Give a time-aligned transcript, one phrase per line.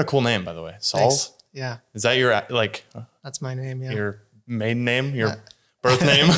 [0.00, 0.76] got a cool name, by the way.
[0.80, 1.10] Solve.
[1.12, 1.32] Thanks.
[1.52, 2.84] Yeah, Is that your like
[3.24, 3.82] that's my name.
[3.82, 5.36] Yeah, your maiden name, your Uh,
[5.82, 6.28] birth name?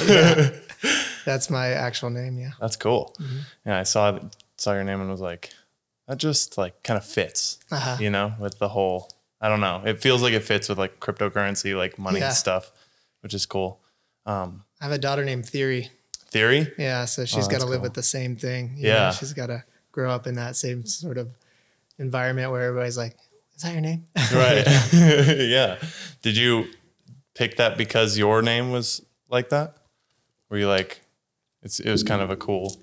[1.25, 2.39] that's my actual name.
[2.39, 2.53] Yeah.
[2.61, 3.15] That's cool.
[3.21, 3.39] Mm-hmm.
[3.67, 4.19] Yeah, I saw
[4.57, 5.51] saw your name and was like,
[6.09, 7.97] that just like kind of fits, Uh-huh.
[8.01, 9.11] you know, with the whole.
[9.41, 9.83] I don't know.
[9.85, 12.31] It feels like it fits with like cryptocurrency, like money Yeah.
[12.31, 12.71] stuff,
[13.21, 13.81] which is cool.
[14.25, 15.91] Um, I have a daughter named Theory.
[16.31, 17.83] theory, Yeah, so she's got to Oh, live cool.
[17.83, 18.75] with the same thing.
[18.77, 19.09] you Yeah.
[19.09, 19.13] know?
[19.13, 21.29] she's got to grow up in that same sort of
[21.99, 23.17] environment where everybody's like,
[23.57, 24.65] "Is that your name?" right?
[24.93, 25.79] yeah.
[26.23, 26.67] Did you
[27.35, 29.77] pick that because your name was like that?
[30.51, 31.01] Were you like,
[31.63, 32.77] it's it was kind of a cool.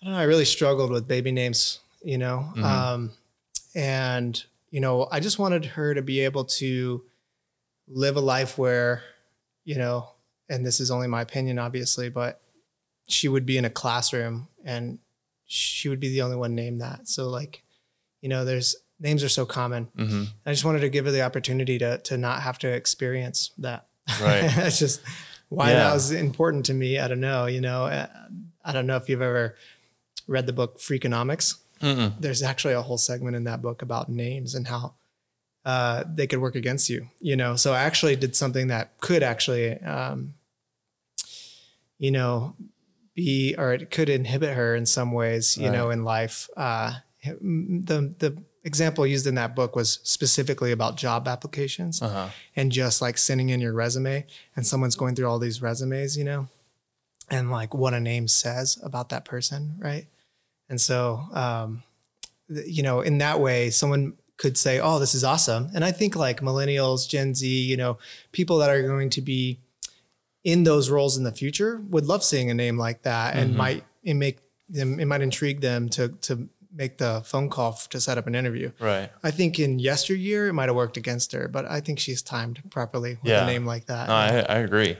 [0.00, 0.20] I don't know.
[0.20, 2.64] I really struggled with baby names, you know, Mm-hmm.
[2.64, 3.10] um,
[3.74, 7.02] and you know, I just wanted her to be able to
[7.88, 9.02] live a life where,
[9.64, 10.08] you know,
[10.48, 12.40] and this is only my opinion, obviously, but
[13.08, 15.00] she would be in a classroom and
[15.46, 17.08] she would be the only one named that.
[17.08, 17.64] So, like,
[18.20, 19.88] you know, there's names are so common.
[19.96, 23.50] hmm I just wanted to give her the opportunity to to not have to experience
[23.58, 23.86] that.
[24.20, 24.42] Right.
[24.56, 25.00] That's just
[25.48, 25.78] why Yeah.
[25.84, 26.98] that was important to me.
[26.98, 27.46] I don't know.
[27.46, 28.06] You know, Uh,
[28.64, 29.56] I don't know if you've ever
[30.28, 31.56] read the book Freakonomics.
[31.80, 32.12] Mm-mm.
[32.20, 34.94] There's actually a whole segment in that book about names and how
[35.64, 37.08] uh, they could work against you.
[37.20, 40.34] You know, so I actually did something that could actually, um,
[41.98, 42.54] you know,
[43.14, 45.56] be or it could inhibit her in some ways.
[45.56, 46.48] You know, in life.
[46.56, 46.92] Uh,
[47.24, 52.28] the the example used in that book was specifically about job applications Uh-huh.
[52.56, 56.24] and just like sending in your resume and someone's going through all these resumes, you
[56.24, 56.48] know,
[57.30, 60.06] and like what a name says about that person, right?
[60.68, 61.82] And so, um,
[62.48, 65.92] th- you know, in that way, someone could say, "Oh, this is awesome," and I
[65.92, 67.98] think like millennials, Gen Z, you know,
[68.32, 69.58] people that are going to be
[70.44, 73.56] in those roles in the future would love seeing a name like that, and Mhm.
[73.56, 74.38] might it make
[74.68, 78.34] them it might intrigue them to to make the phone call to set up an
[78.34, 78.70] interview.
[78.80, 79.10] Right.
[79.22, 82.62] I think in yesteryear it might have worked against her, but I think she's timed
[82.70, 83.44] properly with Yeah.
[83.44, 84.08] a name like that.
[84.08, 84.96] No, I, I agree.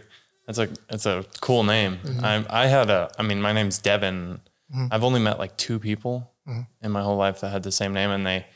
[0.46, 1.98] That's a it's a cool name.
[2.02, 2.24] Mm-hmm.
[2.24, 4.40] I I had a I mean my name's Devon.
[4.74, 4.88] Mhm.
[4.90, 6.66] I've only met like two people Mhm.
[6.82, 8.46] in my whole life that had the same name, and they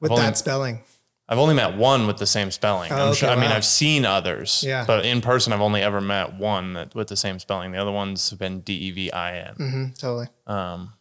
[0.00, 0.82] with I've that spelling.
[1.28, 2.92] I've only met one with the same spelling.
[2.92, 3.50] Oh, I'm okay, sure, I mean.
[3.50, 4.84] I've seen others, Yeah.
[4.86, 7.72] but in person I've only ever met one that with the same spelling.
[7.72, 9.54] The other ones have been D E V I N.
[9.54, 10.26] hmm totally.
[10.46, 10.92] Um,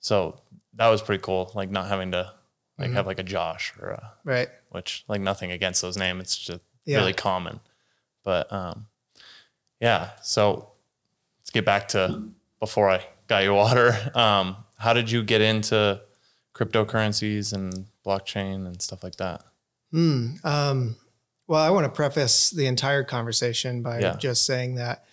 [0.00, 0.40] so
[0.74, 1.50] that was pretty cool.
[1.54, 2.32] Like not having to
[2.78, 2.94] like Mhm.
[2.94, 4.48] have like a Josh or a Right.
[4.70, 6.20] which like nothing against those names.
[6.22, 6.98] It's just Yeah.
[6.98, 7.60] really common.
[8.24, 8.86] But um,
[9.80, 10.10] yeah.
[10.22, 10.72] So
[11.40, 12.28] let's get back to
[12.60, 13.92] before I got your water.
[14.16, 16.00] Um, how did you get into
[16.54, 19.42] cryptocurrencies and blockchain and stuff like that?
[19.90, 20.34] Hmm.
[20.44, 20.96] Um,
[21.46, 24.16] well, I want to preface the entire conversation by Yeah.
[24.16, 25.04] just saying that,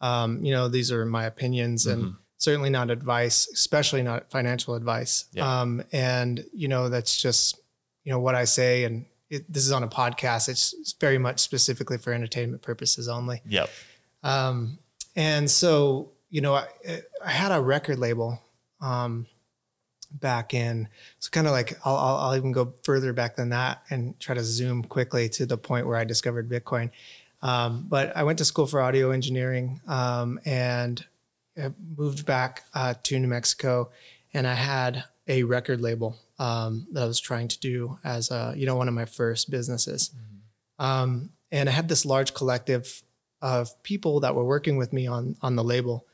[0.00, 2.16] um, you know, these are my opinions and Mhm.
[2.38, 5.26] Certainly not advice, especially not financial advice.
[5.32, 5.60] Yeah.
[5.60, 7.60] Um, and, you know, that's just,
[8.04, 8.84] you know, what I say.
[8.84, 10.48] And it, this is on a podcast.
[10.48, 13.42] It's, it's very much specifically for entertainment purposes only.
[13.46, 13.70] Yep.
[14.22, 14.78] Um,
[15.16, 16.66] and so, you know, I,
[17.24, 18.40] I had a record label
[18.80, 19.26] um,
[20.12, 20.88] back in,
[21.18, 24.34] so kind of like I'll, I'll, I'll even go further back than that and try
[24.34, 26.90] to zoom quickly to the point where I discovered Bitcoin.
[27.42, 31.04] Um, but I went to school for audio engineering um, and
[31.58, 33.90] I moved back uh, to New Mexico,
[34.32, 38.54] and I had a record label um, that I was trying to do as a,
[38.56, 40.10] you know one of my first businesses.
[40.78, 43.02] Um, and I had this large collective
[43.40, 46.06] of people that were working with me on on the label,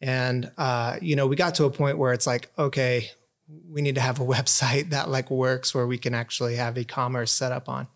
[0.00, 3.10] and uh, you know we got to a point where it's like, okay,
[3.70, 7.32] we need to have a website that like works where we can actually have e-commerce
[7.32, 7.86] set up on.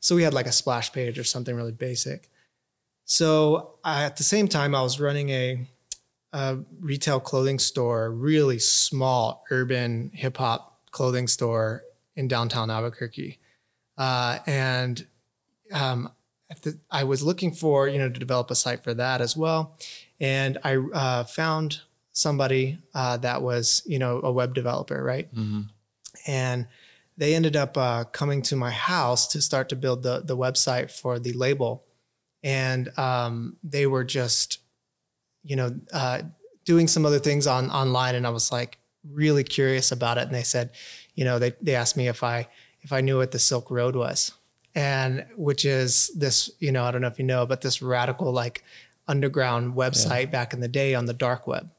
[0.00, 2.28] So we had like a splash page or something really basic.
[3.04, 5.66] So I, at the same time, I was running a,
[6.32, 11.84] a retail clothing store, really small urban hip hop clothing store
[12.16, 13.38] in downtown Albuquerque,
[13.98, 15.06] uh, and
[15.72, 16.10] um,
[16.62, 19.76] the, I was looking for you know to develop a site for that as well,
[20.20, 21.80] and I uh, found
[22.12, 25.28] somebody uh, that was you know a web developer, right?
[25.32, 25.62] hmm
[26.26, 26.66] and
[27.16, 30.90] they ended up uh, coming to my house to start to build the the website
[30.90, 31.84] for the label,
[32.42, 34.58] and um, they were just,
[35.44, 36.22] you know, uh,
[36.64, 38.78] doing some other things on online, and I was like
[39.10, 40.70] really curious about it, and they said,
[41.14, 42.48] you know, they they asked me if I
[42.82, 44.32] if I knew what the Silk Road was,
[44.74, 48.32] and which is this, you know, I don't know if you know, but this radical
[48.32, 48.64] like
[49.08, 51.70] underground website back in the day on the dark web.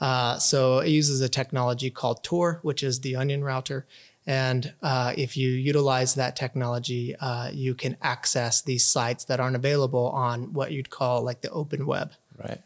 [0.00, 3.86] Uh, so it uses a technology called Tor, which is the onion router.
[4.26, 9.56] And uh, if you utilize that technology, uh, you can access these sites that aren't
[9.56, 12.12] available on what you'd call like the open web.
[12.38, 12.60] Right.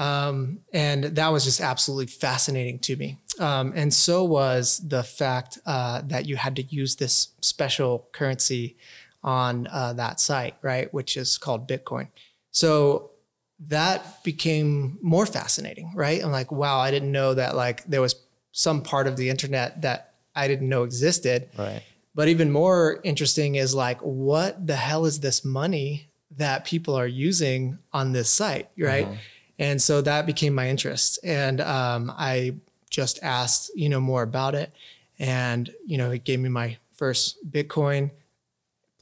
[0.00, 3.18] Um, and that was just absolutely fascinating to me.
[3.38, 8.76] Um, and so was the fact uh, that you had to use this special currency
[9.22, 10.92] on uh, that site, right?
[10.94, 12.08] Which is called Bitcoin.
[12.50, 13.10] So
[13.68, 16.24] that became more fascinating, right?
[16.24, 18.14] I'm like, wow, I didn't know that like there was
[18.52, 21.50] some part of the internet that I didn't know existed.
[21.58, 21.82] Right.
[22.14, 26.08] But even more interesting is like, what the hell is this money
[26.38, 29.06] that people are using on this site, right?
[29.06, 29.18] Mhm.
[29.60, 32.54] And so that became my interest, and um, I
[32.88, 34.72] just asked, you know, more about it,
[35.18, 38.10] and you know, it gave me my first Bitcoin,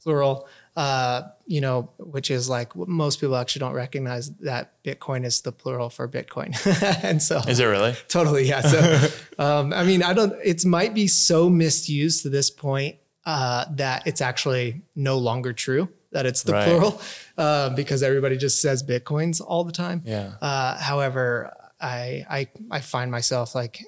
[0.03, 0.47] plural.
[0.75, 5.51] Uh, you know, which is like most people actually don't recognize that Bitcoin is the
[5.51, 6.53] plural for Bitcoin,
[7.03, 7.95] and so Is it really?
[8.07, 9.07] totally yeah so
[9.39, 12.95] um, i mean i don't it might be so misused to this point
[13.25, 16.63] uh, that it's actually no longer true that it's the Right.
[16.65, 17.01] plural
[17.37, 20.33] uh, because everybody just says bitcoins all the time Yeah.
[20.41, 23.79] uh, however I, I i find myself like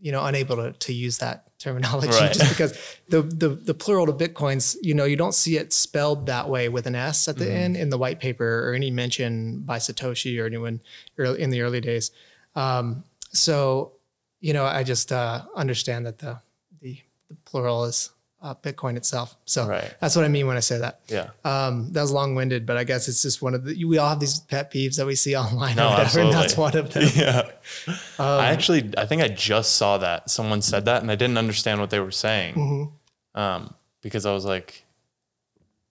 [0.00, 2.32] you know unable to, to use that terminology Right.
[2.38, 2.72] just because
[3.08, 6.68] the, the the plural to bitcoins you know you don't see it spelled that way
[6.68, 7.56] with an s at the Mm-hmm.
[7.64, 10.80] end in the white paper or any mention by satoshi or anyone
[11.18, 12.10] early, in the early days
[12.54, 13.92] um, so
[14.40, 16.38] you know i just uh, understand that the,
[16.82, 18.10] the the plural is
[18.42, 19.92] uh, bitcoin itself so Right.
[20.00, 21.30] that's what i mean when i say that Yeah.
[21.44, 24.20] um, that was long-winded but i guess it's just one of the we all have
[24.20, 26.80] these pet peeves that we see online No, or whatever and that's absolutely.
[26.80, 27.50] one of them Yeah.
[28.18, 31.36] Um, I actually, I think I just saw that someone said that, and I didn't
[31.36, 33.40] understand what they were saying, Mhm.
[33.40, 34.84] um, because I was like,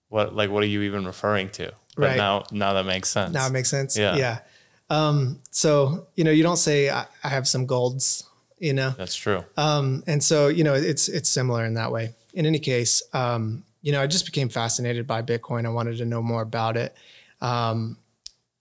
[0.08, 0.34] "What?
[0.34, 2.16] Like, what are you even referring to?" But Right.
[2.16, 3.32] now, now that makes sense.
[3.32, 3.96] Now it makes sense.
[3.96, 4.16] Yeah.
[4.16, 4.38] Yeah.
[4.90, 8.24] Um, so, you know, you don't say I, I have some golds,
[8.58, 8.94] you know?
[8.98, 9.44] That's true.
[9.56, 12.14] Um, and so, you know, it's, it's similar in that way.
[12.36, 15.64] In any case, um, you know, I just became fascinated by Bitcoin.
[15.64, 16.94] I wanted to know more about it.
[17.40, 17.96] Um,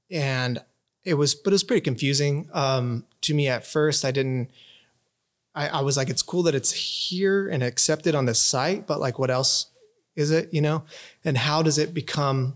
[0.10, 0.60] and
[1.04, 2.50] it was, but it was pretty confusing.
[2.54, 4.50] Um, to me at first, I didn't,
[5.54, 9.00] I, I was like, it's cool that it's here and accepted on the site, but
[9.00, 9.68] like, what else
[10.16, 10.84] is it, you know?
[11.26, 12.56] And how does it become,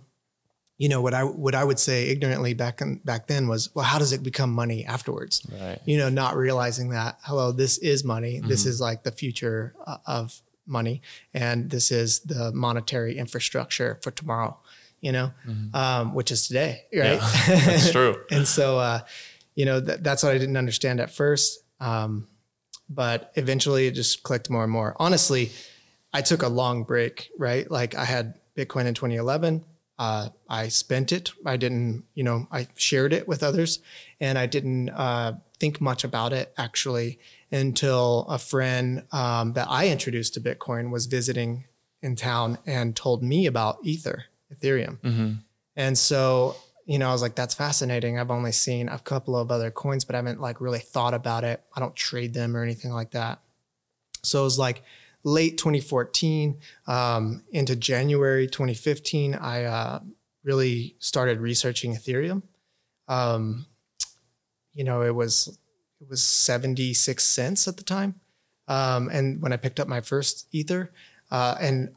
[0.78, 3.86] you know, what I, what I would say ignorantly back in, back then was, well,
[3.86, 5.46] how does it become money afterwards?
[5.52, 5.80] Right.
[5.86, 8.40] you know, not realizing that, hello, this is money.
[8.40, 11.02] This is like the future uh, of money.
[11.34, 14.58] And this is the monetary infrastructure for tomorrow,
[15.02, 15.32] you know,
[15.74, 17.20] um, which is today, right?
[17.22, 18.16] Yeah, that's true.
[18.32, 19.00] and so, uh,
[19.56, 21.64] you know, that, that's what I didn't understand at first.
[21.80, 22.28] Um,
[22.90, 24.96] but eventually it just clicked more and more.
[25.00, 25.52] Honestly,
[26.14, 27.70] I took a long break, right?
[27.70, 29.64] Like I had Bitcoin in 2011.
[29.98, 31.32] Uh, I spent it.
[31.46, 33.80] I didn't, you know, I shared it with others
[34.20, 37.20] and I didn't uh, think much about it actually
[37.52, 41.66] until a friend um, that I introduced to Bitcoin was visiting
[42.02, 45.00] in town and told me about Ether, Ethereum.
[45.02, 45.34] hmm
[45.76, 46.56] And so,
[46.86, 48.20] you know, I was like, that's fascinating.
[48.20, 51.44] I've only seen a couple of other coins, but I haven't like really thought about
[51.44, 51.62] it.
[51.76, 53.40] I don't trade them or anything like that.
[54.24, 54.84] So it was like
[55.24, 56.58] late 2014
[56.88, 60.00] um, into January 2015, I uh,
[60.44, 62.44] really started researching Ethereum.
[63.08, 63.66] Um,
[64.74, 65.58] you know, it was
[66.02, 68.16] it was 76 cents at the time.
[68.68, 70.92] Um, and when I picked up my first Ether,
[71.32, 71.90] uh, and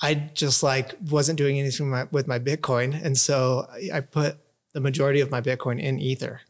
[0.00, 4.00] I just like wasn't doing anything with my, with my Bitcoin, and so I- I
[4.00, 4.36] put
[4.72, 6.40] the majority of my Bitcoin in Ether.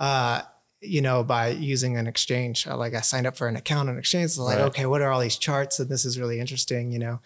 [0.00, 0.42] Uh,
[0.80, 3.96] you know, by using an exchange, Uh, like I signed up for an account on
[3.98, 4.32] exchange.
[4.32, 4.64] So like, Right.
[4.66, 5.80] okay, what are all these charts?
[5.80, 7.20] And this is really interesting, you know.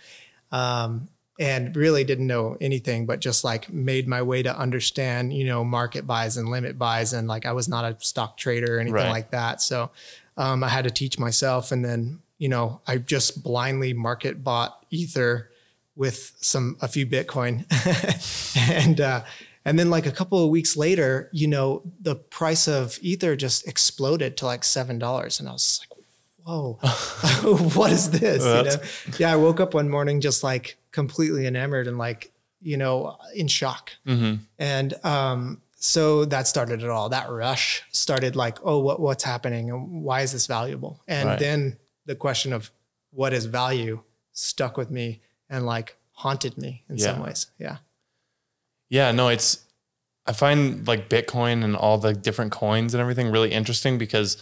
[0.52, 5.44] Um, and really didn't know anything, but just like made my way to understand, you
[5.44, 8.80] know, market buys and limit buys, and like I was not a stock trader or
[8.80, 9.10] anything Right.
[9.10, 9.62] like that.
[9.62, 9.90] So
[10.36, 14.84] um, I had to teach myself, and then you know, I just blindly market bought
[14.90, 15.50] Ether
[15.96, 17.64] with some a few Bitcoin,
[18.56, 19.24] and uh,
[19.64, 23.66] and then like a couple of weeks later, you know, the price of Ether just
[23.68, 25.98] exploded to like seven dollars, and I was like,
[26.46, 26.78] "Whoa,
[27.74, 29.18] what is this?" You know?
[29.18, 33.48] Yeah, I woke up one morning just like completely enamored and like you know in
[33.48, 37.08] shock, hmm and um, so that started it all.
[37.10, 41.38] That rush started like, "Oh, what what's happening, and why is this valuable?" And Right.
[41.38, 41.60] then
[42.06, 42.70] the question of
[43.10, 44.02] what is value
[44.32, 47.46] stuck with me and like haunted me in some ways.
[47.58, 47.78] Yeah.
[48.90, 49.64] Yeah, no, it's
[50.26, 54.36] I find like Bitcoin and all the different coins and everything really interesting because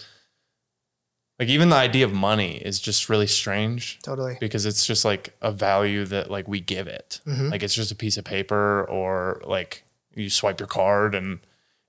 [1.38, 4.36] like even the idea of money is just really strange Totally.
[4.40, 7.20] because it's just like a value that like we give it.
[7.26, 7.50] Mhm.
[7.50, 11.40] Like it's just a piece of paper or like you swipe your card and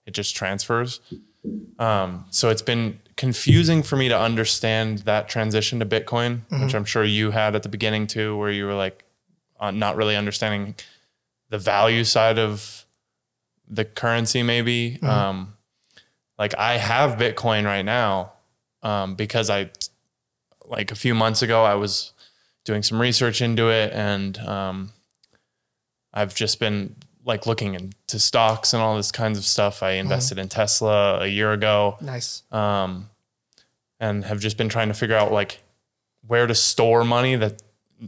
[0.06, 1.00] it just transfers.
[1.80, 6.84] Um, so it's been confusing for me to understand that transition to Bitcoin, which I'm
[6.84, 9.06] sure you had at the beginning too, where you were like
[9.60, 10.76] uh, not really understanding
[11.50, 12.86] the value side of
[13.70, 15.00] the currency, maybe.
[15.02, 15.54] Um,
[16.38, 18.34] like I have Bitcoin right now
[18.84, 19.70] um, because I,
[20.66, 22.14] like a few months ago, I was
[22.66, 24.90] doing some research into it and um,
[26.14, 29.82] I've just been like looking into stocks and all this kinds of stuff.
[29.84, 32.44] I invested in Tesla a year ago Nice.
[32.52, 33.10] um,
[34.00, 35.62] and have just been trying to figure out like
[36.26, 37.62] where to store money that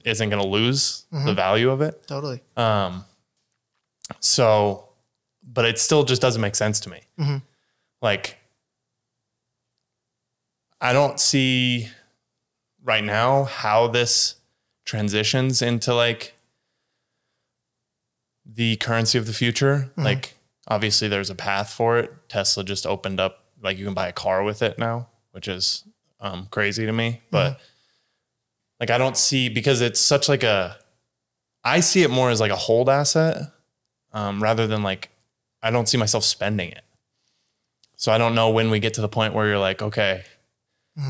[0.06, 2.06] isn't going to lose the value of it.
[2.08, 2.42] Totally.
[2.58, 3.06] Um,
[4.20, 4.86] so,
[5.44, 7.02] but it still just doesn't make sense to me.
[7.18, 7.42] Mhm.
[8.02, 8.38] Like,
[10.82, 11.90] I don't see
[12.84, 14.36] right now how this
[14.86, 16.34] transitions into like
[18.46, 19.92] the currency of the future.
[19.96, 20.36] Like,
[20.68, 22.12] obviously, there's a path for it.
[22.30, 25.84] Tesla just opened up, like, you can buy a car with it now, which is
[26.20, 27.22] um, crazy to me.
[27.30, 27.60] But
[28.80, 30.78] like, I don't see because it's such like a,
[31.64, 33.52] I see it more as like a hold asset
[34.14, 35.10] um, rather than like
[35.62, 36.84] I don't see myself spending it.
[37.98, 40.24] So I don't know when we get to the point where you're like, okay,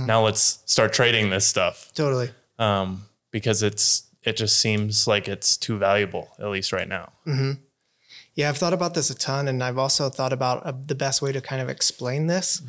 [0.06, 2.30] now let's start trading this stuff Totally.
[2.60, 7.12] um, because it's it just seems like it's too valuable at least right now.
[8.36, 11.22] Yeah, I've thought about this a ton, and I've also thought about uh, the best
[11.22, 12.62] way to kind of explain this.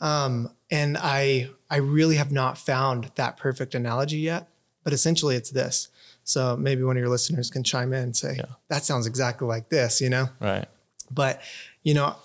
[0.00, 4.48] Um, and I I really have not found that perfect analogy yet.
[4.82, 5.88] But essentially, it's this.
[6.24, 9.68] So maybe one of your listeners can chime in and say, "That sounds exactly like
[9.68, 10.28] this," you know.
[10.40, 10.66] Right.
[11.10, 11.42] But
[11.82, 12.16] you know,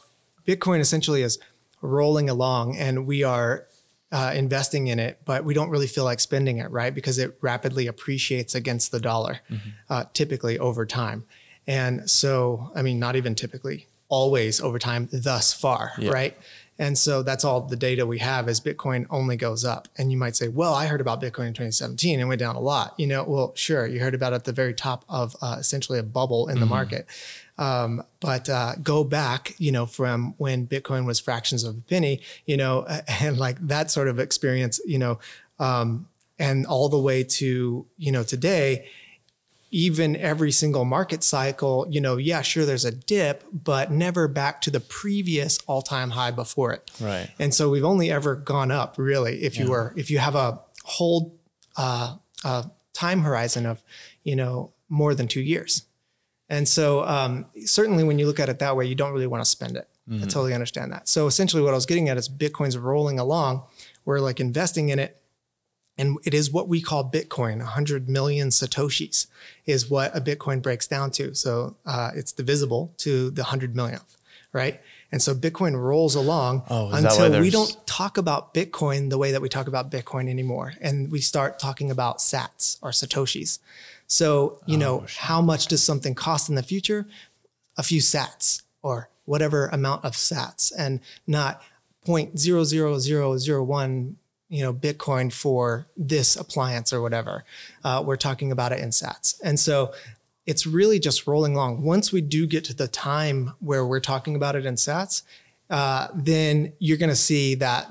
[0.47, 1.37] Bitcoin essentially is
[1.81, 3.67] rolling along, and we are
[4.15, 6.95] uh, investing in it, but we don't really feel like spending it, right?
[6.95, 9.41] Because it rapidly appreciates against the dollar,
[9.89, 11.25] uh, typically over time.
[11.67, 16.37] And so, I mean, not even typically, always over time thus far, right?
[16.77, 19.87] And so that's all the data we have is Bitcoin only goes up.
[19.97, 22.59] And you might say, well, I heard about Bitcoin in 2017 and went down a
[22.59, 22.93] lot.
[22.97, 25.99] You know, well, sure, you heard about it at the very top of uh, essentially
[25.99, 27.07] a bubble in the market.
[27.57, 32.21] Um, but uh, go back, you know, from when Bitcoin was fractions of a penny,
[32.45, 32.85] you know,
[33.21, 35.19] and like that sort of experience, you know,
[35.59, 36.07] um,
[36.37, 38.87] and all the way to, you know, today,
[39.71, 44.61] even every single market cycle, you know, yeah, sure, there's a dip, but never back
[44.61, 46.91] to the previous all time high before it.
[46.99, 47.29] Right.
[47.39, 50.61] And so we've only ever gone up, really, if you were, if you have a
[50.83, 51.37] whole
[51.77, 53.83] uh, uh, time horizon of,
[54.23, 55.83] you know, more than two years.
[56.49, 59.43] And so um, certainly when you look at it that way, you don't really want
[59.43, 59.87] to spend it.
[60.07, 61.09] I totally understand that.
[61.09, 63.63] So essentially what I was getting at is Bitcoin's rolling along.
[64.05, 65.19] We're like investing in it.
[65.97, 69.27] And it is what we call Bitcoin, 100 million Satoshis
[69.65, 71.33] is what a Bitcoin breaks down to.
[71.33, 74.17] So uh, it's divisible to the 100 millionth,
[74.53, 74.79] right?
[75.11, 79.09] And so Bitcoin rolls along Oh, is that why until we don't talk about Bitcoin
[79.09, 80.73] the way that we talk about Bitcoin anymore.
[80.81, 83.59] And we start talking about sats or Satoshis.
[84.07, 87.05] So, you know, Oh, how much does something cost in the future?
[87.77, 91.61] A few sats or whatever amount of sats and not
[92.07, 94.15] 0.00001
[94.47, 97.43] you know bitcoin for this appliance or whatever.
[97.83, 99.39] Uh, we're talking about it in sats.
[99.43, 99.91] And so
[100.45, 101.81] it's really just rolling along.
[101.81, 105.23] Once we do get to the time where we're talking about it in sats
[105.69, 107.89] uh, then you're going to see that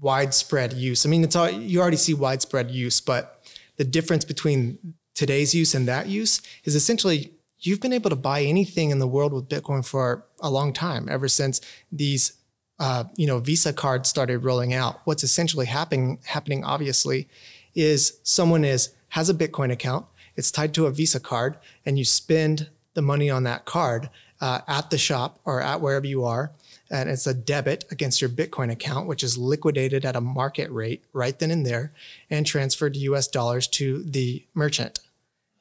[0.00, 1.04] widespread use.
[1.04, 3.42] I mean it's all you already see widespread use but
[3.76, 4.78] the difference between
[5.18, 9.06] today's use and that use is essentially you've been able to buy anything in the
[9.08, 11.60] world with Bitcoin for a long time, ever since
[11.90, 12.34] these,
[12.78, 15.00] uh, you know, Visa cards started rolling out.
[15.06, 17.28] What's essentially happening, happening obviously,
[17.74, 20.06] is someone is has a Bitcoin account.
[20.36, 24.10] It's tied to a Visa card, and you spend the money on that card
[24.40, 26.52] uh, at the shop or at wherever you are,
[26.92, 31.02] and it's a debit against your Bitcoin account, which is liquidated at a market rate
[31.12, 31.92] right then and there,
[32.30, 33.26] and transferred to U.S.
[33.26, 35.00] dollars to the merchant.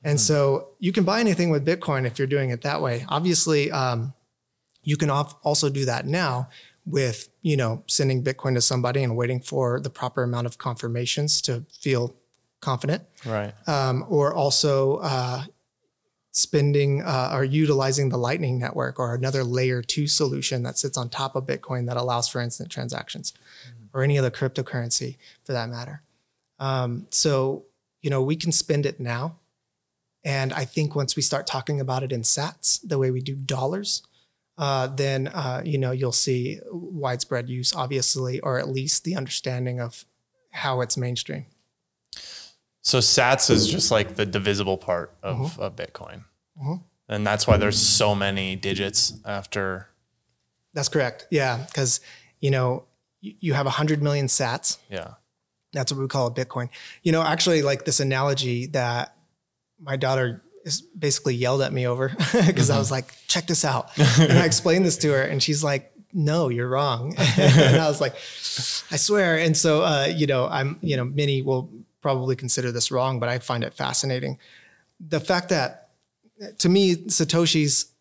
[0.07, 3.05] And so you can buy anything with Bitcoin if you're doing it that way.
[3.09, 4.13] Obviously, um,
[4.83, 6.47] you can also do that now
[6.85, 11.41] with you know sending Bitcoin to somebody and waiting for the proper amount of confirmations
[11.41, 12.15] to feel
[12.61, 13.53] confident, Right.
[13.67, 15.43] um, or also uh,
[16.31, 21.09] spending uh, or utilizing the Lightning Network or another layer two solution that sits on
[21.09, 23.33] top of Bitcoin that allows for instant transactions,
[23.93, 26.01] or any other cryptocurrency for that matter.
[26.59, 27.65] Um, so
[28.01, 29.35] you know we can spend it now.
[30.27, 33.33] And I think once we start talking about it in sats, the way we do
[33.33, 34.03] dollars,
[34.57, 39.79] uh, then uh, you know you'll see widespread use, obviously, or at least the understanding
[39.79, 40.03] of
[40.51, 41.45] how it's mainstream.
[42.81, 46.23] So Sats is just like the divisible part of, of Bitcoin.
[47.07, 49.87] And that's why there's so many digits after.
[50.73, 51.27] That's correct.
[51.31, 52.01] Yeah, because
[52.41, 52.83] you know
[53.21, 54.77] you, you have hundred million sats.
[54.89, 55.13] Yeah.
[55.71, 56.67] That's what we call a Bitcoin.
[57.03, 59.16] You know, actually, like this analogy that
[59.79, 62.09] my daughter is basically yelled at me over
[62.45, 63.97] because I was like, check this out.
[64.19, 67.15] and I explained this to her, and she's like, no, you're wrong.
[67.37, 68.15] and I was like,
[68.91, 69.37] I swear.
[69.37, 71.69] And so, uh, you know, I'm, you know, many will
[72.01, 74.39] probably consider this wrong, but I find it fascinating.
[74.99, 75.89] The fact that
[76.59, 77.91] to me, Satoshi's,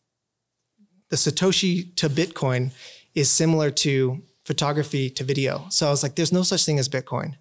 [1.09, 2.73] the Satoshi to Bitcoin
[3.15, 5.67] is similar to photography to video.
[5.71, 7.35] So I was like, there's no such thing as Bitcoin.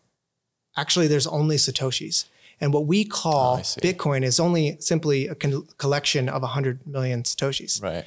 [0.77, 2.25] Actually, there's only Satoshis.
[2.61, 7.23] And what we call Oh, Bitcoin is only simply a con- collection of 100 million
[7.23, 7.81] Satoshis.
[7.83, 8.05] Right.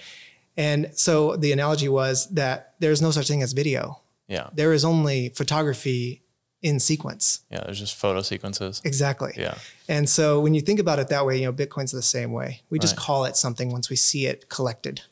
[0.56, 4.00] And so the analogy was that there's no such thing as video.
[4.26, 4.48] Yeah.
[4.52, 6.22] There is only photography
[6.62, 7.40] in sequence.
[7.50, 7.60] Yeah.
[7.64, 8.82] There's just photo sequences.
[8.84, 9.32] Exactly.
[9.36, 9.56] Yeah.
[9.88, 12.62] And so when you think about it that way, you know, Bitcoin's the same way.
[12.70, 13.04] We just Right.
[13.06, 15.02] call it something once we see it collected.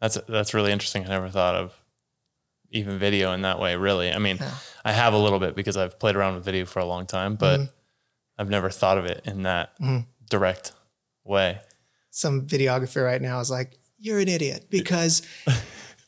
[0.00, 1.04] That's that's really interesting.
[1.06, 1.72] I never thought of
[2.70, 3.76] even video in that way.
[3.76, 4.50] Really, I mean, Yeah.
[4.84, 7.36] I have a little bit because I've played around with video for a long time,
[7.36, 7.72] but Mm-hmm.
[8.38, 10.00] I've never thought of it in that mm-hmm.
[10.28, 10.72] direct
[11.24, 11.60] way.
[12.10, 15.22] Some videographer right now is like, you're an idiot because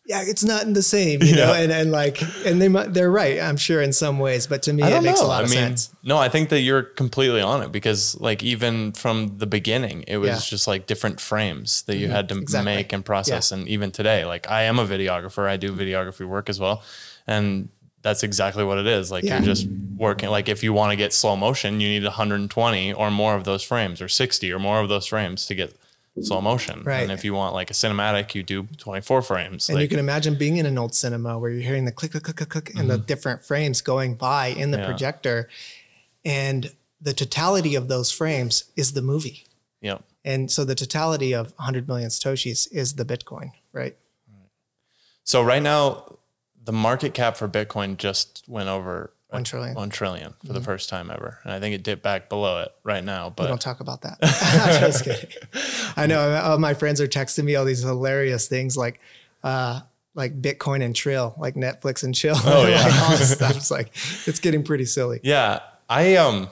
[0.07, 3.41] yeah, it's not the same, you know, and, and like, and they might, they're right,
[3.41, 5.27] I'm sure in some ways, but to me, it makes know.
[5.27, 5.95] a lot I of mean, sense.
[6.03, 10.19] no, I think that you're completely on it because, like, even from the beginning, it
[10.19, 10.41] was Yeah.
[10.41, 12.17] just like different frames that you mm-hmm.
[12.17, 12.75] had to exactly.
[12.75, 13.51] make and process.
[13.51, 16.83] And even today, like, I am a videographer, I do videography work as well.
[17.27, 17.71] And
[18.05, 19.11] that's exactly what it is.
[19.11, 19.39] Like, Yeah.
[19.39, 20.29] you're just working.
[20.31, 23.63] Like, if you want to get slow motion, you need 120 or more of those
[23.65, 25.75] frames, or 60 or more of those frames to get
[26.23, 26.83] slow motion.
[26.85, 27.03] Right.
[27.03, 29.69] And if you want like a cinematic, you do 24 frames.
[29.69, 32.23] And you can imagine being in an old cinema where you're hearing the click, click,
[32.23, 34.83] click, click, click, and the different frames going by in the Mm-hmm.
[34.83, 34.87] Yeah.
[34.87, 35.49] projector.
[36.25, 36.71] And
[37.01, 39.47] the totality of those frames is the movie.
[39.81, 39.99] yeah.
[40.27, 43.95] And so the totality of 100 million Satoshis is the Bitcoin, right?
[45.25, 46.17] So right now,
[46.65, 49.71] the market cap for Bitcoin just went over One trillion.
[49.73, 49.79] Mm-hmm.
[49.81, 52.73] One trillion for the first time ever, and I think it dipped back below it
[52.85, 53.29] right now.
[53.29, 54.19] We But don't talk about that.
[54.81, 55.29] Just kidding.
[55.97, 59.01] I know all my friends are texting me all these hilarious things like,
[59.43, 59.81] uh,
[60.15, 62.37] like Bitcoin and Trill, like Netflix and Chill.
[62.45, 62.83] Oh, yeah.
[62.85, 63.57] like all this stuff.
[63.57, 63.89] It's like
[64.27, 65.21] it's getting pretty silly.
[65.25, 65.59] yeah,
[65.91, 66.49] I um,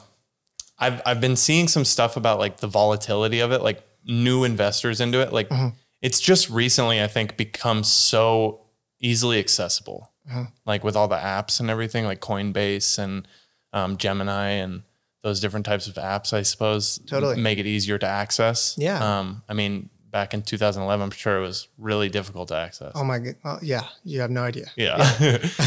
[0.78, 5.00] I've I've been seeing some stuff about like the volatility of it, like new investors
[5.00, 5.32] into it.
[5.32, 5.76] Like Mm-hmm.
[6.00, 8.61] it's just recently, I think, become so
[9.02, 10.10] easily accessible.
[10.28, 10.44] Mm-hmm.
[10.64, 13.28] Like with all the apps and everything, like Coinbase and
[13.74, 14.82] um, Gemini and
[15.22, 17.40] those different types of apps, I suppose, Totally.
[17.40, 18.74] make it easier to access.
[18.78, 19.18] Yeah.
[19.18, 22.92] Um, I mean, back in 2011, I'm sure it was really difficult to access.
[22.94, 23.34] Oh my god.
[23.44, 24.66] Oh, yeah, you have no idea.
[24.76, 24.96] Yeah.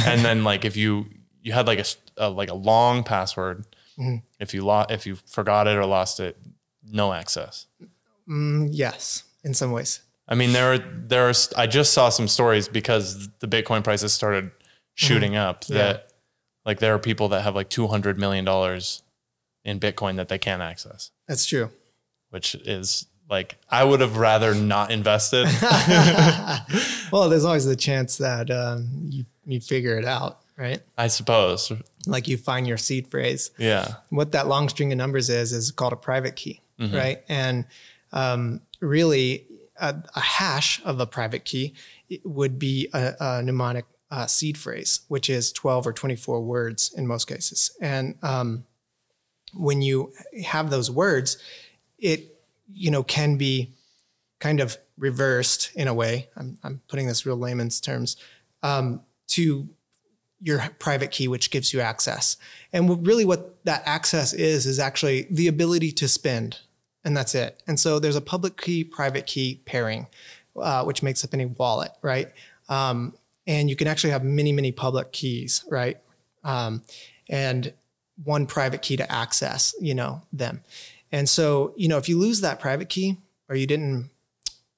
[0.05, 1.05] and then like if you
[1.41, 1.85] you had like
[2.17, 3.65] a like a long password,
[3.97, 4.17] Mm-hmm.
[4.41, 6.35] if you lost if you forgot it or lost it,
[6.83, 7.65] no access.
[8.27, 10.01] Mm, yes, in some ways.
[10.27, 14.13] I mean there are there are I just saw some stories because the Bitcoin prices
[14.13, 14.51] started
[14.95, 15.73] shooting up Mm-hmm.
[15.73, 15.83] Yeah.
[15.93, 16.11] that
[16.65, 19.03] like there are people that have like 200 million dollars
[19.63, 21.69] in Bitcoin that they can't access, That's true.
[22.29, 25.47] which is like I would have rather not invested.
[27.11, 30.81] well, there's always the chance that um, you you figure it out, right?
[30.97, 31.71] I suppose.
[32.07, 33.51] Like you find your seed phrase.
[33.57, 33.95] Yeah.
[34.09, 36.95] what that long string of numbers is is called a private key, Mm-hmm.
[36.95, 37.23] right?
[37.29, 37.65] And
[38.11, 39.45] um, really,
[39.77, 41.73] a, a hash of a private key
[42.23, 47.07] would be a, a mnemonic uh, seed phrase, which is twelve or twenty-four words in
[47.07, 47.71] most cases.
[47.81, 48.65] And um,
[49.53, 50.13] when you
[50.45, 51.37] have those words,
[51.97, 52.37] it
[52.73, 53.73] you know can be
[54.39, 56.29] kind of reversed in a way.
[56.35, 58.17] I'm, I'm putting this real layman's terms
[58.63, 59.67] um, to
[60.41, 62.37] your private key, which gives you access.
[62.71, 66.59] And really, what that access is, is actually the ability to spend,
[67.05, 67.61] and that's it.
[67.67, 70.07] And so there's a public key, private key pairing,
[70.59, 72.31] uh, which makes up any wallet, right?
[72.67, 73.13] Um,
[73.47, 75.97] and you can actually have many, many public keys, right?
[76.43, 76.81] Um,
[77.29, 77.73] and
[78.23, 80.63] one private key to access, you know, them.
[81.11, 84.09] And so, you know, if you lose that private key or you didn't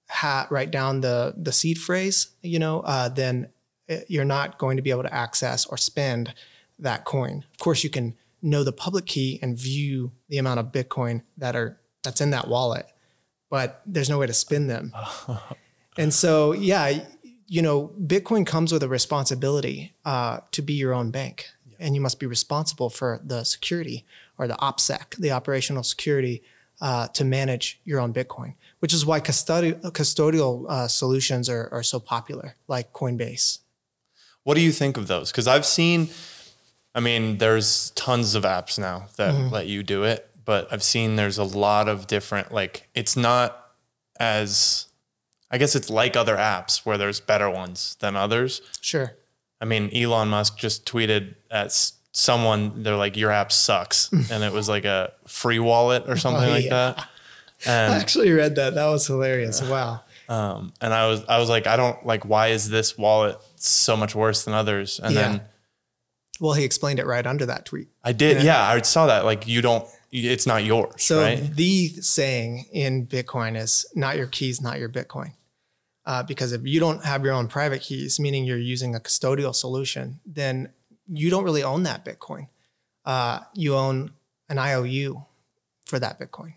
[0.09, 3.47] ha- write down the the seed phrase, you know, uh, then
[3.89, 6.33] uh, you're not going to be able to access or spend
[6.79, 7.45] that coin.
[7.53, 11.55] Of course, you can know the public key and view the amount of Bitcoin that
[11.55, 12.85] are that's in that wallet,
[13.49, 14.93] but there's no way to spin them.
[15.97, 17.03] and so, yeah,
[17.47, 22.01] you know, Bitcoin comes with a responsibility uh, to be your own bank, and you
[22.01, 24.05] must be responsible for the security
[24.37, 26.43] or the OPSEC, the operational security,
[26.81, 28.53] uh, to manage your own Bitcoin.
[28.79, 33.59] Which is why custodial custodial uh, solutions are, are so popular, like Coinbase.
[34.43, 35.31] What do you think of those?
[35.31, 36.09] Because I've seen,
[36.93, 39.53] I mean, there's tons of apps now that Mm-hmm.
[39.53, 43.73] let you do it, but I've seen there's a lot of different, like, it's not
[44.19, 44.87] as,
[45.51, 48.61] I guess it's like other apps where there's better ones than others.
[48.81, 49.11] Sure.
[49.61, 51.71] I mean, Elon Musk just tweeted at
[52.11, 54.11] someone, they're like, your app sucks.
[54.31, 56.93] and it was like a free wallet or something Oh, like yeah.
[56.95, 57.07] that.
[57.67, 58.75] I actually read that.
[58.75, 59.61] That was hilarious.
[59.61, 60.01] Wow.
[60.29, 63.95] Um, and I was I was like, I don't like why is this wallet so
[63.97, 64.99] much worse than others?
[65.01, 65.21] And Yeah.
[65.21, 65.41] then
[66.39, 67.87] Well, he explained it right under that tweet.
[68.03, 69.25] I did, yeah, I saw that.
[69.25, 71.55] Like you don't, it's not yours, So right?
[71.55, 75.33] the saying in Bitcoin is not your keys, not your Bitcoin.
[76.05, 79.53] Uh, because if you don't have your own private keys, meaning you're using a custodial
[79.53, 80.69] solution, then
[81.11, 82.47] you don't really own that Bitcoin.
[83.03, 84.11] Uh, you own
[84.49, 85.23] an IOU
[85.85, 86.53] for that Bitcoin,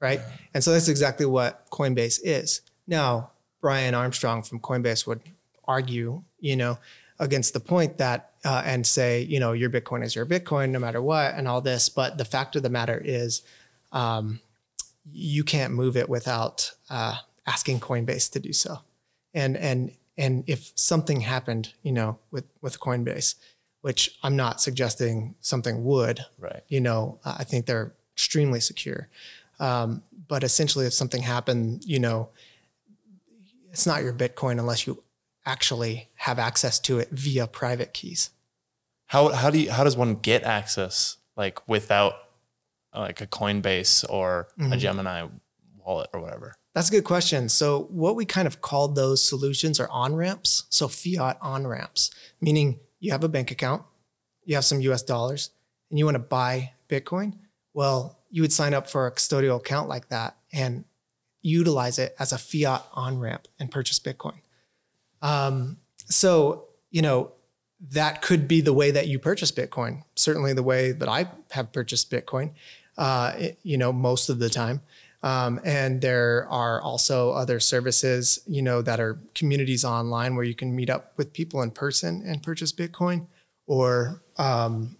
[0.00, 0.20] right?
[0.54, 2.62] And so that's exactly what Coinbase is.
[2.86, 5.20] Now, Brian Armstrong from Coinbase would
[5.66, 6.78] argue, you know,
[7.18, 10.78] against the point that uh, and say, you know, your Bitcoin is your Bitcoin no
[10.78, 11.88] matter what, and all this.
[11.88, 13.42] But the fact of the matter is,
[13.90, 14.40] um,
[15.12, 18.78] you can't move it without uh, asking Coinbase to do so.
[19.34, 23.34] And and and if something happened, you know, with with Coinbase,
[23.80, 26.62] which I'm not suggesting something would, right.
[26.68, 29.08] you know, I think they're extremely secure.
[29.58, 32.28] Um, but essentially, if something happened, you know,
[33.70, 35.02] it's not your Bitcoin unless you
[35.44, 38.30] actually have access to it via private keys.
[39.06, 42.14] How how do you how does one get access like without
[42.94, 44.78] like a Coinbase or a Mhm.
[44.78, 45.28] Gemini
[45.78, 46.54] wallet or whatever?
[46.74, 47.48] That's a good question.
[47.48, 50.64] So, what we kind of called those solutions are on ramps.
[50.68, 53.82] So, fiat on ramps, meaning you have a bank account,
[54.44, 55.50] you have some US dollars,
[55.90, 57.38] and you want to buy Bitcoin.
[57.72, 60.84] Well, you would sign up for a custodial account like that and
[61.42, 64.40] utilize it as a fiat on ramp and purchase Bitcoin.
[65.22, 67.32] Um, so, you know,
[67.90, 70.02] that could be the way that you purchase Bitcoin.
[70.14, 72.52] Certainly, the way that I have purchased Bitcoin,
[72.96, 74.80] uh, it- you know, most of the time.
[75.22, 80.54] Um, and there are also other services, you know, that are communities online where you
[80.54, 83.26] can meet up with people in person and purchase Bitcoin,
[83.66, 84.96] or um,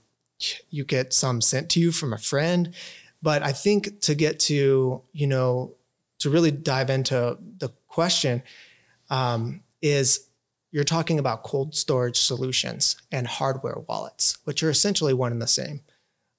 [0.71, 2.75] you get some sent to you from a friend.
[3.23, 5.75] But I think to get to, you know,
[6.19, 8.43] to really dive into the question
[9.11, 10.26] um, is
[10.77, 15.47] you're talking about cold storage solutions and hardware wallets, which are essentially one and the
[15.47, 15.81] same.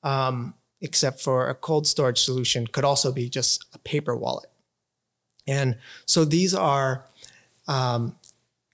[0.03, 4.47] Um, except for a cold storage solution could also be just a paper wallet.
[5.47, 7.03] And so these are
[7.67, 8.15] um,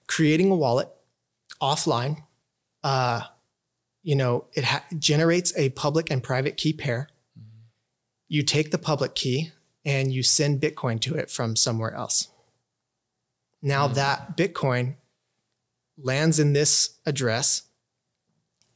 [0.06, 0.90] creating a wallet
[1.62, 2.22] offline.
[2.82, 3.22] Uh,
[4.02, 7.08] you know, it ha- generates a public and private key pair.
[8.28, 12.28] You take the public key and you send Bitcoin to it from somewhere else.
[13.62, 13.94] Now Mm.
[13.94, 14.96] that Bitcoin
[15.96, 17.62] lands in this address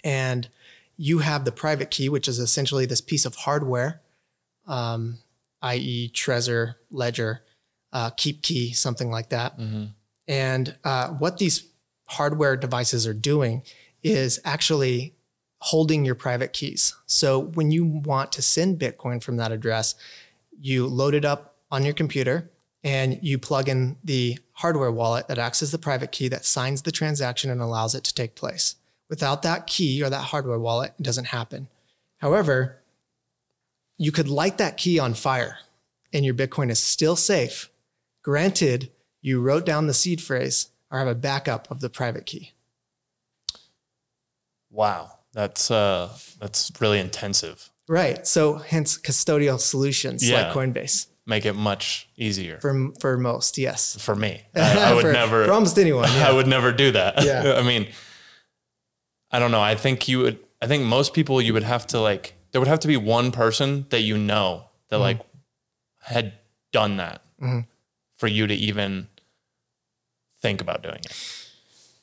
[0.04, 0.48] and
[0.96, 4.00] you have the private key, which is essentially this piece of hardware,
[4.66, 5.18] um,
[5.62, 7.42] i.e., Trezor, Ledger,
[7.92, 9.58] uh, KeepKey, something like that.
[9.58, 9.84] Mm-hmm.
[10.26, 11.68] And uh, what these
[12.08, 13.62] hardware devices are doing
[14.02, 15.14] is actually
[15.60, 16.94] holding your private keys.
[17.06, 19.94] So when you want to send Bitcoin from that address,
[20.60, 22.50] you load it up on your computer
[22.84, 26.82] and you plug in the hardware wallet that acts as the private key that signs
[26.82, 28.74] the transaction and allows it to take place.
[29.08, 31.68] Without that key or that hardware wallet, it doesn't happen.
[32.18, 32.78] However,
[33.96, 35.58] you could light that key on fire
[36.12, 37.70] and your Bitcoin is still safe.
[38.22, 38.90] Granted,
[39.20, 42.52] you wrote down the seed phrase or have a backup of the private key.
[44.70, 47.70] Wow, that's uh that's really intensive.
[47.88, 48.26] Right.
[48.26, 50.48] So hence custodial solutions Yeah.
[50.48, 53.96] like Coinbase Make it much easier for, for most, yes.
[54.00, 54.40] For me.
[54.56, 55.44] I, I would for, never.
[55.44, 56.08] for almost anyone.
[56.08, 57.22] I would never do that.
[57.22, 57.54] Yeah.
[57.58, 57.86] I mean,
[59.30, 59.60] I don't know.
[59.60, 60.38] I think you would.
[60.62, 62.34] I think most people you would have to like.
[62.50, 65.02] There would have to be one person that you know that Mm-hmm.
[65.02, 65.20] like
[66.00, 66.32] had
[66.72, 67.66] done that Mhm.
[68.16, 69.08] for you to even
[70.40, 71.14] think about doing it.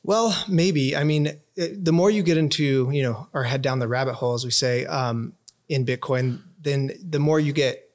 [0.04, 0.94] Well, maybe.
[0.96, 4.14] I mean, it, the more you get into, you know, or head down the rabbit
[4.14, 5.32] hole, as we say, um,
[5.68, 7.85] in Bitcoin, then the more you get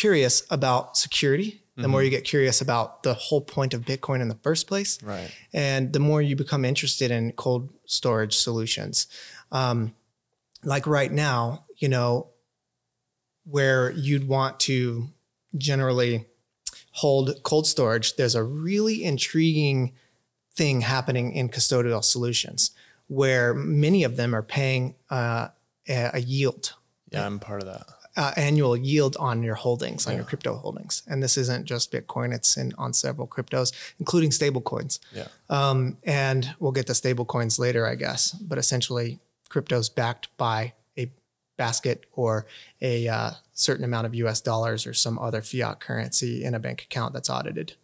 [0.00, 4.28] curious about security, the more you get curious about the whole point of Bitcoin in
[4.28, 5.02] the first place.
[5.02, 5.30] Right.
[5.54, 9.06] and the more you become interested in cold storage solutions
[9.52, 9.94] um,
[10.62, 12.28] like right now you know
[13.44, 15.08] where you'd want to
[15.56, 16.26] generally
[16.92, 19.92] hold cold storage there's a really intriguing
[20.54, 22.72] thing happening in custodial solutions
[23.08, 25.48] where many of them are paying uh,
[25.88, 26.74] a, a yield
[27.10, 27.86] Yeah, I'm part of that.
[28.16, 31.02] Uh, annual yield on your holdings, on your crypto holdings.
[31.06, 35.00] And this isn't just Bitcoin; it's in on several cryptos, including stable coins.
[35.12, 35.28] Yeah.
[35.48, 38.32] Um, and we'll get to stable coins later, I guess.
[38.32, 41.10] But essentially, cryptos backed by a
[41.56, 42.46] basket or
[42.80, 44.40] a uh, certain amount of U.S.
[44.40, 47.74] dollars or some other fiat currency in a bank account that's audited.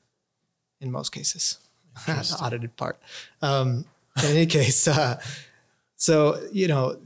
[0.81, 1.59] In most cases,
[2.07, 2.99] the audited part.
[3.41, 3.87] Um,
[4.19, 5.21] in any case, uh,
[5.97, 6.99] so you know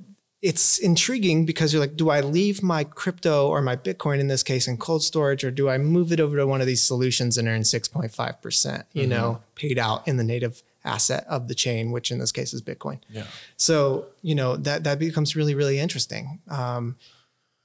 [0.43, 4.43] it's intriguing because you're like, do I leave my crypto or my Bitcoin in this
[4.43, 7.37] case in cold storage, or do I move it over to one of these solutions
[7.37, 9.11] and earn 6.5%, percent you mm-hmm.
[9.11, 12.63] know, paid out in the native asset of the chain, which in this case is
[12.63, 13.01] Bitcoin.
[13.11, 13.27] Yeah.
[13.57, 16.41] So, you know, that, that becomes really, really interesting.
[16.49, 16.97] Um,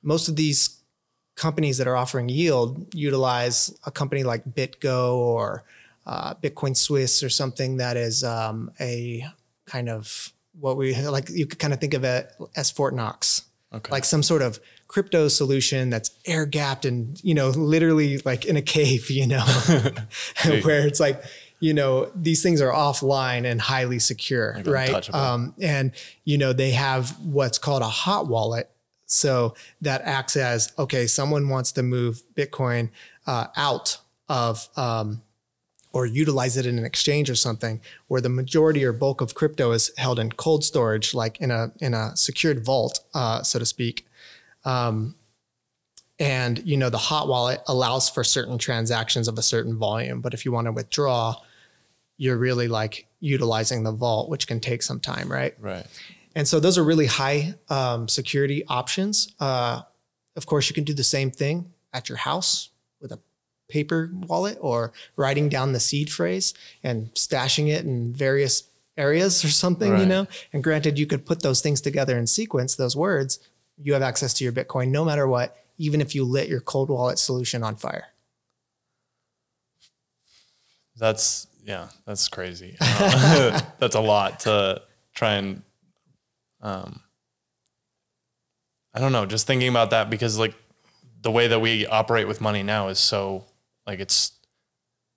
[0.03, 0.81] most of these
[1.35, 5.63] companies that are offering yield utilize a company like BitGo or
[6.05, 9.25] uh, Bitcoin Suisse or something that is um, a
[9.65, 13.43] kind of what we like you could kind of think of it as Fort Knox.
[13.73, 13.91] Okay.
[13.91, 18.55] Like some sort of crypto solution that's air gapped and, you know, literally like in
[18.55, 19.43] a cave, you know,
[20.61, 21.21] where it's like,
[21.59, 25.13] you know, these things are offline and highly secure, right?
[25.13, 25.91] Um, and,
[26.23, 28.69] you know, they have what's called a hot wallet.
[29.07, 32.89] So that acts as, okay, someone wants to move Bitcoin
[33.27, 33.97] uh, out
[34.29, 35.21] of um,
[35.95, 39.71] or utilize it in an exchange or something where the majority or bulk of crypto
[39.71, 43.65] is held in cold storage, like in a in a secured vault, uh, so to
[43.65, 44.05] speak.
[44.65, 45.15] Um,
[46.19, 50.33] and you know the hot wallet allows for certain transactions of a certain volume, but
[50.33, 51.33] if you want to withdraw,
[52.17, 55.55] you're really like utilizing the vault, which can take some time, right?
[55.61, 55.87] Right.
[56.35, 59.33] And so those are really high um, security options.
[59.39, 59.83] Uh,
[60.35, 62.71] of course, you can do the same thing at your house
[63.67, 68.63] paper wallet or writing down the seed phrase and stashing it in various
[68.97, 69.99] areas or something, right.
[69.99, 70.27] you know?
[70.53, 73.39] And granted, you could put those things together in sequence, those words,
[73.77, 76.89] you have access to your Bitcoin no matter what, even if you lit your cold
[76.89, 78.07] wallet solution on fire.
[80.97, 82.77] That's, yeah, that's crazy.
[82.79, 84.81] Uh, that's a lot to
[85.13, 85.61] try and,
[86.61, 87.01] um,
[88.93, 90.55] I don't know, just thinking about that because like
[91.21, 93.43] the way that we operate with money now is so
[93.85, 94.31] like it's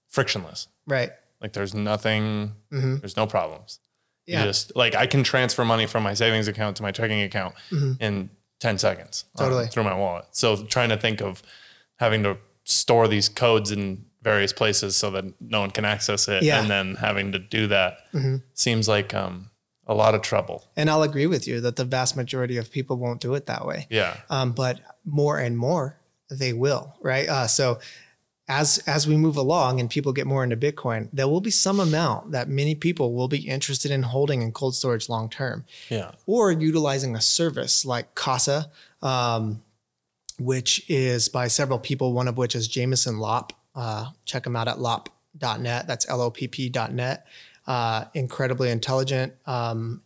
[0.09, 0.69] frictionless.
[0.87, 1.11] Right.
[1.41, 2.97] Like there's nothing, mm-hmm.
[2.97, 3.81] there's no problems.
[4.27, 4.41] Yeah.
[4.41, 7.55] You just like I can transfer money from my savings account to my checking account
[7.71, 7.93] mm-hmm.
[8.03, 9.25] in 10 seconds.
[9.39, 9.65] Um, totally.
[9.65, 10.27] Um, through my wallet.
[10.33, 11.43] So trying to think of
[11.97, 16.43] having to store these codes in various places so that no one can access it
[16.43, 16.61] yeah.
[16.61, 18.37] and then having to do that mm-hmm.
[18.53, 19.51] seems like um,
[19.87, 20.65] a lot of trouble.
[20.77, 23.65] And I'll agree with you that the vast majority of people won't do it that
[23.65, 23.87] way.
[23.89, 24.17] Yeah.
[24.29, 25.97] Um, but more and more
[26.31, 27.29] they will, right?
[27.29, 27.79] Uh, so
[28.49, 31.79] as as we move along and people get more into Bitcoin, there will be some
[31.79, 35.65] amount that many people will be interested in holding in cold storage long term.
[35.91, 36.13] Yeah.
[36.27, 38.71] Or utilizing a service like Casa,
[39.03, 39.63] um,
[40.39, 43.53] which is by several people, one of which is Jameson Lopp.
[43.75, 45.87] Uh, check him out at lopp.net.
[45.87, 47.27] That's L-O-P-P.net.
[47.67, 50.01] Uh, incredibly intelligent, um,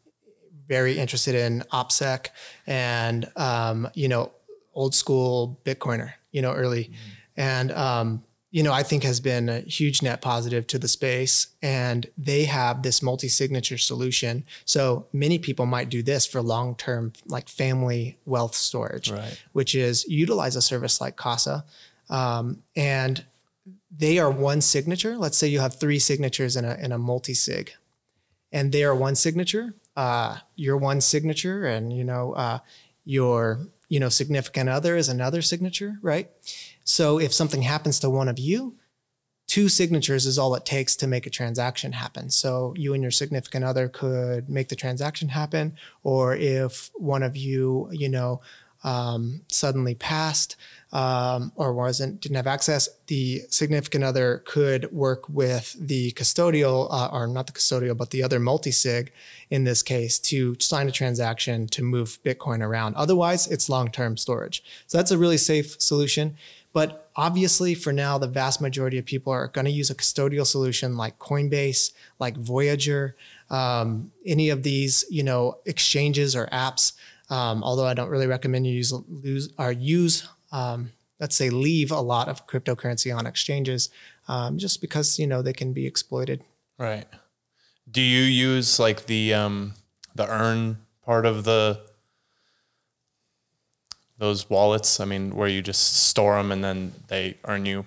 [0.66, 2.26] very interested in OPSEC
[2.66, 4.32] and, um, you know,
[4.74, 6.86] old school Bitcoiner, you know, early.
[6.86, 7.40] Mm-hmm.
[7.40, 11.48] And, um, you know, I think has been a huge net positive to the space.
[11.62, 14.44] And they have this multi signature solution.
[14.66, 19.42] So many people might do this for long term, like family wealth storage, right.
[19.52, 21.64] which is utilize a service like Casa.
[22.10, 23.24] Um, and
[23.90, 25.16] they are one signature.
[25.16, 27.72] Let's say you have three signatures in a, in a multi sig,
[28.52, 29.74] and they are one signature.
[29.96, 32.58] Uh, your one signature, and you know, uh,
[33.04, 36.30] your you know significant other is another signature, right?
[36.84, 38.76] So if something happens to one of you,
[39.46, 42.30] two signatures is all it takes to make a transaction happen.
[42.30, 47.36] So you and your significant other could make the transaction happen, or if one of
[47.36, 48.40] you, you know,
[48.84, 50.56] um, suddenly passed
[50.92, 57.08] um, or wasn't didn't have access, the significant other could work with the custodial, uh,
[57.12, 59.12] or not the custodial, but the other multi-sig
[59.50, 62.94] in this case to sign a transaction to move Bitcoin around.
[62.96, 64.64] Otherwise, it's long-term storage.
[64.86, 66.36] So that's a really safe solution.
[66.72, 70.46] But obviously, for now, the vast majority of people are going to use a custodial
[70.46, 73.16] solution like Coinbase, like Voyager,
[73.50, 76.94] um, any of these, you know, exchanges or apps.
[77.28, 81.90] Um, although I don't really recommend you use lose or use, um, let's say, leave
[81.90, 83.90] a lot of cryptocurrency on exchanges,
[84.28, 86.42] um, just because you know they can be exploited.
[86.78, 87.06] Right.
[87.90, 89.74] Do you use like the um,
[90.14, 91.80] the earn part of the
[94.22, 95.00] those wallets?
[95.00, 97.84] I mean, where you just store them and then they earn you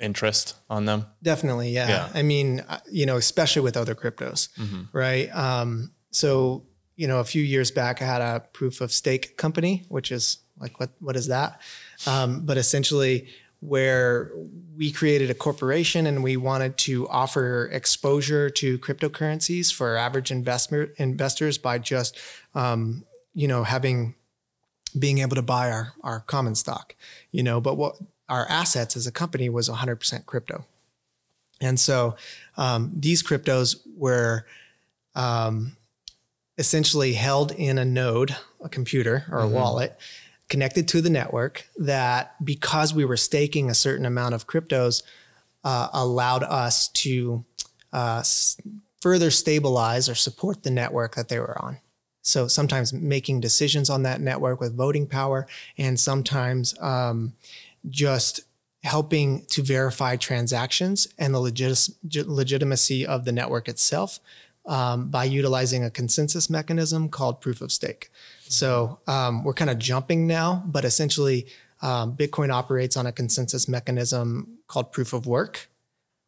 [0.00, 1.06] interest on them?
[1.22, 1.88] Definitely, yeah.
[1.88, 2.08] yeah.
[2.12, 4.82] I mean, uh, you know, especially with other cryptos, mm-hmm.
[4.92, 5.28] right?
[5.32, 6.64] Um, so,
[6.96, 10.38] you know, a few years back, I had a proof of stake company, which is
[10.58, 11.60] like, what what is that?
[12.08, 13.28] Um, but essentially,
[13.60, 14.32] where
[14.76, 20.90] we created a corporation and we wanted to offer exposure to cryptocurrencies for average investment
[20.96, 22.18] investors by just,
[22.56, 24.16] um, you know, having
[24.98, 26.94] being able to buy our, our common stock,
[27.32, 27.96] you know, but what
[28.28, 30.64] our assets as a company was 100% crypto.
[31.60, 32.16] And so
[32.56, 34.46] um, these cryptos were,
[35.14, 35.76] um,
[36.56, 39.52] essentially held in a node, a computer or a Mhm.
[39.52, 39.98] wallet
[40.48, 45.02] connected to the network that because we were staking a certain amount of cryptos
[45.64, 47.44] uh, allowed us to
[47.92, 48.22] uh,
[49.00, 51.78] further stabilize or support the network that they were on.
[52.28, 55.46] So sometimes making decisions on that network with voting power,
[55.78, 57.32] and sometimes um,
[57.88, 58.40] just
[58.82, 64.20] helping to verify transactions and the legis- legitimacy of the network itself
[64.66, 68.10] um, by utilizing a consensus mechanism called proof of stake.
[68.48, 71.46] So um, we're kind of jumping now, but essentially,
[71.80, 75.68] um, Bitcoin operates on a consensus mechanism called proof of work,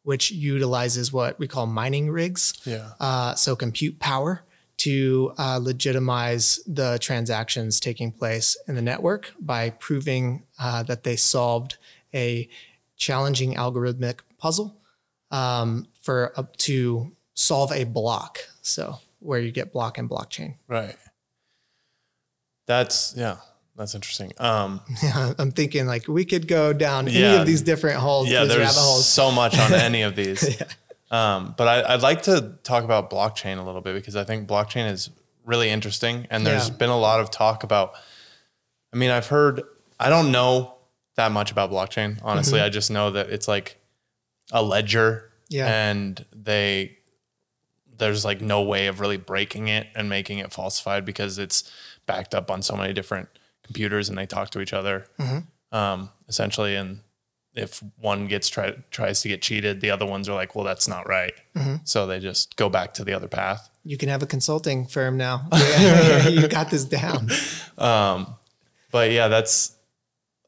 [0.03, 2.59] which utilizes what we call mining rigs.
[2.65, 2.91] Yeah.
[2.99, 4.43] Uh, so compute power
[4.81, 11.15] to uh, legitimize the transactions taking place in the network by proving uh, that they
[11.15, 11.77] solved
[12.15, 12.49] a
[12.97, 14.75] challenging algorithmic puzzle
[15.29, 18.39] um, for up to solve a block.
[18.61, 20.55] So where you get block and blockchain.
[20.67, 20.95] Right.
[22.65, 23.37] That's yeah.
[23.75, 24.31] That's interesting.
[24.37, 28.43] Um, Yeah, I'm thinking like we could go down any of these different holes, yeah,
[28.45, 29.07] there's holes.
[29.07, 30.41] so much on any of these.
[30.59, 30.67] Yeah.
[31.11, 34.47] Um, but I, I'd like to talk about blockchain a little bit because I think
[34.47, 35.09] blockchain is
[35.45, 36.75] really interesting, and there's Yeah.
[36.75, 37.93] been a lot of talk about.
[38.93, 39.61] I mean, I've heard.
[39.99, 40.75] I don't know
[41.15, 42.19] that much about blockchain.
[42.23, 42.65] Honestly, Mm-hmm.
[42.65, 43.77] I just know that it's like
[44.51, 45.67] a ledger, Yeah.
[45.67, 46.97] and they
[47.97, 51.69] there's like no way of really breaking it and making it falsified because it's
[52.07, 53.29] backed up on so many different
[53.63, 55.45] computers and they talk to each other Mhm.
[55.71, 57.01] um, essentially and
[57.55, 60.87] if one gets try, tries to get cheated the other ones are like well that's
[60.87, 61.81] not right Mhm.
[61.83, 65.17] so they just go back to the other path You can have a consulting firm
[65.17, 65.47] now.
[65.51, 67.29] Yeah, you got this down.
[67.77, 68.35] um,
[68.91, 69.75] but yeah that's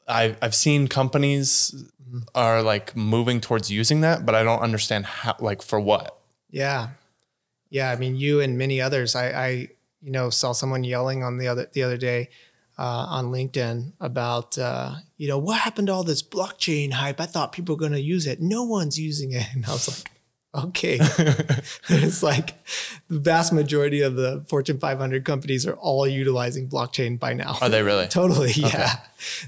[0.07, 1.73] I've i've seen companies
[2.35, 6.19] are like moving towards using that but i don't understand how like for what
[6.51, 6.89] Yeah.
[7.69, 7.89] Yeah.
[7.91, 9.15] I mean, you and many others.
[9.15, 9.47] I, I
[10.05, 12.29] you know, saw someone yelling on the other the other day
[12.77, 17.21] uh, on LinkedIn about uh, you know, what happened to all this blockchain hype?
[17.21, 18.41] I thought people were gonna use it.
[18.41, 19.45] No one's using it.
[19.53, 20.11] And I was like,
[20.55, 20.97] okay.
[21.89, 22.55] it's like
[23.07, 27.57] the vast majority of the Fortune 500 companies are all utilizing blockchain by now.
[27.61, 28.95] are they really Totally, yeah.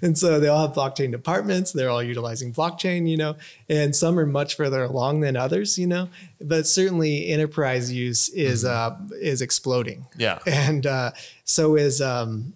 [0.02, 1.72] And so they all have blockchain departments.
[1.72, 3.36] They're all utilizing blockchain, you know,
[3.68, 6.10] and some are much further along than others, you know.
[6.40, 11.12] But certainly, enterprise use is uh, is exploding, yeah and uh,
[11.44, 12.54] so is um,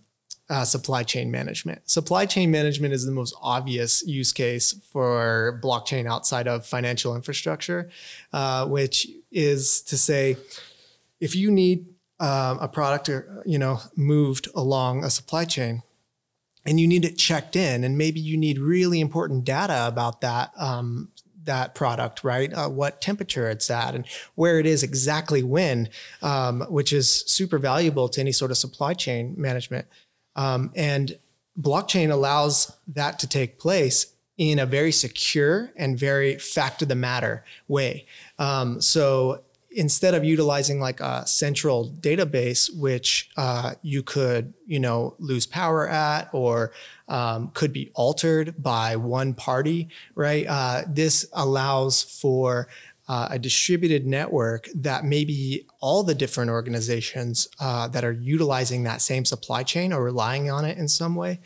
[0.49, 1.89] uh, supply chain management.
[1.89, 7.89] Supply chain management is the most obvious use case for blockchain outside of financial infrastructure,
[8.33, 10.37] uh, which is to say,
[11.19, 11.85] if you need
[12.19, 15.83] um, a product or you know moved along a supply chain
[16.65, 20.51] and you need it checked in and maybe you need really important data about that
[20.57, 21.09] um,
[21.45, 25.87] that product right uh, what temperature it's at and where it is exactly when
[26.21, 29.87] um, which is super valuable to any sort of supply chain management
[30.35, 31.17] um, and
[31.59, 36.95] blockchain allows that to take place in a very secure and very fact of the
[36.95, 38.05] matter way
[38.39, 45.15] um, so instead of utilizing like a central database, which uh, you could, you know,
[45.19, 46.71] lose power at or
[47.07, 50.45] um, could be altered by one party, right?
[50.47, 52.67] Uh, this allows for
[53.09, 59.01] uh, a distributed network that maybe all the different organizations uh, that are utilizing that
[59.01, 61.39] same supply chain or relying on it in some way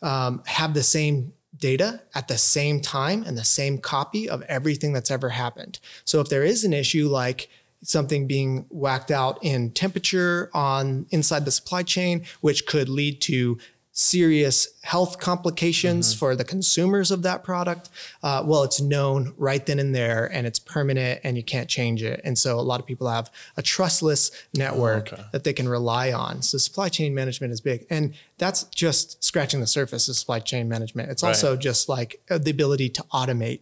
[0.00, 4.94] um, have the same data at the same time and the same copy of everything
[4.94, 5.78] that's ever happened.
[6.06, 7.50] So if there is an issue like
[7.82, 13.58] something being whacked out in temperature on inside the supply chain, which could lead to
[13.92, 17.88] serious health complications for the consumers of that product,
[18.22, 22.02] uh, well, it's known right then and there, and it's permanent, and you can't change
[22.02, 22.20] it.
[22.24, 25.22] And so, a lot of people have a trustless network okay.
[25.32, 26.42] that they can rely on.
[26.42, 30.68] So, supply chain management is big, and that's just scratching the surface of supply chain
[30.68, 31.10] management.
[31.10, 31.30] It's Right.
[31.30, 33.60] also just like uh, the ability to automate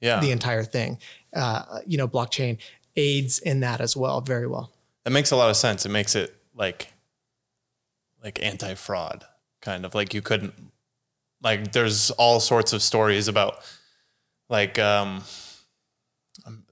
[0.00, 0.98] yeah the entire thing.
[1.34, 2.58] Uh, you know, blockchain
[2.96, 4.72] aids in that as well, very well.
[5.04, 5.86] That makes a lot of sense.
[5.86, 6.92] It makes it like
[8.22, 9.24] like anti-fraud
[9.60, 10.54] kind of like you couldn't
[11.42, 13.60] like there's all sorts of stories about
[14.48, 15.22] like um
[16.46, 16.64] um,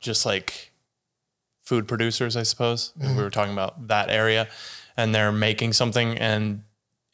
[0.00, 0.72] just like
[1.62, 2.92] food producers, I suppose.
[3.00, 4.48] We were talking about that area
[4.98, 6.62] and they're making something and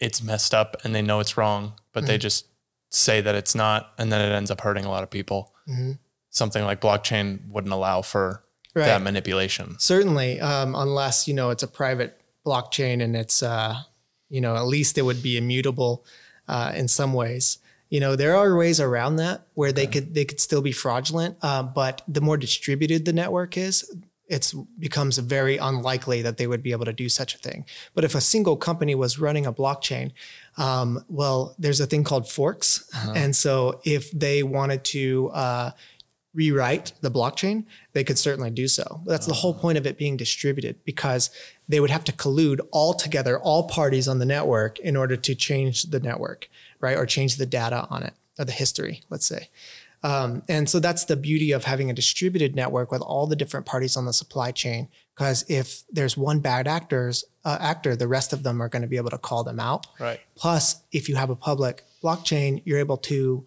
[0.00, 2.46] it's messed up and they know it's wrong, but they just
[2.90, 5.54] say that it's not and then it ends up hurting a lot of people.
[5.68, 5.98] Mhm.
[6.30, 8.42] Something like blockchain wouldn't allow for
[8.74, 8.84] Right.
[8.86, 9.76] that manipulation.
[9.80, 13.82] Certainly, um, unless you know it's a private blockchain and it's uh,
[14.30, 16.04] you know at least it would be immutable
[16.48, 17.58] uh, in some ways.
[17.90, 21.36] You know there are ways around that where they could they could still be fraudulent,
[21.42, 23.84] uh, but the more distributed the network is,
[24.30, 27.66] it's becomes very unlikely that they would be able to do such a thing.
[27.94, 30.12] But if a single company was running a blockchain,
[30.56, 35.70] um, well, there's a thing called forks, and so if they wanted to uh,
[36.34, 39.00] rewrite the blockchain, they could certainly do so.
[39.06, 41.30] That's the whole point of it being distributed because
[41.68, 45.34] they would have to collude all together, all parties on the network, in order to
[45.34, 46.48] change the network,
[46.80, 49.48] right, or change the data on it or the history, let's say.
[50.02, 53.66] Um, and so that's the beauty of having a distributed network with all the different
[53.66, 54.88] parties on the supply chain.
[55.14, 58.88] Because if there's one bad actors uh, actor, the rest of them are going to
[58.88, 59.86] be able to call them out.
[59.98, 60.20] Right.
[60.36, 63.46] Plus, if you have a public blockchain, you're able to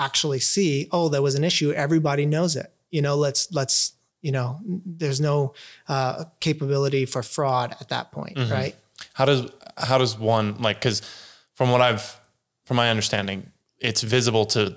[0.00, 1.70] actually see, oh, there was an issue.
[1.70, 2.72] Everybody knows it.
[2.90, 3.92] You know, let's let's
[4.22, 5.54] you know, there's no
[5.88, 8.74] uh, capability for fraud at that point, right?
[9.14, 11.02] How does how does one like because
[11.54, 12.18] from what I've
[12.64, 14.76] from my understanding, it's visible to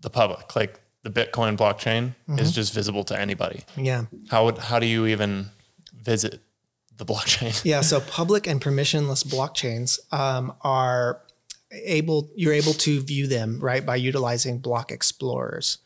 [0.00, 0.54] the public.
[0.54, 3.62] Like the Bitcoin blockchain is just visible to anybody.
[3.76, 4.04] Yeah.
[4.30, 5.46] How would how do you even
[6.02, 6.40] visit
[6.96, 7.64] the blockchain?
[7.64, 11.20] Yeah, so public and permissionless blockchains um, are
[11.72, 15.78] able you're able to view them right by utilizing block explorers.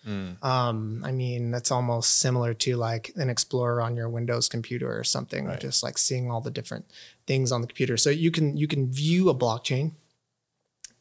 [0.42, 5.04] Um, I mean that's almost similar to like an explorer on your Windows computer or
[5.04, 5.60] something, Right.
[5.60, 6.86] just like seeing all the different
[7.26, 7.96] things on the computer.
[7.96, 9.92] So you can you can view a blockchain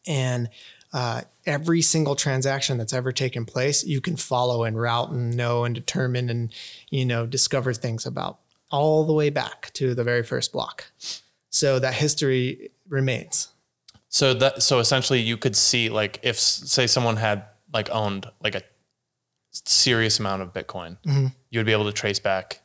[0.07, 0.49] and
[0.93, 5.65] uh, every single transaction that's ever taken place, you can follow and route and know
[5.65, 6.53] and determine and
[6.89, 8.39] you know discover things about
[8.71, 10.86] all the way back to the very first block.
[11.49, 13.49] So that history remains.
[14.20, 17.38] So that so essentially you could see like if say someone had
[17.74, 18.61] like owned like a
[19.51, 21.28] serious amount of Bitcoin, Mm-hmm.
[21.49, 22.61] you would be able to trace back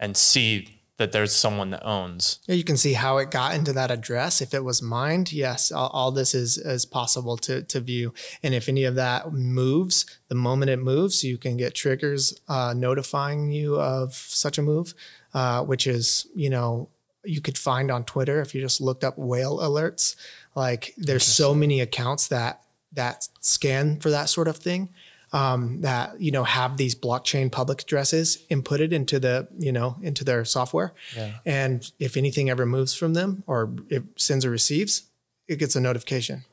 [0.00, 2.40] and see that there's someone that owns.
[2.46, 4.42] Yeah, You can see how it got into that address.
[4.42, 8.12] If it was mined, yes, all, all this is is possible to to view.
[8.42, 12.74] And if any of that moves, the moment it moves, you can get triggers uh,
[12.76, 14.92] notifying you of such a move,
[15.34, 16.88] uh, which is you know
[17.24, 20.16] you could find on Twitter if you just looked up whale alerts.
[20.54, 24.88] Like there's so many accounts that that scan for that sort of thing
[25.32, 30.24] um, that you know have these blockchain public addresses inputted into the you know into
[30.24, 30.92] their software.
[31.16, 31.34] Yeah.
[31.46, 35.04] and if anything ever moves from them or it sends or receives
[35.50, 36.44] it gets a notification.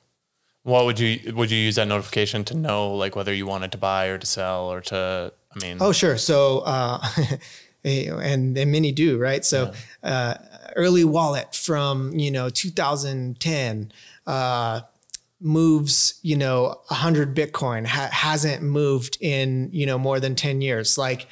[0.64, 3.78] What would you would you use that notification to know like whether you wanted to
[3.78, 5.78] buy or to sell or to I mean?
[5.80, 6.18] Oh sure.
[6.18, 7.06] So uh,
[7.84, 9.45] and, and many do right?
[9.45, 9.72] So
[10.04, 10.36] uh,
[10.78, 13.91] early wallet from you know 2010
[14.25, 14.82] uh,
[15.41, 20.97] moves you know 100 bitcoin ha- hasn't moved in you know more than 10 years
[20.97, 21.28] like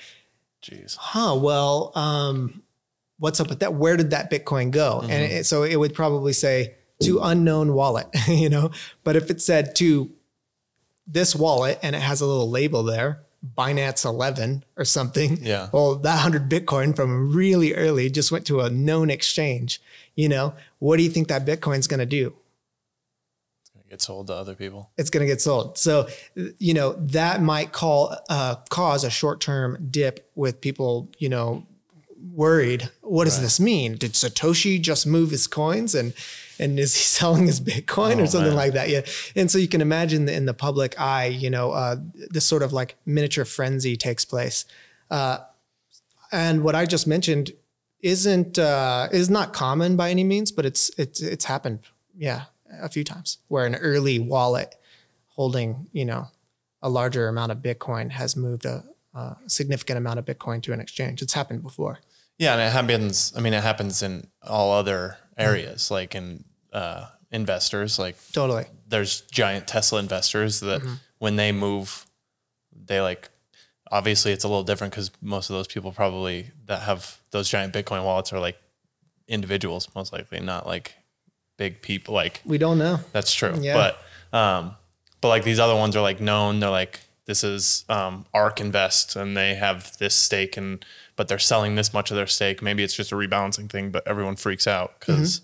[0.66, 0.96] jeez.
[0.98, 2.64] huh, well, um,
[3.20, 3.74] what's up with that?
[3.74, 5.02] Where did that Bitcoin go?
[5.02, 8.72] And it, so it would probably say to unknown wallet, you know,
[9.04, 10.12] but if it said to
[11.08, 13.22] this wallet and it has a little label there,
[13.58, 15.70] Binance 11 or something, Yeah.
[15.72, 19.82] well, that 100 Bitcoin from really early just went to a known exchange,
[20.16, 22.34] you know, what do you think that Bitcoin's going to do?
[23.62, 24.90] It's going to get sold to other people.
[24.98, 25.78] it's going to get sold.
[25.78, 26.08] So,
[26.58, 31.66] you know, that might call uh, cause a short term dip with people, you know,
[32.34, 32.90] worried.
[33.02, 33.96] What does this mean?
[33.98, 36.14] Did Satoshi just move his coins and
[36.60, 38.56] and is he selling his Bitcoin or Oh, something man.
[38.56, 38.90] like that?
[38.90, 39.02] Yeah.
[39.36, 41.98] And so you can imagine in the public eye, you know, uh,
[42.30, 44.66] this sort of like miniature frenzy takes place.
[45.12, 45.40] Uh,
[46.32, 47.52] and what I just mentioned
[48.02, 51.80] isn't uh, is not common by any means, but it's it's it's happened,
[52.18, 52.44] yeah,
[52.82, 54.76] a few times where an early wallet
[55.30, 56.28] holding you know
[56.82, 58.84] a larger amount of Bitcoin has moved a,
[59.16, 61.22] a significant amount of Bitcoin to an exchange.
[61.22, 62.00] It's happened before.
[62.38, 63.34] Yeah, and it happens.
[63.36, 68.00] I mean, it happens in all other areas, like in uh, investors.
[68.00, 68.66] Like Totally.
[68.88, 70.82] there's giant Tesla investors that
[71.20, 72.06] when they move,
[72.86, 73.30] they like.
[73.92, 77.72] Obviously, it's a little different because most of those people probably that have those giant
[77.72, 78.58] Bitcoin wallets are like
[79.28, 80.96] individuals, most likely, not like
[81.58, 82.14] big people.
[82.14, 83.00] Like We don't know.
[83.12, 83.54] That's true.
[83.60, 83.94] Yeah.
[84.32, 84.76] But um,
[85.22, 86.60] but like these other ones are like known.
[86.60, 90.86] They're like this is um, Ark Invest, and they have this stake, and
[91.16, 92.62] but they're selling this much of their stake.
[92.62, 95.42] Maybe it's just a rebalancing thing, but everyone freaks out because.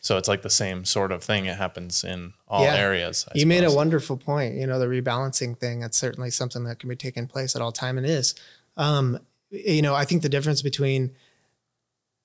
[0.00, 1.46] So it's like the same sort of thing.
[1.46, 2.74] It happens in all Yeah.
[2.74, 3.24] areas.
[3.28, 4.54] I you made a wonderful point.
[4.56, 7.72] You know, the rebalancing thing, that's certainly something that can be taking place at all
[7.72, 8.34] time and is.
[8.76, 9.18] Um,
[9.50, 11.14] you know, I think the difference between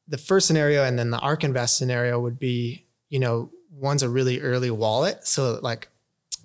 [0.07, 4.09] the first scenario and then the ARK Invest scenario would be, you know, one's a
[4.09, 5.25] really early wallet.
[5.27, 5.87] So like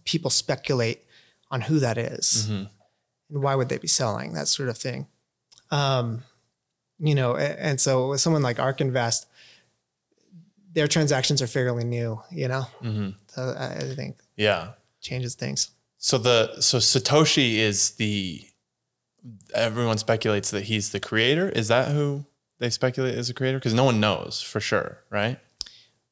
[0.05, 1.03] people speculate
[1.51, 2.68] on who that is Mhm.
[3.30, 5.07] and why would they be selling, that sort of thing.
[5.70, 6.22] Um,
[6.98, 9.26] you know, and so with someone like ARK Invest,
[10.72, 12.66] their transactions are fairly new, you know?
[12.82, 13.14] Mhm.
[13.28, 14.72] So I I think Yeah.
[15.00, 15.70] changes things.
[15.98, 18.46] So the so Satoshi is the
[19.54, 21.48] everyone speculates that he's the creator.
[21.48, 22.24] Is that who
[22.58, 23.58] they speculate is the creator?
[23.58, 25.38] Because no one knows for sure, right?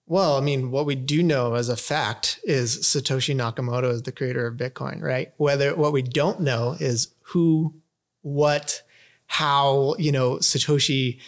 [0.07, 4.13] Well, I mean, what we do know as a fact is Satoshi Nakamoto is the
[4.13, 5.33] creator of Bitcoin, right?
[5.39, 7.75] Whether what we don't know is who,
[8.21, 8.83] what,
[9.27, 11.19] how, you know, Satoshi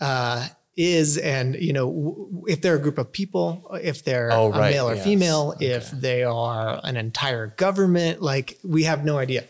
[0.00, 4.46] uh, is, and you know, w- if they're a group of people, if they're Oh,
[4.52, 5.04] a right, male or yes.
[5.04, 9.44] female, if they are an entire government, like we have no idea.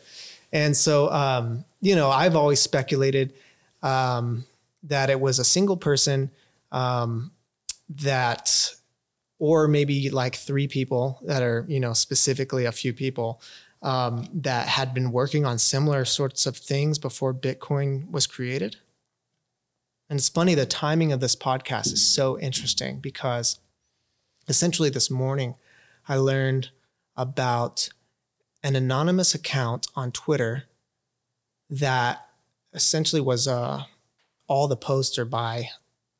[0.53, 3.35] And so, um, you know, I've always speculated
[3.83, 4.45] um,
[4.85, 6.31] that it was a single person.
[6.73, 7.33] Um,
[7.89, 8.75] that
[9.39, 13.41] or maybe like three people that are you know specifically a few people
[13.83, 18.77] um, that had been working on similar sorts of things before bitcoin was created.
[20.09, 23.59] And it's funny the timing of this podcast is so interesting because
[24.49, 25.57] essentially this morning
[26.07, 26.71] i learned
[27.17, 27.89] about
[28.63, 30.65] an anonymous account on twitter
[31.69, 32.27] that
[32.73, 33.83] essentially was uh,
[34.47, 35.71] all the posts are by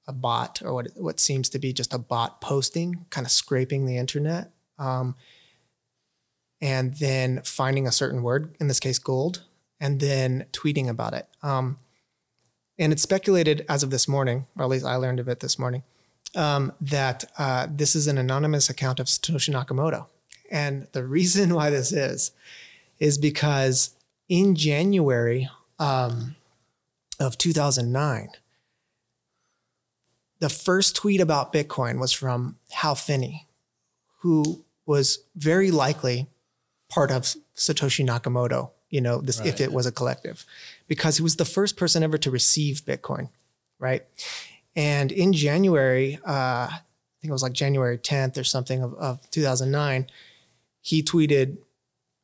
[0.09, 3.87] a bot or what what seems to be just a bot posting, kind of scraping
[3.87, 5.15] the internet, um,
[6.61, 9.43] and then finding a certain word, in this case gold,
[9.81, 11.29] and then tweeting about it.
[11.43, 11.79] Um,
[12.79, 15.59] and it's speculated as of this morning, or at least I learned of it this
[15.59, 15.83] morning,
[16.35, 20.07] um, that uh, this is an anonymous account of Satoshi Nakamoto.
[20.51, 22.33] And the reason why this is,
[22.99, 23.95] is because
[24.29, 25.49] in January
[25.79, 26.37] um,
[27.21, 28.29] of 2009,
[30.39, 33.49] the first tweet about Bitcoin was from Hal Finney,
[34.19, 36.29] who was very likely
[36.89, 37.23] part of
[37.57, 40.45] Satoshi Nakamoto, you know, this, if it was a collective,
[40.87, 43.29] because he was the first person ever to receive Bitcoin,
[43.79, 44.05] right?
[44.75, 46.81] And in January, uh, I
[47.21, 50.07] think it was like January 10th or something of, of 2009,
[50.83, 51.59] he tweeted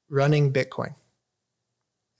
[0.08, 0.94] running Bitcoin.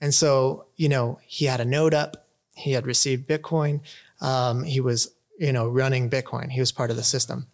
[0.01, 3.79] And so, you know, he had a node up, he had received Bitcoin,
[4.19, 7.47] um, he was, you know, running Bitcoin, he was part of the system.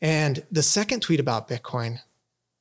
[0.00, 2.00] And the second tweet about Bitcoin,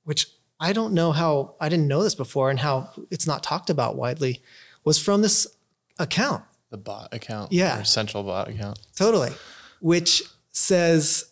[0.04, 0.28] which
[0.60, 3.96] I don't know how, I didn't know this before and how it's not talked about
[3.96, 4.42] widely,
[4.84, 5.46] was from this
[6.00, 6.44] account.
[6.72, 7.52] The bot account.
[7.52, 7.80] Yeah.
[7.80, 8.80] Or central bot account.
[8.96, 9.32] Totally.
[9.80, 11.32] Which says,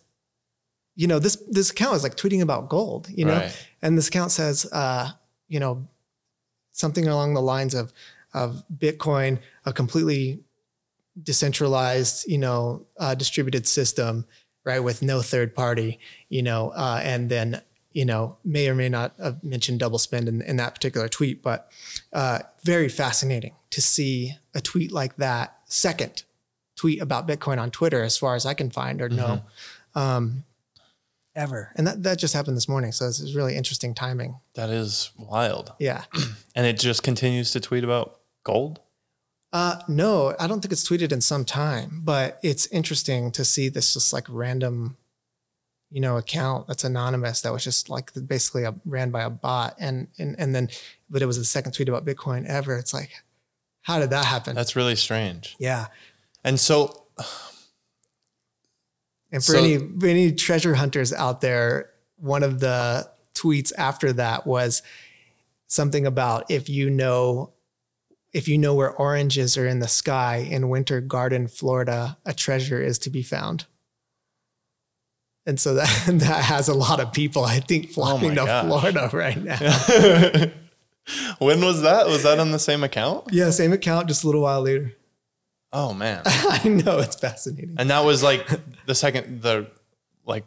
[0.94, 3.66] you know, this this account is like tweeting about gold, you know, Right.
[3.82, 5.10] and this account says, uh,
[5.48, 5.86] you know,
[6.72, 7.92] something along the lines of
[8.32, 10.40] of Bitcoin, a completely
[11.22, 14.24] decentralized, you know, uh, distributed system,
[14.64, 15.98] right, with no third party,
[16.28, 17.60] you know, uh, and then
[17.96, 21.42] you know may or may not have mentioned double spend in, in that particular tweet,
[21.42, 21.72] but
[22.12, 25.56] uh, very fascinating to see a tweet like that.
[25.64, 26.24] Second
[26.76, 29.42] tweet about Bitcoin on Twitter, as far as I can find or know,
[29.94, 30.44] um,
[31.34, 32.92] ever, and that that just happened this morning.
[32.92, 34.40] So this is really interesting timing.
[34.56, 35.72] That is wild.
[35.78, 36.04] Yeah.
[36.54, 38.80] And it just continues to tweet about gold.
[39.52, 43.70] Uh, no, I don't think it's tweeted in some time, but it's interesting to see
[43.70, 44.98] this just like random,
[45.90, 49.74] you know, account that's anonymous that was just like basically a, ran by a bot,
[49.78, 50.68] and and and then,
[51.08, 52.76] but it was the second tweet about Bitcoin ever.
[52.76, 53.10] It's like,
[53.82, 54.54] how did that happen?
[54.56, 55.56] That's really strange.
[55.58, 55.86] yeah.
[56.44, 57.04] And so
[59.32, 64.12] And for So- any for any treasure hunters out there, one of the tweets after
[64.14, 64.82] that was
[65.66, 67.52] something about if you know
[68.32, 72.82] if you know where oranges are in the sky in Winter Garden, Florida, a treasure
[72.82, 73.64] is to be found.
[75.46, 78.66] And so that that has a lot of people, I think, flocking to gosh.
[78.66, 79.58] Florida right now.
[81.38, 82.06] when was that?
[82.06, 83.28] Was that on the same account?
[83.30, 84.92] Yeah, same account, just a little while later.
[85.72, 86.22] Oh man.
[86.26, 87.76] I know it's fascinating.
[87.78, 88.46] And that was like
[88.86, 89.68] the second the
[90.24, 90.44] like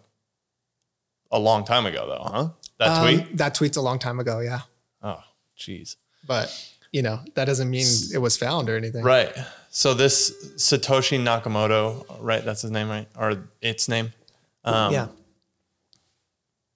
[1.31, 2.49] a long time ago though, huh?
[2.79, 3.37] That Um, tweet?
[3.37, 4.61] that tweet's a long time ago, yeah.
[5.01, 5.21] Oh,
[5.57, 5.95] jeez.
[6.25, 6.53] But
[6.91, 9.03] you know, that doesn't mean it was found or anything.
[9.03, 9.31] Right.
[9.69, 12.43] So this Satoshi Nakamoto, right?
[12.43, 13.07] That's his name, right?
[13.15, 14.11] Or its name.
[14.73, 15.07] Um, yeah.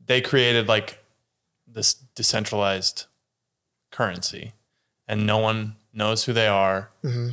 [0.05, 1.03] They created like
[1.67, 3.05] this decentralized
[3.91, 4.51] currency,
[5.07, 6.89] and no one knows who they are.
[7.01, 7.29] hmm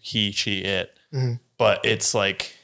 [0.00, 0.96] He, she, it.
[1.12, 1.38] Mhm.
[1.58, 2.56] But it's like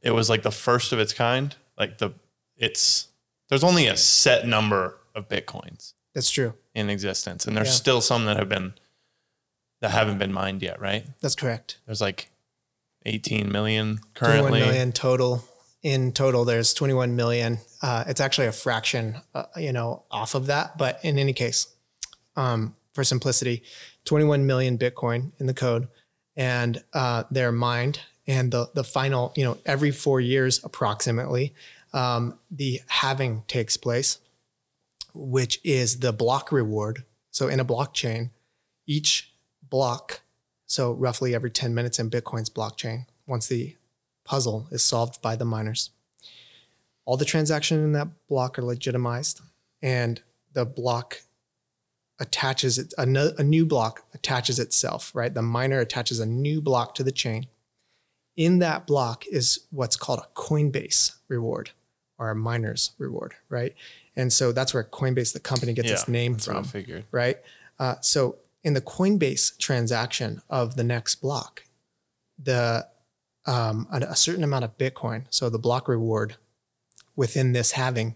[0.00, 1.54] it was like the first of its kind.
[1.76, 2.12] Like the
[2.56, 3.08] it's
[3.48, 6.54] there's only a set number of bitcoins That's true.
[6.74, 7.74] in existence, and there's Yeah.
[7.74, 8.74] still some that have been
[9.80, 11.04] that haven't been mined yet, right?
[11.20, 11.78] That's correct.
[11.86, 12.30] There's like
[13.06, 14.60] 18 million currently.
[14.60, 15.44] million total.
[15.82, 17.58] In total, there's 21 million.
[17.80, 20.76] Uh, it's actually a fraction, uh, you know, off of that.
[20.76, 21.68] But in any case,
[22.36, 23.62] um, for simplicity,
[24.04, 25.88] 21 million Bitcoin in the code,
[26.36, 28.00] and uh, they're mined.
[28.26, 31.54] And the the final, you know, every four years approximately,
[31.92, 34.18] um, the halving takes place,
[35.14, 37.04] which is the block reward.
[37.30, 38.30] So in a blockchain,
[38.86, 40.20] each block,
[40.66, 43.76] so roughly every 10 minutes in Bitcoin's blockchain, once the
[44.28, 45.90] puzzle is solved by the miners,
[47.06, 49.40] all the transactions in that block are legitimized
[49.80, 50.20] and
[50.52, 51.22] the block
[52.20, 55.32] attaches it, a, no, a new block attaches itself, right?
[55.32, 57.46] The miner attaches a new block to the chain.
[58.36, 61.70] In that block is what's called a Coinbase reward
[62.18, 63.74] or a miner's reward, right?
[64.14, 66.64] And so that's where Coinbase, the company, gets its name from
[67.10, 67.38] right?
[67.78, 71.64] Uh, so in the Coinbase transaction of the next block,
[72.38, 72.86] the
[73.48, 76.36] um, a, a certain amount of Bitcoin, so the block reward
[77.16, 78.14] within this halving,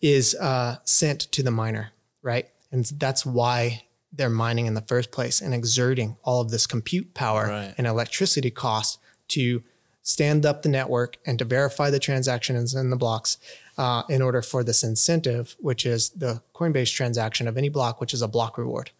[0.00, 1.92] is uh, sent to the miner,
[2.22, 2.48] right?
[2.72, 7.12] And that's why they're mining in the first place and exerting all of this compute
[7.14, 7.74] power Right.
[7.76, 8.98] and electricity cost
[9.28, 9.62] to
[10.02, 13.36] stand up the network and to verify the transactions in the blocks
[13.76, 18.14] uh, in order for this incentive, which is the Coinbase transaction of any block, which
[18.14, 18.90] is a block reward.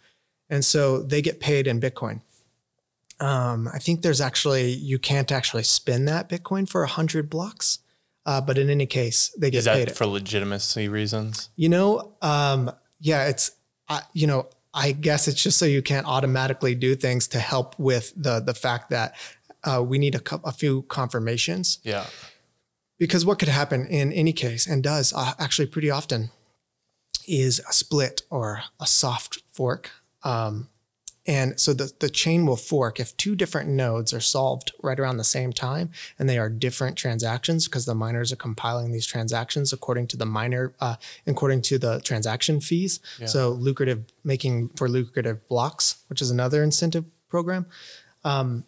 [0.48, 2.20] And so they get paid in Bitcoin.
[3.20, 7.78] Um, I think there's actually, you can't actually spend that Bitcoin for 100 blocks.
[8.26, 9.96] Uh, but in any case, they get Is paid that it.
[9.96, 11.48] for legitimacy reasons?
[11.56, 13.50] You know, um, yeah, it's
[13.88, 17.78] uh, you know, I guess it's just so you can't automatically do things to help
[17.78, 19.14] with the the fact that
[19.64, 22.06] uh, we need a, a few confirmations Yeah.
[22.98, 26.30] because what could happen in any case and does uh, actually pretty often
[27.26, 29.90] is a split or a soft fork.
[30.22, 30.68] Um,
[31.26, 35.18] and so the, the chain will fork if two different nodes are solved right around
[35.18, 39.72] the same time and they are different transactions because the miners are compiling these transactions
[39.72, 40.96] according to the miner, uh,
[41.26, 43.00] according to the transaction fees.
[43.26, 47.66] So lucrative, making for lucrative blocks, which is another incentive program.
[48.24, 48.64] Um,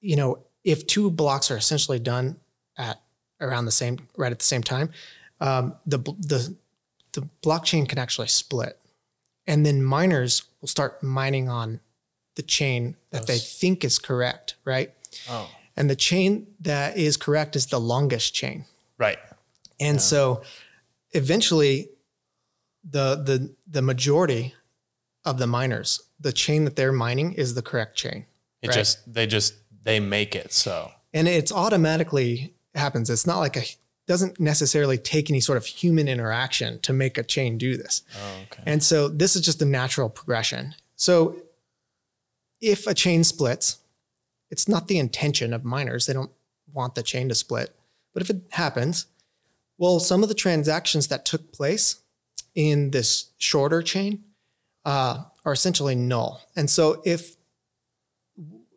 [0.00, 2.36] you know, if two blocks are essentially done
[2.76, 3.00] at
[3.40, 4.90] around the same, right at the same time,
[5.40, 6.56] um, the, the,
[7.12, 8.78] the blockchain can actually split
[9.46, 11.80] and then miners will start mining on
[12.36, 14.92] the chain that they think is correct, right?
[15.28, 15.50] Oh.
[15.76, 18.64] And the chain that is correct is the longest chain.
[18.98, 19.18] Right.
[19.80, 20.42] And so
[21.12, 21.88] eventually
[22.84, 24.54] the the the majority
[25.24, 28.26] of the miners, the chain that they're mining is the correct chain.
[28.60, 28.74] It Right.
[28.74, 30.92] just they just they make it so.
[31.12, 33.10] And it's automatically happens.
[33.10, 33.64] It's not like a
[34.12, 38.02] doesn't necessarily take any sort of human interaction to make a chain do this.
[38.14, 38.62] Oh, okay.
[38.66, 40.74] And so this is just a natural progression.
[40.96, 41.36] So
[42.60, 43.78] if a chain splits,
[44.50, 46.04] it's not the intention of miners.
[46.04, 46.30] They don't
[46.74, 47.74] want the chain to split.
[48.12, 49.06] But if it happens,
[49.78, 52.02] well, some of the transactions that took place
[52.54, 54.24] in this shorter chain
[54.84, 56.42] uh, are essentially null.
[56.54, 57.36] And so if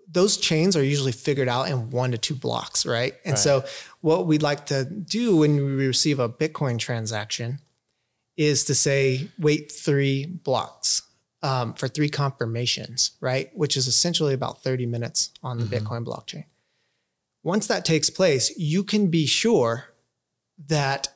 [0.07, 3.15] those chains are usually figured out in one to two blocks, right?
[3.25, 3.39] And Right.
[3.39, 3.65] so
[4.01, 7.59] what we'd like to do when we receive a Bitcoin transaction
[8.37, 11.01] is to say wait three blocks
[11.41, 13.49] um, for three confirmations, right?
[13.55, 16.45] Which is essentially about 30 minutes on the Bitcoin blockchain.
[17.43, 19.85] Once that takes place, you can be sure
[20.67, 21.09] that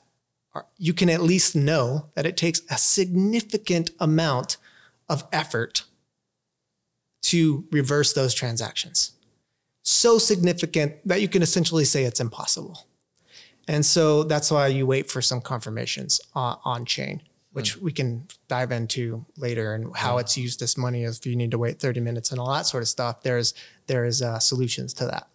[0.77, 4.57] you can at least know that it takes a significant amount
[5.07, 5.83] of effort
[7.21, 9.11] to reverse those transactions.
[9.81, 12.85] So significant that you can essentially say it's impossible.
[13.67, 18.27] And so that's why you wait for some confirmations uh, on chain, which we can
[18.47, 21.99] dive into later and how it's used this money if you need to wait 30
[21.99, 23.21] minutes and all that sort of stuff.
[23.21, 23.53] There's
[23.87, 25.27] there's uh, solutions to that.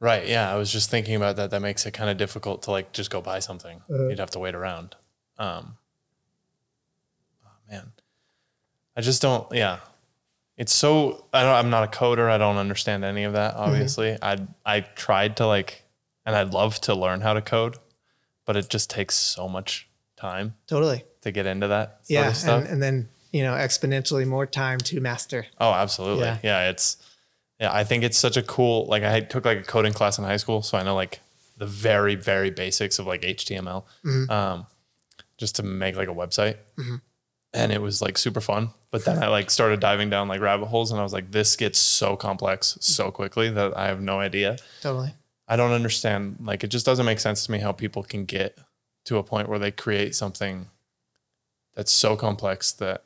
[0.00, 0.28] Right.
[0.28, 0.52] Yeah.
[0.52, 1.50] I was just thinking about that.
[1.50, 3.80] That makes it kind of difficult to like just go buy something.
[3.90, 4.08] Uh-huh.
[4.08, 4.94] You'd have to wait around.
[5.38, 5.76] Um,
[7.44, 7.92] oh man,
[8.96, 9.50] I just don't.
[9.52, 9.80] Yeah,
[10.56, 11.26] it's so.
[11.32, 11.52] I don't.
[11.52, 12.30] I'm not a coder.
[12.30, 13.54] I don't understand any of that.
[13.54, 13.62] Mm-hmm.
[13.62, 15.84] Obviously, I I tried to like,
[16.24, 17.76] and I'd love to learn how to code,
[18.46, 21.04] but it just takes so much time Totally.
[21.20, 22.32] to get into that Yeah.
[22.46, 25.46] And, and then, you know, exponentially more time to master.
[25.60, 26.24] Oh, absolutely.
[26.24, 26.38] Yeah.
[26.42, 26.70] Yeah.
[26.70, 26.96] it's
[27.60, 30.24] yeah, I think it's such a cool like I took like a coding class in
[30.24, 31.20] high school, so I know like
[31.58, 33.84] the very, very basics of like HTML.
[34.30, 34.66] Um
[35.38, 36.56] just to make like a website.
[37.56, 38.70] And it was like super fun.
[38.90, 41.56] But then I like started diving down like rabbit holes and I was like, this
[41.56, 44.58] gets so complex so quickly that I have no idea.
[44.82, 45.14] Totally.
[45.48, 46.36] I don't understand.
[46.40, 48.58] Like it just doesn't make sense to me how people can get
[49.06, 50.68] to a point where they create something
[51.74, 53.04] that's so complex that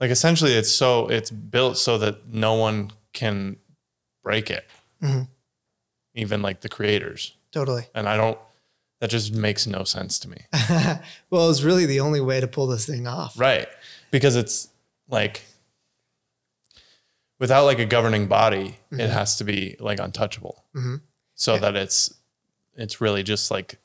[0.00, 3.56] like essentially it's so it's built so that no one can
[4.22, 4.64] break it.
[5.02, 5.28] Mhm.
[6.14, 7.34] Even like the creators.
[7.52, 7.86] Totally.
[7.94, 8.38] And I don't
[9.00, 10.38] that just makes no sense to me.
[11.30, 13.38] well, it's really the only way to pull this thing off.
[13.38, 13.68] Right.
[14.10, 14.68] Because it's
[15.08, 15.42] like
[17.38, 20.64] without like a governing body, it has to be like untouchable.
[20.74, 21.02] Mhm.
[21.34, 21.60] So Yeah.
[21.60, 22.14] that it's
[22.74, 23.78] it's really just like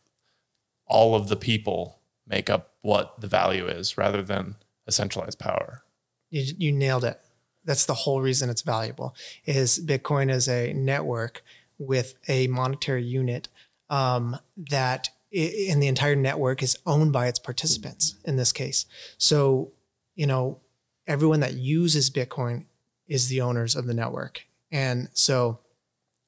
[0.87, 4.55] all of the people make up what the value is rather than
[4.85, 5.83] a centralized power.
[6.29, 7.19] You, you nailed it.
[7.65, 9.15] That's the whole reason it's valuable.
[9.45, 11.43] Is Bitcoin is a network
[11.79, 13.47] with a monetary unit
[13.89, 14.37] um,
[14.69, 18.85] that in the entire network is owned by its participants in this case.
[19.17, 19.71] So,
[20.15, 20.59] you know,
[21.07, 22.65] everyone that uses Bitcoin
[23.07, 24.45] is the owners of the network.
[24.71, 25.59] And so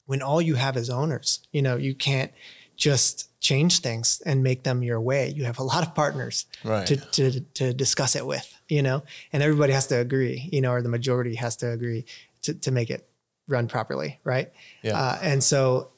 [0.08, 2.32] when all you have is owners, you know, you can't
[2.76, 5.30] just change things and make them your way.
[5.30, 6.86] You have a lot of partners right.
[6.88, 10.72] to, to, to discuss it with, you know, and everybody has to agree, you know,
[10.72, 12.06] or the majority has to agree
[12.41, 13.08] to, to make it
[13.47, 14.20] run properly.
[14.24, 14.51] Right.
[14.82, 14.99] Yeah.
[14.99, 15.91] Uh, and so,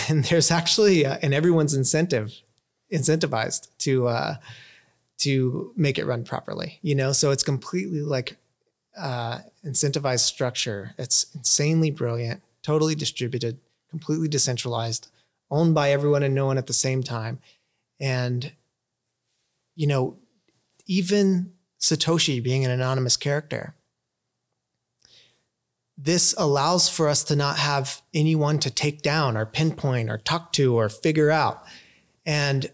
[0.08, 2.40] and there's actually, uh, and everyone's incentive
[2.92, 4.36] incentivized to uh,
[5.18, 6.78] to make it run properly.
[6.82, 8.36] You know, so it's completely like
[8.96, 10.94] uh, incentivized structure.
[10.98, 13.58] It's insanely brilliant, totally distributed,
[13.90, 15.10] completely decentralized,
[15.50, 17.38] owned by everyone and no one at the same time,
[18.00, 18.52] and
[19.76, 20.16] you know,
[20.86, 23.74] even Satoshi being an anonymous character.
[25.96, 30.52] This allows for us to not have anyone to take down or pinpoint or talk
[30.54, 31.64] to or figure out.
[32.26, 32.70] And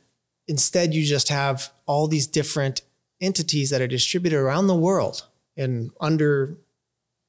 [0.49, 2.83] instead, you just have all these different
[3.21, 6.57] entities that are distributed around the world and under,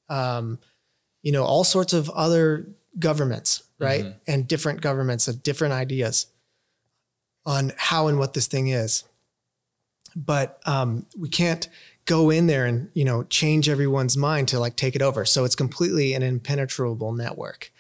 [0.08, 0.60] um,
[1.22, 2.68] you know, all sorts of other
[2.98, 4.06] governments, right?
[4.06, 4.32] Mm-hmm.
[4.32, 6.28] And different governments have different ideas
[7.46, 9.04] on how and what this thing is.
[10.16, 11.68] But um, we can't
[12.06, 15.26] go in there and you know change everyone's mind to like take it over.
[15.26, 17.72] So it's completely an impenetrable network.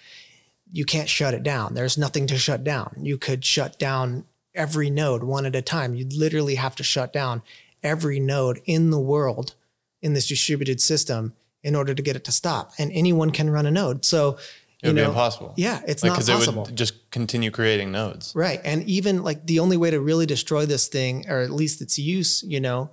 [0.71, 1.73] You can't shut it down.
[1.73, 2.95] There's nothing to shut down.
[3.01, 5.95] You could shut down every node one at a time.
[5.95, 7.41] You'd literally have to shut down
[7.83, 9.55] every node in the world
[10.01, 12.71] in this distributed system in order to get it to stop.
[12.77, 14.05] And anyone can run a node.
[14.05, 14.37] So
[14.81, 15.53] it would know, be impossible.
[15.57, 16.63] Yeah, it's like, not possible.
[16.63, 18.33] It would just continue creating nodes.
[18.35, 18.59] Right.
[18.63, 21.99] And even like the only way to really destroy this thing, or at least its
[21.99, 22.89] use, you know,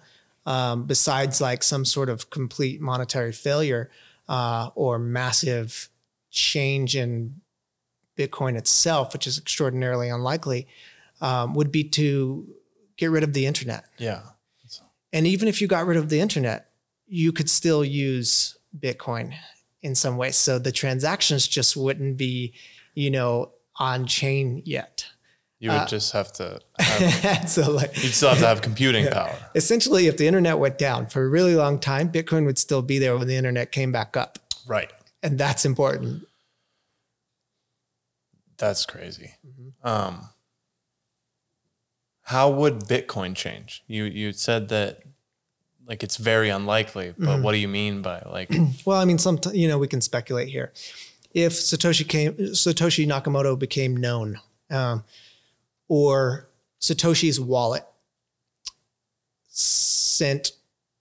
[0.49, 3.90] um, besides like some sort of complete monetary failure
[4.30, 5.90] uh, or massive
[6.30, 7.42] change in
[8.16, 10.66] Bitcoin itself, which is extraordinarily unlikely,
[11.20, 12.49] um, would be to
[12.96, 13.84] get rid of the internet.
[13.99, 14.22] Yeah.
[15.12, 16.70] And even if you got rid of the internet,
[17.07, 19.34] you could still use Bitcoin
[19.82, 20.30] in some way.
[20.30, 22.55] So the transactions just wouldn't be,
[22.94, 25.05] you know, on chain yet.
[25.61, 26.61] You would uh, just have to.
[26.78, 29.12] Have, so like, you'd still have to have computing yeah.
[29.14, 29.36] power.
[29.56, 32.98] Essentially, if the internet went down for a really long time, Bitcoin would still be
[32.98, 34.38] there when the internet came back up.
[34.66, 34.92] Right.
[35.22, 36.26] And that's important.
[38.56, 39.34] That's crazy.
[39.46, 39.88] Mm-hmm.
[39.88, 40.28] Um,
[42.22, 43.82] how would Bitcoin change?
[43.86, 45.02] You you said that
[45.86, 47.42] like it's very unlikely, but mm-hmm.
[47.42, 48.52] what do you mean by like?
[48.84, 50.72] well, I mean, some you know we can speculate here.
[51.32, 54.40] If Satoshi came, Satoshi Nakamoto became known,
[54.70, 55.04] um,
[55.89, 56.49] or
[56.80, 57.84] Satoshi's wallet
[59.49, 60.53] sent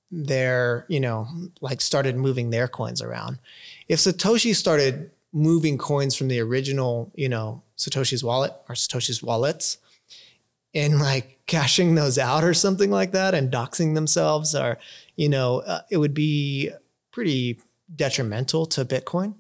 [0.09, 1.27] their, you know,
[1.61, 3.39] like started moving their coins around.
[3.87, 9.77] If Satoshi started moving coins from the original, you know, Satoshi's wallet or Satoshi's wallets
[10.73, 14.77] and like cashing those out or something like that and doxing themselves or
[15.15, 16.69] you know uh, it would be
[17.11, 17.59] pretty
[17.95, 19.33] detrimental to bitcoin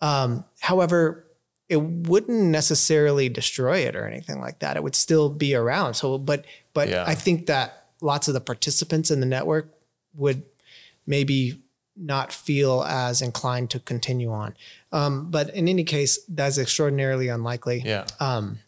[0.00, 1.26] um, however
[1.68, 6.18] it wouldn't necessarily destroy it or anything like that it would still be around so
[6.18, 6.44] but
[6.74, 7.04] but yeah.
[7.06, 9.72] i think that lots of the participants in the network
[10.14, 10.42] would
[11.06, 11.60] maybe
[11.96, 14.54] not feel as inclined to continue on
[14.92, 18.58] um, but in any case that's extraordinarily unlikely yeah um,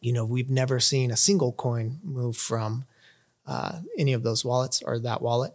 [0.00, 2.84] you know, we've never seen a single coin move from
[3.46, 5.52] uh, any of those wallets or that wallet.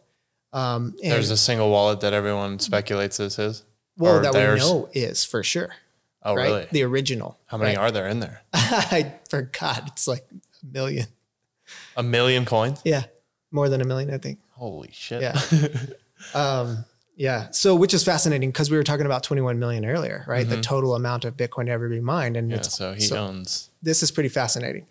[0.53, 3.63] Um, There's a single wallet that everyone speculates is his.
[3.97, 4.63] Well, that theirs.
[4.63, 5.73] we know is for sure.
[6.25, 6.45] Oh, right?
[6.45, 6.67] really?
[6.71, 7.37] The original.
[7.45, 7.83] How many right?
[7.83, 8.41] are there in there?
[8.53, 9.83] I forgot.
[9.87, 11.05] It's like a million.
[11.95, 12.81] A million coins?
[12.83, 13.03] Yeah,
[13.51, 14.39] more than a million, I think.
[14.49, 15.21] Holy shit!
[15.21, 15.39] Yeah.
[16.33, 17.49] um, yeah.
[17.51, 20.45] So, which is fascinating because we were talking about 21 million earlier, right?
[20.45, 20.55] Mm-hmm.
[20.55, 23.69] The total amount of Bitcoin to ever be mined, and yeah, so he so owns.
[23.83, 24.87] This is pretty fascinating.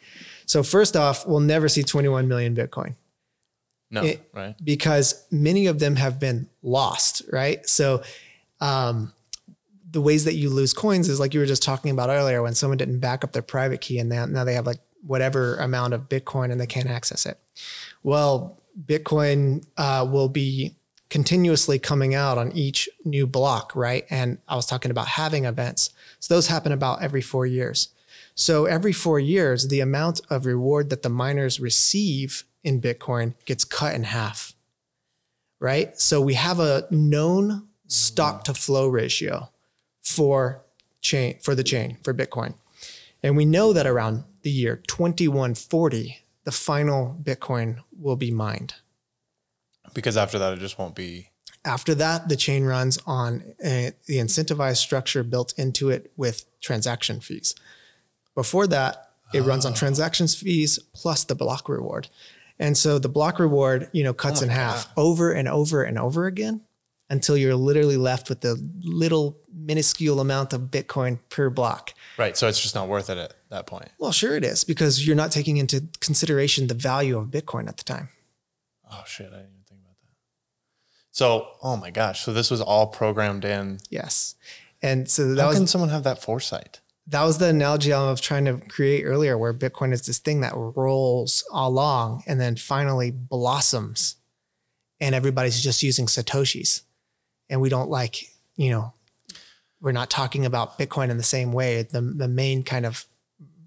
[0.47, 2.95] So, first off, we'll never see 21 million Bitcoin.
[3.91, 4.55] No, it, right?
[4.63, 7.69] Because many of them have been lost, right?
[7.69, 8.03] So,
[8.61, 9.13] um,
[9.95, 12.55] the ways that you lose coins is like you were just talking about earlier when
[12.55, 15.95] someone didn't back up their private key and now, now they have like whatever amount
[15.95, 17.39] of Bitcoin and they can't access it.
[18.03, 20.75] Well, Bitcoin uh, will be
[21.11, 24.05] continuously coming out on each new block, right?
[24.11, 25.91] And I was talking about halving events.
[26.19, 27.91] So those happen about every four years.
[28.35, 33.65] So every four years, the amount of reward that the miners receive in Bitcoin gets
[33.65, 34.55] cut in half,
[35.61, 35.97] right?
[36.01, 39.51] So we have a known stock to flow ratio
[40.05, 40.63] for
[41.01, 42.55] chain for the chain for Bitcoin.
[43.23, 48.75] And we know that around the year 2140, the final Bitcoin will be mined
[49.95, 51.29] because after that it just won't be
[51.65, 57.21] After that, the chain runs on a, the incentivized structure built into it with transaction
[57.21, 57.55] fees.
[58.35, 62.09] Before that, it runs on transactions fees plus the block reward.
[62.59, 65.99] And so the block reward, you know, cuts Oh in half over and over and
[65.99, 66.61] over again
[67.11, 71.93] until you're literally left with the little minuscule amount of Bitcoin per block.
[72.19, 72.37] Right.
[72.37, 73.89] So it's just not worth it at that point.
[73.99, 77.77] Well, sure it is because you're not taking into consideration the value of Bitcoin at
[77.77, 78.09] the time.
[78.91, 80.09] Oh shit, I didn't even think about that.
[81.11, 83.79] So, oh my gosh, so this was all programmed in.
[83.91, 84.35] Yes.
[84.83, 86.81] And so that How was can someone have that foresight?
[87.07, 90.41] that was the analogy I was trying to create earlier, where Bitcoin is this thing
[90.41, 94.17] that rolls along and then finally blossoms,
[95.01, 96.83] and everybody's just using satoshis,
[97.49, 98.17] and we don't like,
[98.57, 98.93] you know,
[99.81, 101.83] we're not talking about Bitcoin in the same way.
[101.83, 103.07] The the main kind of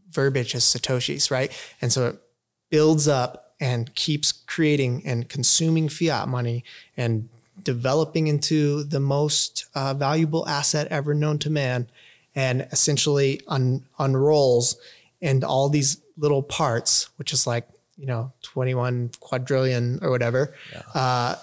[0.09, 1.51] verbiage is satoshis, right?
[1.81, 2.21] And so it
[2.69, 6.63] builds up and keeps creating and consuming fiat money
[6.95, 7.29] and
[7.61, 11.87] developing into the most uh, valuable asset ever known to man
[12.35, 14.77] and essentially un- unrolls
[15.21, 17.67] and all these little parts, which is like,
[17.97, 20.53] you know, 21 quadrillion or whatever,
[20.93, 21.35] uh,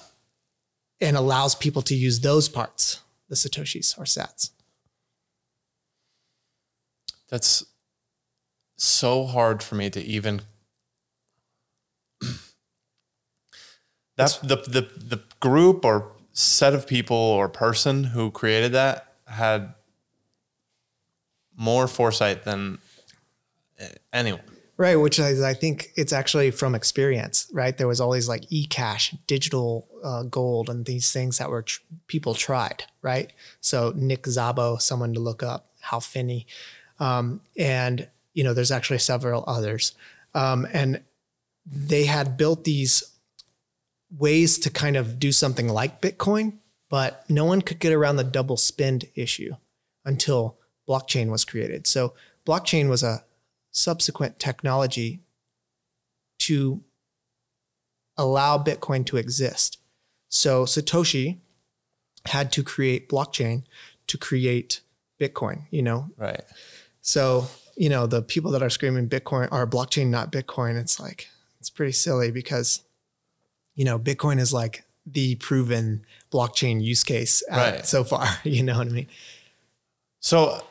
[1.00, 4.50] and allows people to use those parts, the Satoshis or sats.
[7.28, 7.64] That's
[8.76, 10.42] so hard for me to even.
[14.16, 19.74] That's the, the the group or set of people or person who created that had
[21.56, 22.78] more foresight than
[24.12, 24.53] anyone.
[24.76, 27.76] Right, which is, I think it's actually from experience, right?
[27.76, 32.34] There was always like e-cash, digital uh, gold, and these things that were tr- people
[32.34, 33.32] tried, right?
[33.60, 36.48] So Nick Szabo, someone to look up, Hal Finney,
[36.98, 39.92] um, and you know, there's actually several others,
[40.34, 41.02] um, and
[41.64, 43.04] they had built these
[44.10, 46.54] ways to kind of do something like Bitcoin,
[46.90, 49.54] but no one could get around the double spend issue
[50.04, 50.58] until
[50.88, 51.86] blockchain was created.
[51.86, 52.14] So
[52.44, 53.24] blockchain was a
[53.74, 55.20] subsequent technology
[56.38, 56.80] to
[58.16, 59.78] allow Bitcoin to exist.
[60.28, 61.38] So Satoshi
[62.26, 63.64] had to create blockchain
[64.06, 64.80] to create
[65.20, 66.08] Bitcoin, you know.
[66.16, 66.42] Right.
[67.02, 71.28] So, you know, the people that are screaming Bitcoin are blockchain, not Bitcoin, it's like,
[71.60, 72.82] it's pretty silly because,
[73.74, 77.84] you know, Bitcoin is like the proven blockchain use case Right.
[77.84, 78.26] so far.
[78.44, 79.08] You know what I mean?
[80.20, 80.62] So,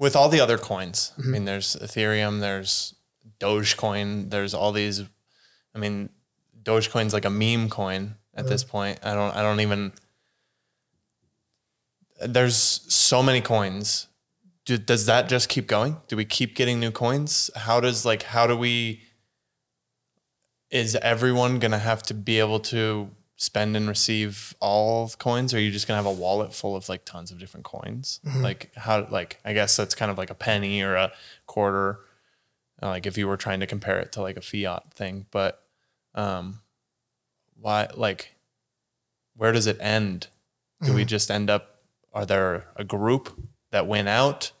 [0.00, 1.28] with all the other coins, Mm-hmm.
[1.28, 2.94] I mean, there's Ethereum, there's
[3.38, 5.04] Dogecoin, there's all these.
[5.74, 6.08] I mean,
[6.60, 8.98] Dogecoin's like a meme coin at this point.
[9.04, 9.36] I don't.
[9.36, 9.92] I don't even.
[12.26, 14.08] There's so many coins.
[14.66, 15.96] Do, does that just keep going?
[16.08, 17.50] Do we keep getting new coins?
[17.54, 19.02] How does like how do we?
[20.70, 23.10] Is everyone gonna have to be able to
[23.40, 26.90] spend and receive all coins or are you just gonna have a wallet full of
[26.90, 28.20] like tons of different coins?
[28.42, 31.10] Like how like i guess that's kind of like a penny or a
[31.46, 32.00] quarter
[32.82, 35.62] uh, like if you were trying to compare it to like a fiat thing but
[36.14, 36.60] um
[37.56, 38.36] why like
[39.36, 40.26] where does it end?
[40.82, 41.80] Do we just end up
[42.12, 43.32] are there a group
[43.70, 44.52] that win out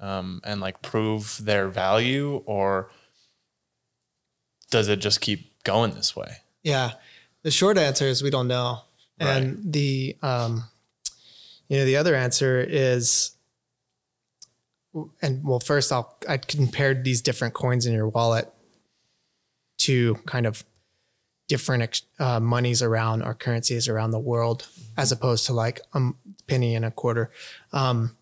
[0.00, 2.90] um, and like prove their value or
[4.70, 6.38] does it just keep going this way?
[6.62, 6.92] Yeah.
[7.42, 8.80] The short answer is we don't know.
[9.20, 10.64] And the um
[11.68, 13.32] you know the other answer is
[15.20, 18.52] and well first I'll I compared these different coins in your wallet
[19.78, 20.64] to kind of
[21.48, 26.10] different uh, monies around or currencies around the world as opposed to like a
[26.46, 27.30] penny and a quarter.
[27.72, 28.16] Um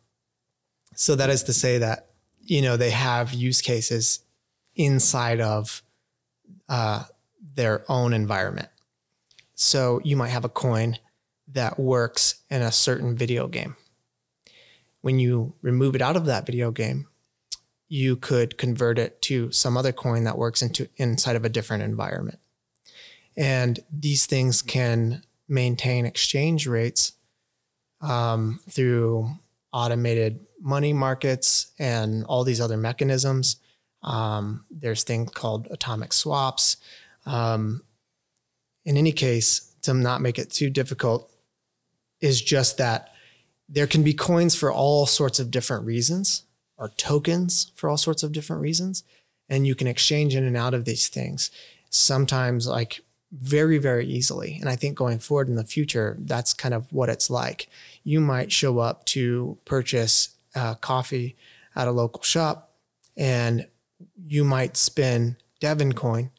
[0.94, 2.10] so that is to say that
[2.42, 4.20] you know they have use cases
[4.76, 5.82] inside of
[6.68, 7.04] uh,
[7.54, 8.68] their own environment.
[9.56, 10.98] So you might have a coin
[11.48, 13.76] that works in a certain video game.
[15.00, 17.08] When you remove it out of that video game,
[17.88, 21.84] you could convert it to some other coin that works into inside of a different
[21.84, 22.38] environment.
[23.36, 27.12] And these things can maintain exchange rates
[28.00, 29.30] um, through
[29.72, 33.56] automated money markets and all these other mechanisms.
[34.02, 36.76] Um, there's things called atomic swaps.
[37.24, 37.82] Um,
[38.86, 41.30] in any case, to not make it too difficult,
[42.22, 43.12] is just that
[43.68, 46.44] there can be coins for all sorts of different reasons,
[46.78, 49.04] or tokens for all sorts of different reasons,
[49.48, 51.50] and you can exchange in and out of these things.
[51.90, 54.56] Sometimes, like very, very easily.
[54.60, 57.68] And I think going forward in the future, that's kind of what it's like.
[58.04, 61.36] You might show up to purchase uh, coffee
[61.74, 62.72] at a local shop,
[63.16, 63.66] and
[64.24, 66.30] you might spend Devon coin,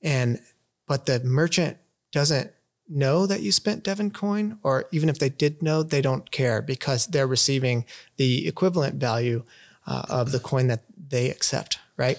[0.00, 0.40] and
[0.86, 1.76] but the merchant
[2.12, 2.52] doesn't
[2.88, 6.62] know that you spent Devon coin, or even if they did know, they don't care
[6.62, 7.84] because they're receiving
[8.16, 9.44] the equivalent value
[9.86, 12.18] uh, of the coin that they accept, right?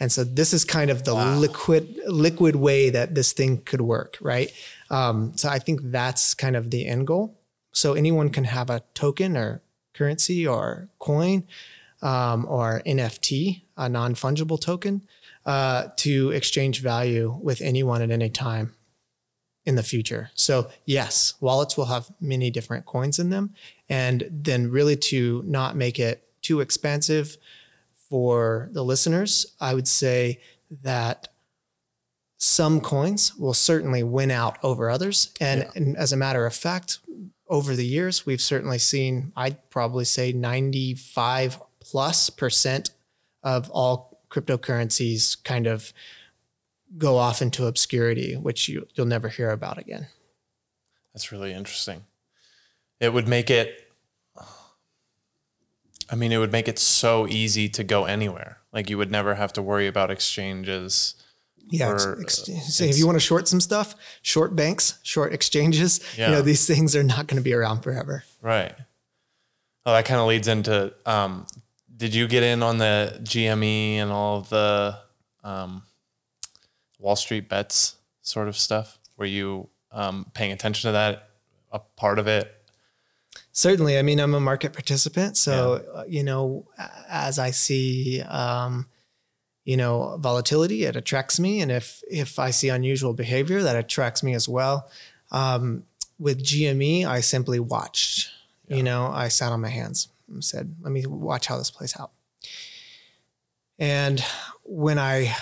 [0.00, 1.34] And so this is kind of the wow.
[1.36, 4.52] liquid liquid way that this thing could work, right?
[4.90, 7.36] Um, so I think that's kind of the end goal.
[7.72, 9.60] So anyone can have a token or
[9.94, 11.44] currency or coin
[12.00, 15.02] um, or NFT, a non fungible token,
[15.44, 18.74] uh, to exchange value with anyone at any time
[19.68, 20.30] in the future.
[20.34, 23.52] So yes, wallets will have many different coins in them,
[23.90, 27.36] and then really to not make it too expensive
[28.08, 30.40] for the listeners, I would say
[30.82, 31.28] that
[32.38, 35.34] some coins will certainly win out over others.
[35.38, 35.70] And, yeah.
[35.74, 37.00] and, as a matter of fact,
[37.50, 42.90] over the years, we've certainly seen, I'd probably say 95 plus percent
[43.42, 45.92] of all cryptocurrencies kind of
[46.96, 50.06] go off into obscurity, which you, you'll never hear about again.
[51.12, 52.04] That's really interesting.
[53.00, 53.88] It would make it
[56.10, 58.58] I mean, it would make it so easy to go anywhere.
[58.72, 61.14] Like you would never have to worry about exchanges.
[61.70, 66.00] Yeah, or, ex- ex- if you want to short some stuff, short banks, short exchanges.
[66.16, 66.28] Yeah.
[66.28, 68.24] You know, these things are not going to be around forever.
[68.40, 68.74] Right.
[69.84, 70.94] Oh, that kind of leads into.
[71.04, 71.46] Um,
[71.94, 74.98] did you get in on the GME and all the
[75.44, 75.82] um,
[76.98, 78.98] Wall Street bets sort of stuff?
[79.16, 81.30] Were you um, paying attention to that?
[81.70, 82.58] A part of it,
[83.58, 83.98] Certainly.
[83.98, 85.36] I mean, I'm a market participant.
[85.36, 86.00] So, yeah.
[86.00, 86.66] uh, you know,
[87.08, 88.86] as I see, um,
[89.64, 91.60] you know, volatility, it attracts me.
[91.60, 94.88] And if, if I see unusual behavior, that attracts me as well.
[95.32, 95.82] Um,
[96.20, 98.30] with GME, I simply watched,
[98.68, 98.76] yeah.
[98.76, 101.98] you know, I sat on my hands and said, let me watch how this plays
[101.98, 102.12] out.
[103.76, 104.22] And
[104.62, 105.36] when I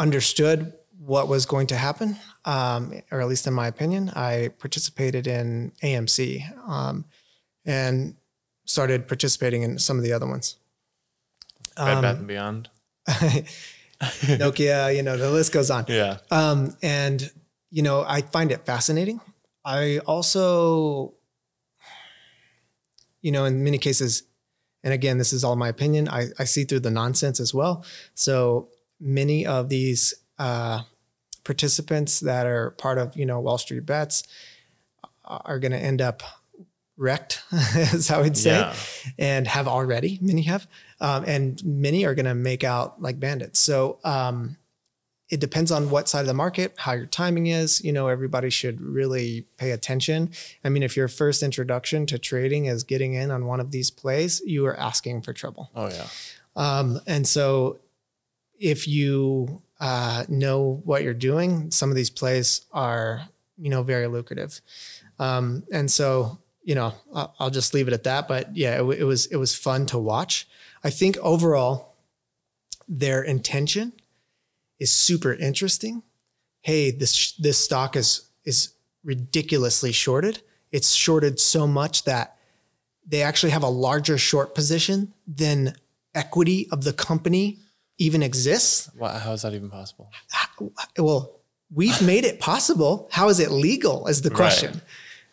[0.00, 5.26] understood what was going to happen, um, or at least in my opinion, I participated
[5.26, 7.04] in AMC um,
[7.64, 8.16] and
[8.64, 10.56] started participating in some of the other ones.
[11.76, 12.68] Bed um, Bath and Beyond,
[13.08, 15.84] Nokia, you know, the list goes on.
[15.88, 16.18] Yeah.
[16.30, 17.30] Um, and
[17.70, 19.20] you know, I find it fascinating.
[19.64, 21.14] I also,
[23.22, 24.24] you know, in many cases,
[24.82, 26.08] and again, this is all my opinion.
[26.08, 27.84] I, I see through the nonsense as well.
[28.14, 28.68] So
[29.00, 30.82] many of these uh,
[31.44, 34.24] participants that are part of you know Wall Street bets
[35.24, 36.22] are going to end up
[37.00, 37.42] wrecked,
[37.74, 38.74] as I would say, yeah.
[39.18, 40.18] and have already.
[40.20, 40.68] Many have,
[41.00, 43.58] um, and many are going to make out like bandits.
[43.58, 44.58] So um,
[45.30, 47.82] it depends on what side of the market, how your timing is.
[47.82, 50.30] You know, everybody should really pay attention.
[50.62, 53.90] I mean, if your first introduction to trading is getting in on one of these
[53.90, 55.70] plays, you are asking for trouble.
[55.74, 56.06] Oh yeah.
[56.54, 57.78] Um, and so
[58.60, 63.22] if you uh, know what you're doing, some of these plays are,
[63.58, 64.60] you know, very lucrative.
[65.18, 68.28] Um, and so, you know, I'll, just leave it at that.
[68.28, 70.46] But yeah, it, it was it was fun to watch.
[70.84, 71.96] I think overall,
[72.86, 73.92] their intention
[74.78, 76.02] is super interesting.
[76.60, 80.42] Hey, this this stock is is ridiculously shorted.
[80.70, 82.36] It's shorted so much that
[83.06, 85.74] they actually have a larger short position than
[86.14, 87.58] equity of the company
[88.00, 88.90] even exists.
[88.98, 90.10] how is that even possible?
[90.98, 91.40] Well,
[91.72, 93.08] we've made it possible.
[93.12, 94.06] How is it legal?
[94.06, 94.72] Is the question.
[94.72, 94.82] Right.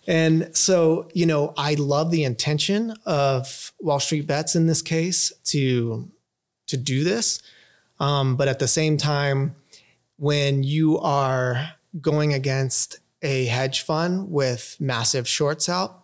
[0.09, 5.33] And so, you know, I love the intention of Wall Street Bets in this case
[5.45, 6.09] to
[6.67, 7.41] to do this,
[7.99, 9.55] um, but at the same time,
[10.17, 16.03] when you are going against a hedge fund with massive shorts out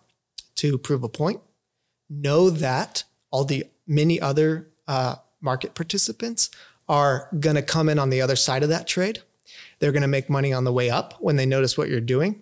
[0.56, 1.42] to prove a point,
[2.10, 6.50] know that all the many other uh, market participants
[6.90, 9.22] are going to come in on the other side of that trade.
[9.80, 12.42] They're going to make money on the way up when they notice what you're doing.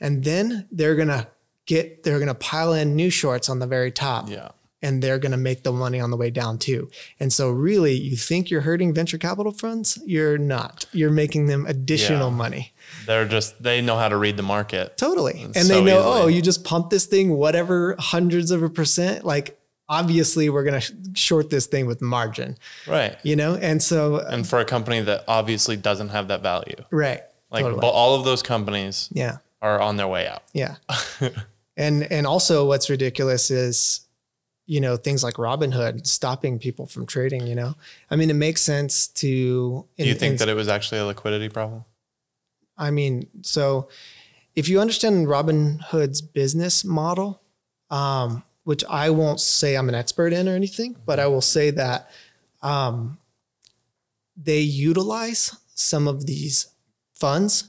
[0.00, 1.28] And then they're going to
[1.66, 4.28] get, they're going to pile in new shorts on the very top.
[4.28, 4.48] Yeah.
[4.82, 6.90] And they're going to make the money on the way down too.
[7.18, 9.98] And so, really, you think you're hurting venture capital funds?
[10.04, 10.84] You're not.
[10.92, 12.36] You're making them additional yeah.
[12.36, 12.74] money.
[13.06, 14.98] They're just, they know how to read the market.
[14.98, 15.40] Totally.
[15.40, 16.20] And, and so they know, easily.
[16.20, 19.24] oh, you just pump this thing, whatever hundreds of a percent.
[19.24, 19.58] Like,
[19.88, 22.56] obviously we're going to short this thing with margin.
[22.86, 23.16] Right.
[23.22, 26.76] You know, and so and for a company that obviously doesn't have that value.
[26.90, 27.22] Right.
[27.50, 27.86] Like totally.
[27.86, 29.38] all of those companies yeah.
[29.62, 30.42] are on their way out.
[30.52, 30.76] Yeah.
[31.76, 34.00] and and also what's ridiculous is
[34.66, 37.74] you know things like Robinhood stopping people from trading, you know.
[38.10, 41.06] I mean it makes sense to Do you think in, that it was actually a
[41.06, 41.84] liquidity problem?
[42.76, 43.88] I mean, so
[44.56, 47.40] if you understand Robinhood's business model,
[47.90, 51.70] um, which I won't say I'm an expert in or anything, but I will say
[51.70, 52.10] that
[52.62, 53.18] um,
[54.36, 56.68] they utilize some of these
[57.14, 57.68] funds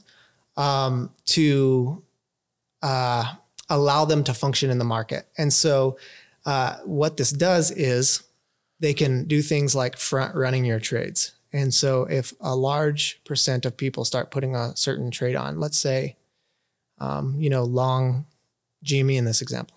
[0.56, 2.02] um, to
[2.82, 3.34] uh,
[3.68, 5.28] allow them to function in the market.
[5.38, 5.98] And so,
[6.44, 8.22] uh, what this does is
[8.78, 11.32] they can do things like front running your trades.
[11.52, 15.78] And so, if a large percent of people start putting a certain trade on, let's
[15.78, 16.16] say,
[16.98, 18.26] um, you know, long
[18.84, 19.75] GME in this example,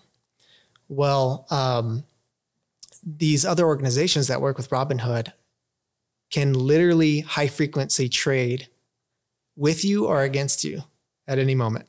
[0.90, 2.02] well, um,
[3.06, 5.32] these other organizations that work with Robinhood
[6.30, 8.68] can literally high frequency trade
[9.56, 10.82] with you or against you
[11.28, 11.86] at any moment.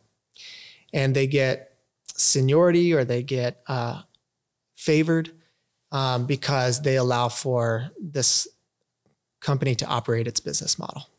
[0.93, 1.76] And they get
[2.16, 4.04] seniority or they get uh,
[4.76, 5.32] favored
[5.91, 8.47] um, because they allow for this
[9.39, 11.10] company to operate its business model.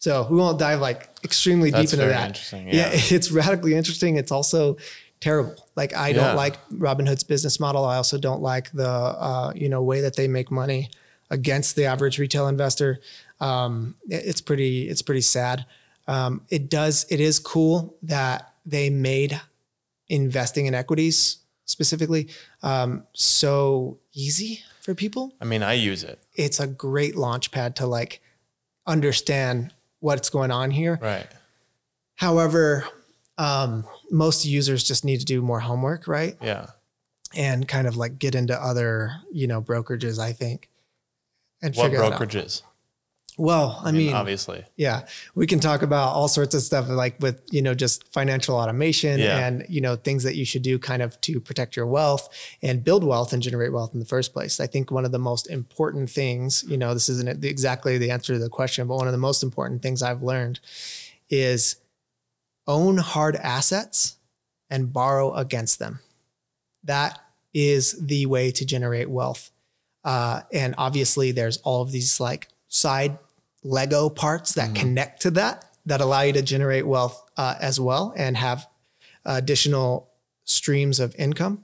[0.00, 2.26] So we won't dive like extremely That's deep into that.
[2.26, 2.66] interesting.
[2.66, 2.74] Yeah.
[2.74, 2.90] Yeah.
[2.92, 4.16] it's radically interesting.
[4.16, 4.76] It's also
[5.22, 5.54] terrible.
[5.76, 6.14] Like I Yeah.
[6.26, 7.86] don't like Robinhood's business model.
[7.86, 10.90] I also don't like the uh, you know way that they make money
[11.30, 13.00] against the average retail investor.
[13.40, 15.64] Um, it- it's pretty it's pretty sad.
[16.06, 19.40] Um, it does it is cool that they made
[20.08, 22.28] investing in equities specifically
[22.62, 25.32] um, so easy for people.
[25.40, 26.18] I mean, I use it.
[26.34, 28.20] It's a great launch pad to like
[28.86, 30.98] understand what's going on here.
[31.00, 31.26] Right.
[32.16, 32.84] However,
[33.38, 36.36] um, most users just need to do more homework, right?
[36.42, 36.66] Yeah.
[37.34, 40.68] And kind of like get into other, you know, brokerages, I think.
[41.62, 42.20] And What figure that out.
[42.20, 42.62] brokerages?
[43.38, 44.62] Well, I mean, obviously.
[44.76, 48.56] yeah, we can talk about all sorts of stuff like with, you know, just financial
[48.56, 49.46] automation Yeah.
[49.46, 52.28] and, you know, things that you should do kind of to protect your wealth
[52.60, 54.60] and build wealth and generate wealth in the first place.
[54.60, 58.34] I think one of the most important things, you know, this isn't exactly the answer
[58.34, 60.60] to the question, but one of the most important things I've learned
[61.30, 61.76] is
[62.66, 64.16] own hard assets
[64.70, 66.00] and borrow against them.
[66.84, 67.18] That
[67.54, 69.50] is the way to generate wealth.
[70.04, 73.18] Uh, and obviously, there's all of these like side
[73.62, 74.74] Lego parts that Mhm.
[74.76, 78.66] connect to that that allow you to generate wealth uh, as well and have
[79.24, 80.08] additional
[80.44, 81.62] streams of income.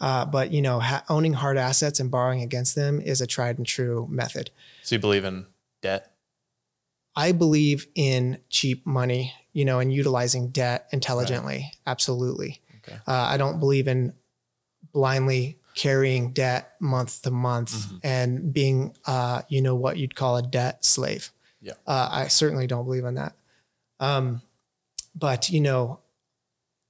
[0.00, 3.58] Uh, but you know, ha- owning hard assets and borrowing against them is a tried
[3.58, 4.50] and true method.
[4.82, 5.46] So you believe in
[5.82, 6.12] debt?
[7.14, 11.72] I believe in cheap money, you know, and utilizing debt intelligently.
[11.84, 12.60] Absolutely.
[12.86, 12.96] Okay.
[13.08, 14.12] Uh, I don't believe in
[14.92, 18.00] blindly carrying debt month to month Mhm.
[18.04, 21.32] and being, uh, you know, what you'd call a debt slave.
[21.60, 21.72] Yeah.
[21.86, 23.34] Uh, I certainly don't believe in that.
[23.98, 24.42] Um,
[25.14, 25.98] but you know,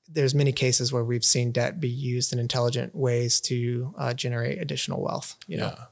[0.06, 4.58] there's many cases where we've seen debt be used in intelligent ways to uh, generate
[4.60, 5.36] additional wealth.
[5.46, 5.84] You know, yeah.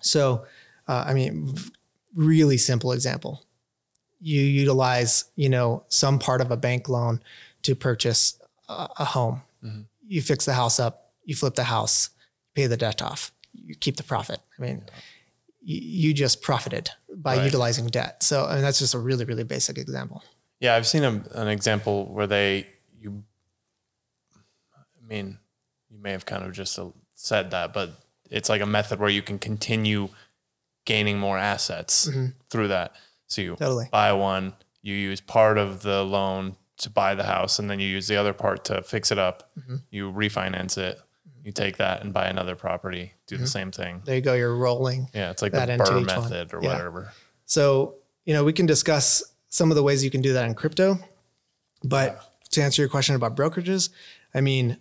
[0.00, 0.46] so,
[0.88, 1.56] uh, I mean,
[2.14, 3.45] really simple example.
[4.20, 7.20] You utilize, you know, some part of a bank loan
[7.62, 8.38] to purchase
[8.68, 9.42] a, a home.
[9.62, 9.86] Mhm.
[10.06, 12.10] You fix the house up, you flip the house,
[12.54, 14.40] pay the debt off, you keep the profit.
[14.58, 14.84] I mean,
[15.62, 17.44] you, you just profited by Right.
[17.44, 18.22] utilizing debt.
[18.22, 20.22] So, I mean, that's just a really, really basic example.
[20.60, 22.66] Yeah, I've seen a, an example where they
[22.98, 23.22] you.
[24.34, 25.38] I mean,
[25.90, 26.78] you may have kind of just
[27.14, 27.90] said that, but
[28.30, 30.08] it's like a method where you can continue
[30.84, 32.32] gaining more assets Mhm.
[32.50, 32.92] through that.
[33.26, 33.88] So you Totally.
[33.90, 37.88] buy one, you use part of the loan to buy the house, and then you
[37.88, 39.50] use the other part to fix it up.
[39.58, 39.82] Mhm.
[39.90, 41.00] You refinance it.
[41.42, 43.14] You take that and buy another property.
[43.26, 43.40] Do Mhm.
[43.40, 44.02] the same thing.
[44.04, 44.34] There you go.
[44.34, 45.08] You're rolling.
[45.14, 46.04] Yeah, it's like That the Burr each one.
[46.06, 46.72] method or Yeah.
[46.74, 47.12] whatever.
[47.46, 50.54] So, you know, we can discuss some of the ways you can do that in
[50.54, 50.98] crypto.
[51.84, 52.20] But
[52.50, 53.90] to answer your question about brokerages,
[54.34, 54.78] I mean,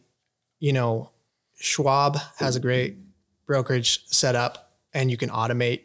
[0.60, 1.12] you know,
[1.60, 2.98] Schwab has a great
[3.46, 5.82] brokerage set up, and you can automate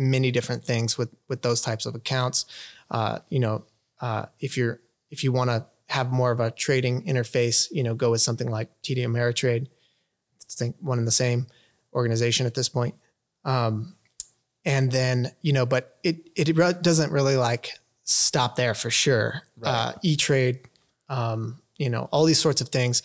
[0.00, 2.46] many different things with with those types of accounts.
[2.90, 3.64] Uh, you know,
[4.00, 7.94] uh, if you're if you want to have more of a trading interface, you know,
[7.94, 9.66] go with something like TD Ameritrade.
[9.66, 11.46] I think one and the same
[11.94, 12.94] organization at this point.
[13.44, 13.94] Um,
[14.64, 17.70] and then you know but it it re- doesn't really like
[18.04, 19.70] stop there for sure Right.
[19.70, 20.60] uh e-trade
[21.08, 23.02] um you know all these sorts of things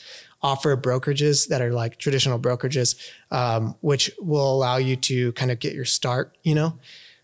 [0.49, 2.89] offer brokerages that are like traditional brokerages
[3.31, 6.77] um which will allow you to kind of get your start you know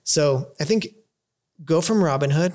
[0.03, 0.21] so
[0.59, 0.87] i think
[1.63, 2.53] go from robinhood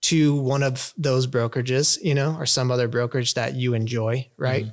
[0.00, 4.66] to one of those brokerages you know or some other brokerage that you enjoy right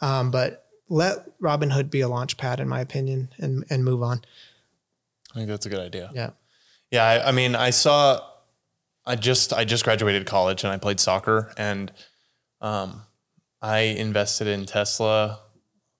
[0.00, 4.20] um but let robinhood be a launch pad in my opinion and and move on
[5.32, 6.10] I think that's a good idea.
[6.14, 6.30] yeah
[6.90, 8.20] Yeah, I, I mean, I saw.
[9.04, 11.92] I just I just graduated college and I played soccer and
[12.60, 13.02] um,
[13.62, 15.40] I invested in Tesla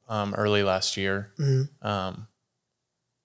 [0.08, 1.32] um, early last year.
[1.38, 1.68] Mhm.
[1.84, 2.28] Um,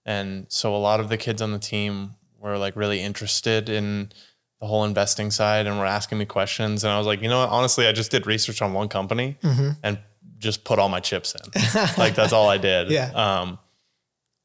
[0.05, 4.11] and so a lot of the kids on the team were like really interested in
[4.59, 6.83] the whole investing side and were asking me questions.
[6.83, 7.49] And I was like, you know what?
[7.49, 9.77] Honestly, I just did research on one company Mhm.
[9.83, 9.99] and
[10.37, 11.41] just put all my chips in.
[11.97, 12.89] like that's all I did.
[12.89, 13.11] Yeah.
[13.13, 13.59] Um,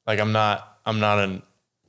[0.07, 1.43] like I'm not I'm not an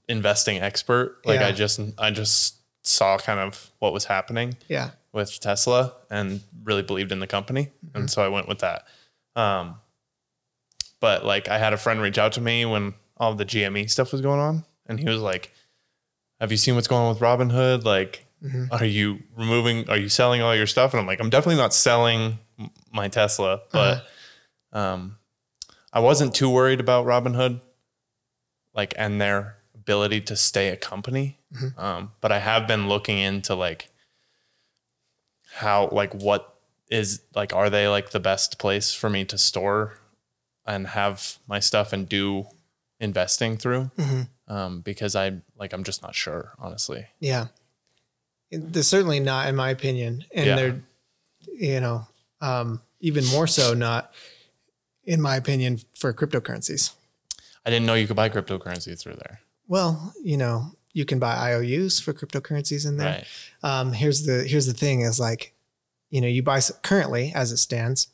[0.08, 1.22] investing expert.
[1.26, 1.48] Like Yeah.
[1.48, 4.92] I just I just saw kind of what was happening Yeah.
[5.14, 7.70] With Tesla and really believed in the company.
[7.94, 8.86] And so I went with that.
[9.36, 9.76] Um,
[11.00, 14.12] but like I had a friend reach out to me when all the GME stuff
[14.12, 14.64] was going on.
[14.86, 15.52] And he was like,
[16.40, 17.84] Have you seen what's going on with Robinhood?
[17.84, 18.26] Like,
[18.72, 20.94] are you removing, are you selling all your stuff?
[20.94, 22.38] And I'm like, I'm definitely not selling
[22.94, 24.06] my Tesla, but
[24.72, 25.18] um,
[25.92, 27.62] I wasn't too worried about Robinhood,
[28.76, 31.40] like, and their ability to stay a company.
[31.78, 33.90] Um, but I have been looking into like
[35.58, 36.56] how, like, what
[36.90, 40.00] is like, are they like the best place for me to store
[40.66, 42.46] and have my stuff and do
[43.00, 43.92] investing through?
[44.48, 47.08] Um, because I like, I'm just not sure, honestly.
[47.20, 47.48] Yeah.
[48.52, 50.24] They're certainly not, in my opinion.
[50.34, 50.56] And Yeah.
[50.56, 50.82] they're,
[51.54, 52.08] you know,
[52.40, 54.14] um, even more so not,
[55.04, 56.92] in my opinion, for cryptocurrencies.
[57.66, 59.42] I didn't know you could buy cryptocurrency through there.
[59.68, 63.24] Well, you know, you can buy IOUs for cryptocurrencies in there.
[63.64, 63.70] Right.
[63.70, 65.54] Um, here's the here's the thing is like,
[66.10, 68.08] you know, you buy currently as it stands,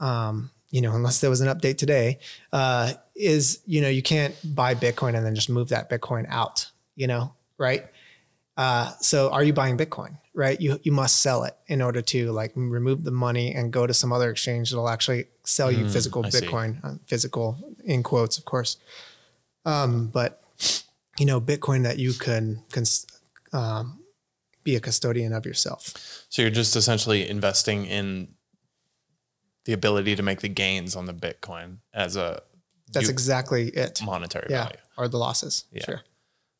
[0.00, 2.18] um, you know, unless there was an update today,
[2.52, 6.70] uh, is you know you can't buy Bitcoin and then just move that Bitcoin out,
[6.96, 7.86] you know, right?
[8.56, 10.18] Uh, so are you buying Bitcoin?
[10.34, 13.88] Right, you you must sell it in order to like remove the money and go
[13.88, 16.28] to some other exchange that'll actually sell you Mm, physical I.
[16.28, 18.76] Bitcoin, uh, physical in quotes, of course.
[19.64, 20.40] Um, but
[21.18, 22.84] you know, Bitcoin that you can, can
[23.52, 24.00] um,
[24.64, 26.24] be a custodian of yourself.
[26.28, 28.28] So you're just essentially investing in
[29.64, 32.40] the ability to make the gains on the Bitcoin as a
[32.92, 34.00] That's exactly it.
[34.02, 34.64] monetary Yeah.
[34.64, 34.78] value.
[34.96, 35.64] Or the losses.
[35.72, 35.84] Yeah.
[35.84, 36.00] Sure.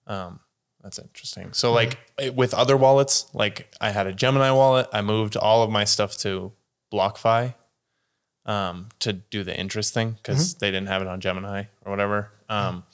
[0.07, 0.41] Um,
[0.83, 1.53] that's interesting.
[1.53, 5.63] So like eh, with other wallets, like I had a Gemini wallet, I moved all
[5.63, 6.53] of my stuff to
[6.93, 7.55] BlockFi
[8.47, 12.31] um, to do the interest thing because they didn't have it on Gemini or whatever.
[12.49, 12.85] Um,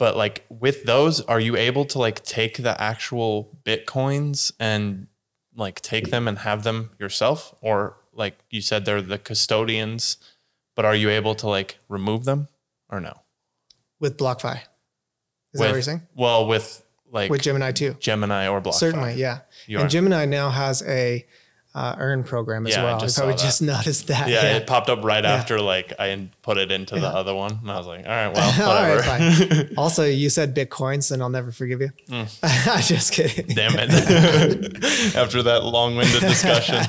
[0.00, 5.08] but like with those, are you able to like take the actual bitcoins and
[5.54, 10.16] like take them and have them yourself, or like you said, they're the custodians,
[10.74, 12.48] but are you able to like remove them
[12.88, 13.12] or no?
[14.00, 14.54] With BlockFi.
[14.54, 14.62] Is that
[15.52, 16.02] with, what you're saying?
[16.14, 16.82] Well, with
[17.12, 17.94] like With Gemini too.
[18.00, 18.74] Gemini or BlockFi.
[18.74, 19.40] Certainly, yeah.
[19.66, 21.26] You and are- Gemini now has a
[21.74, 22.96] uh, earn program as Yeah, well.
[22.96, 24.28] I just probably just noticed that.
[24.28, 25.34] Yeah, it popped up right Yeah.
[25.34, 28.28] after like I put it into the other one, and I was like, all right,
[28.34, 29.00] well, whatever.
[29.08, 29.74] right, fine.
[29.78, 31.90] also, you said Bitcoins, and I'll never forgive you.
[32.42, 33.46] I'm just kidding.
[33.46, 33.54] Mm.
[33.54, 35.14] Damn it!
[35.16, 36.82] after that long-winded discussion,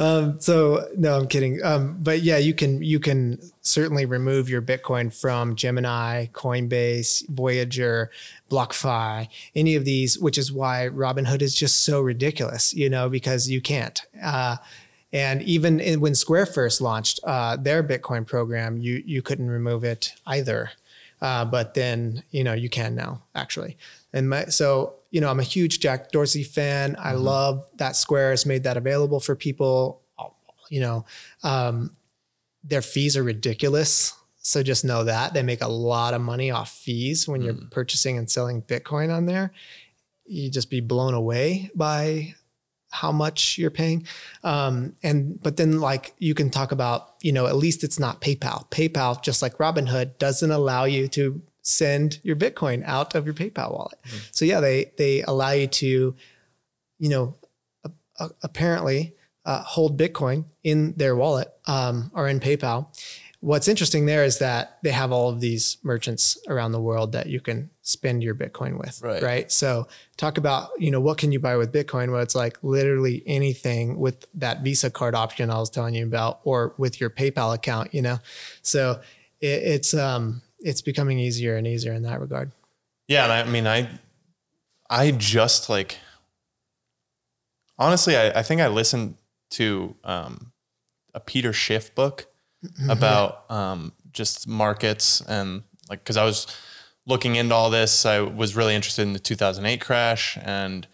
[0.00, 1.60] Um, so no, I'm kidding.
[1.62, 8.10] Um, but yeah, you can you can certainly remove your Bitcoin from Gemini, Coinbase, Voyager,
[8.50, 13.50] BlockFi, any of these, which is why Robinhood is just so ridiculous, you know, because
[13.50, 14.00] you can't.
[14.22, 14.56] Uh,
[15.12, 19.84] and even in, when Square first launched uh, their Bitcoin program, you you couldn't remove
[19.84, 20.70] it either.
[21.20, 23.76] Uh, but then you know you can now actually.
[24.14, 26.96] And my, so you know I'm a huge Jack Dorsey fan.
[26.98, 30.02] I love that Square has made that available for people.
[30.68, 31.04] You know,
[31.42, 31.96] um,
[32.62, 34.14] their fees are ridiculous.
[34.42, 38.16] So just know that they make a lot of money off fees when you're purchasing
[38.16, 39.52] and selling Bitcoin on there.
[40.24, 42.34] You just be blown away by
[42.90, 44.06] how much you're paying.
[44.42, 48.20] Um, and but then like you can talk about, you know, at least it's not
[48.20, 48.68] PayPal.
[48.70, 53.72] PayPal, just like Robinhood, doesn't allow you to send your Bitcoin out of your PayPal
[53.72, 53.98] wallet.
[54.30, 56.14] So yeah, they they allow you to,
[56.98, 57.36] you know,
[58.18, 59.14] a- apparently
[59.44, 62.88] uh, hold Bitcoin in their wallet um, or in PayPal.
[63.42, 67.26] What's interesting there is that they have all of these merchants around the world that
[67.28, 69.22] you can spend your Bitcoin with, Right.
[69.22, 69.50] right?
[69.50, 69.88] So
[70.18, 72.12] talk about, you know, what can you buy with Bitcoin?
[72.12, 76.40] Well, it's like literally anything with that Visa card option I was telling you about,
[76.44, 78.18] or with your PayPal account, you know.
[78.60, 79.00] So
[79.40, 82.52] it, it's um it's becoming easier and easier in that regard.
[83.08, 83.88] yeah, and I mean, I,
[84.88, 85.98] I just like,
[87.78, 89.16] honestly, I, I think I listened
[89.50, 90.52] to um,
[91.14, 92.26] a Peter Schiff book
[92.88, 96.46] about um, just markets and like because I was
[97.06, 100.86] looking into all this, I was really interested in the 2008 crash, and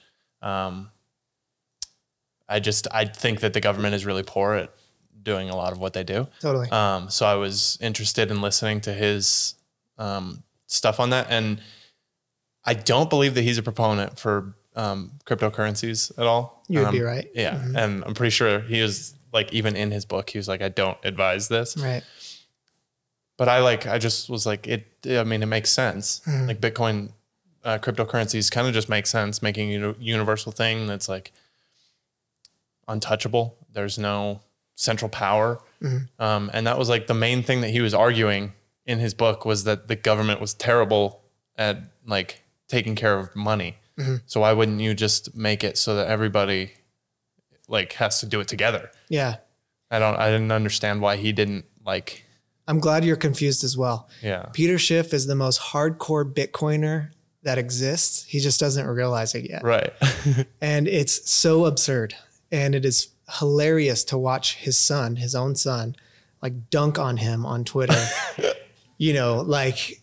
[0.43, 0.90] um,
[2.48, 4.72] I just I think that the government is really poor at
[5.27, 6.28] doing a lot of what they do.
[6.40, 6.70] Totally.
[6.70, 9.55] Um, so I was interested in listening to his
[9.98, 11.61] um, stuff on that, and
[12.65, 16.62] I don't believe that he's a proponent for um, cryptocurrencies at all.
[16.69, 17.28] You would Um, be right.
[17.35, 20.62] Yeah, and I'm pretty sure he was like even in his book, he was like,
[20.62, 21.77] I don't advise this.
[21.77, 22.03] Right.
[23.36, 24.86] But I like I just was like it.
[25.07, 26.23] I mean, it makes sense.
[26.27, 26.47] Mm-hmm.
[26.48, 27.11] Like Bitcoin,
[27.65, 31.32] uh, cryptocurrencies kind of just make sense, making a universal thing that's like
[32.89, 33.57] untouchable.
[33.73, 34.40] There's no
[34.77, 36.23] central power, Mm-hmm.
[36.23, 38.55] um, and that was like the main thing that he was arguing
[38.86, 41.20] in his book was that the government was terrible
[41.59, 41.77] at
[42.07, 43.77] like taking care of money.
[43.98, 44.23] Mhm.
[44.24, 46.73] So why wouldn't you just make it so that everybody
[47.69, 48.90] like has to do it together?
[49.11, 49.36] Yeah.
[49.90, 52.24] I don't I didn't understand why he didn't like
[52.69, 54.09] I'm glad you're confused as well.
[54.23, 54.47] yeah.
[54.55, 57.11] Peter Schiff is the most hardcore Bitcoiner
[57.43, 58.24] that exists.
[58.24, 59.62] He just doesn't realize it yet.
[59.62, 59.93] Right.
[60.61, 62.15] And it's so absurd.
[62.51, 65.97] And it is hilarious to watch his son, his own son,
[66.43, 68.05] like dunk on him on Twitter,
[68.98, 70.01] you know, like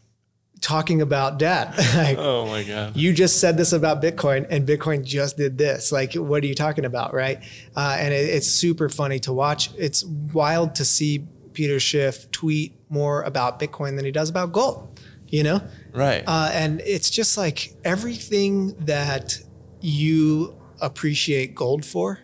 [0.63, 1.77] talking about dad.
[1.95, 2.95] like, oh my god.
[2.95, 5.91] you just said this about Bitcoin and Bitcoin just did this.
[5.91, 7.13] Like, what are you talking about?
[7.13, 7.39] Right.
[7.75, 9.69] Uh, and it, it's super funny to watch.
[9.77, 14.99] It's wild to see Peter Schiff tweet more about Bitcoin than he does about gold,
[15.27, 15.61] you know?
[15.93, 16.23] Right.
[16.25, 19.39] Uh, and it's just like everything that
[19.81, 22.19] you appreciate gold for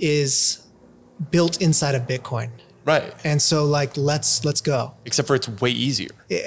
[0.00, 0.66] is
[1.30, 2.50] built inside of Bitcoin.
[2.84, 3.14] right.
[3.24, 4.94] And so like let's let's go.
[5.04, 6.10] Except for it's way easier.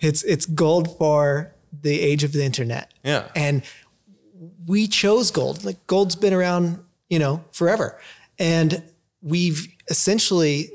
[0.00, 2.92] It's it's gold for the age of the internet.
[3.02, 3.28] Yeah.
[3.34, 3.62] And
[4.66, 5.64] we chose gold.
[5.64, 8.00] Like gold's been around, you know, forever.
[8.38, 8.82] And
[9.22, 10.70] we've essentially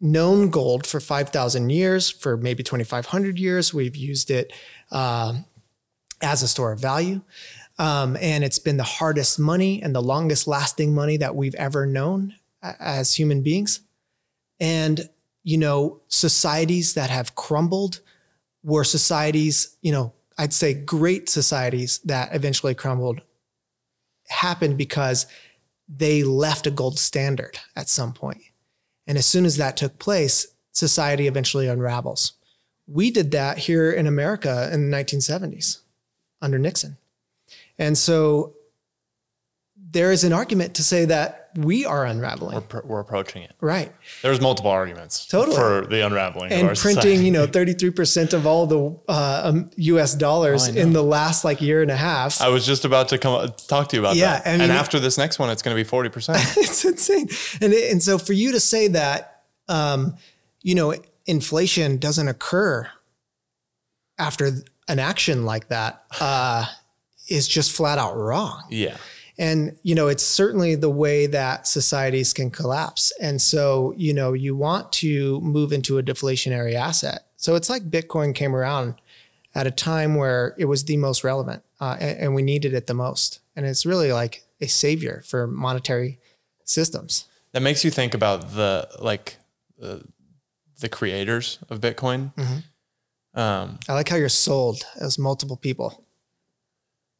[0.00, 3.72] known gold for 5,000 years, for maybe 2,500 years.
[3.72, 4.52] We've used it
[4.92, 5.46] um,
[6.22, 7.22] as a store of value.
[7.78, 11.86] Um, and it's been the hardest money and the longest lasting money that we've ever
[11.86, 13.80] known as human beings.
[14.58, 15.08] And,
[15.44, 18.00] you know, societies that have crumbled
[18.62, 23.20] were societies, you know, I'd say great societies that eventually crumbled
[24.28, 25.26] happened because
[25.88, 28.42] they left a gold standard at some point.
[29.06, 32.32] And as soon as that took place, society eventually unravels.
[32.86, 35.78] We did that here in America in the 1970s
[36.42, 36.96] under Nixon.
[37.78, 38.54] And so
[39.90, 42.54] there is an argument to say that we are unraveling.
[42.54, 43.52] We're, pr- we're approaching it.
[43.62, 43.90] right.
[44.20, 45.56] There's multiple arguments Totally.
[45.56, 47.24] for the unraveling and printing, society.
[47.24, 51.80] you know, 33% of all the uh, um, US dollars in the last like year
[51.80, 52.42] and a half.
[52.42, 54.46] I was just about to come talk to you about Yeah, that.
[54.46, 56.34] I mean, and after this next one, it's going to be 40%.
[56.58, 57.28] it's insane.
[57.62, 60.16] And, it, and so for you to say that, um,
[60.60, 60.94] you know,
[61.24, 62.86] inflation doesn't occur
[64.18, 64.50] after
[64.88, 66.66] an action like that uh,
[67.28, 68.64] is just flat out wrong.
[68.70, 68.96] yeah.
[69.38, 73.12] And, you know, it's certainly the way that societies can collapse.
[73.20, 77.26] And so, you know, you want to move into a deflationary asset.
[77.36, 78.94] So it's like Bitcoin came around
[79.54, 82.86] at a time where it was the most relevant uh, and, and we needed it
[82.86, 83.40] the most.
[83.54, 86.18] And it's really like a savior for monetary
[86.64, 87.26] systems.
[87.52, 89.36] That makes you think about the, like,
[89.78, 90.02] the,
[90.80, 92.32] the creators of Bitcoin.
[92.36, 93.38] Mm-hmm.
[93.38, 96.05] Um, I like how you're sold as multiple people.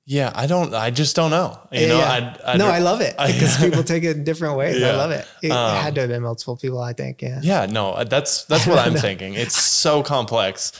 [0.08, 1.58] Yeah, I don't, I just don't know.
[1.72, 2.36] You know, Yeah.
[2.46, 4.80] I, I no, I love it because people take it in different ways.
[4.82, 5.26] I love it.
[5.42, 7.22] It Um, had to have been multiple people, I think.
[7.22, 7.40] Yeah.
[7.42, 9.34] Yeah, no, that's that's what I'm thinking.
[9.34, 10.72] It's so complex,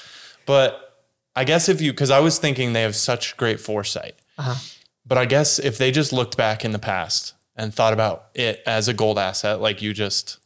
[0.46, 0.80] but
[1.34, 4.54] I guess if you, because I was thinking they have such great foresight, Uh-huh.
[5.04, 8.62] but I guess if they just looked back in the past and thought about it
[8.66, 10.38] as a gold asset, like you just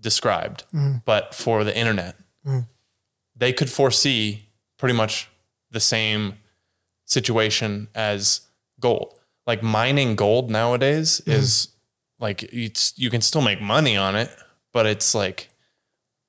[0.00, 1.02] described, Mm.
[1.04, 2.16] but for the internet,
[2.46, 2.66] Mm.
[3.36, 4.48] they could foresee
[4.78, 5.28] pretty much
[5.70, 6.38] the same
[7.10, 8.42] situation as
[8.78, 9.18] gold.
[9.46, 11.32] Like mining gold nowadays Mm.
[11.32, 11.68] is
[12.18, 14.30] like it's, you can still make money on it,
[14.72, 15.48] but it's like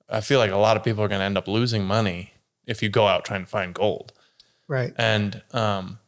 [0.09, 2.33] I feel like a lot of people are going to end up losing money
[2.65, 4.11] if you go out trying to find gold.
[4.67, 4.93] Right.
[4.97, 5.99] And um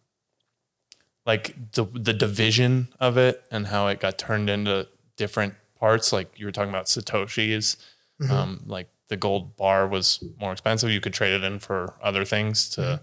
[1.25, 6.37] like the the division of it and how it got turned into different parts like
[6.39, 7.77] you were talking about satoshis
[8.21, 8.29] Mhm.
[8.29, 12.25] um like the gold bar was more expensive you could trade it in for other
[12.25, 13.01] things to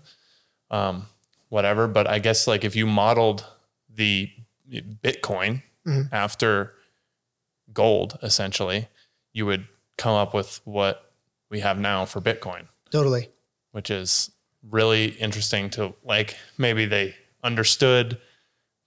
[0.71, 1.07] um
[1.51, 3.45] whatever but i guess like if you modeled
[3.89, 4.31] the
[5.05, 6.09] bitcoin Mhm.
[6.13, 6.75] after
[7.73, 8.89] gold essentially
[9.33, 9.67] you would
[9.99, 11.13] come up with what
[11.51, 13.29] we have now for bitcoin Totally.
[13.73, 14.31] which is
[14.63, 17.15] really interesting to like maybe they
[17.45, 18.19] understood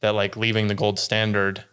[0.01, 1.65] that like leaving the gold standard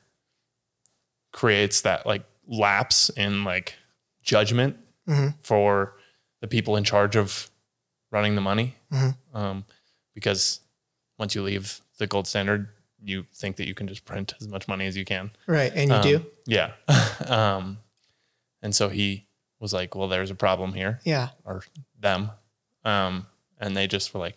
[1.33, 3.75] creates that like lapse in like
[4.23, 4.77] judgment
[5.09, 5.35] Mhm.
[5.41, 5.97] for
[6.41, 7.51] the people in charge of
[8.11, 9.17] running the money Mhm.
[9.35, 9.65] um,
[10.15, 10.61] because
[11.21, 12.69] once you leave the gold standard
[13.03, 15.73] you think that you can just print as much money as you can Right.
[15.75, 16.27] And you Um, do?
[16.47, 16.73] yeah
[17.29, 17.79] um,
[18.63, 19.27] and so he
[19.61, 21.29] was like well there's a problem here Yeah.
[21.45, 21.63] or
[21.99, 22.31] them
[22.85, 23.27] um
[23.59, 24.37] and they just were like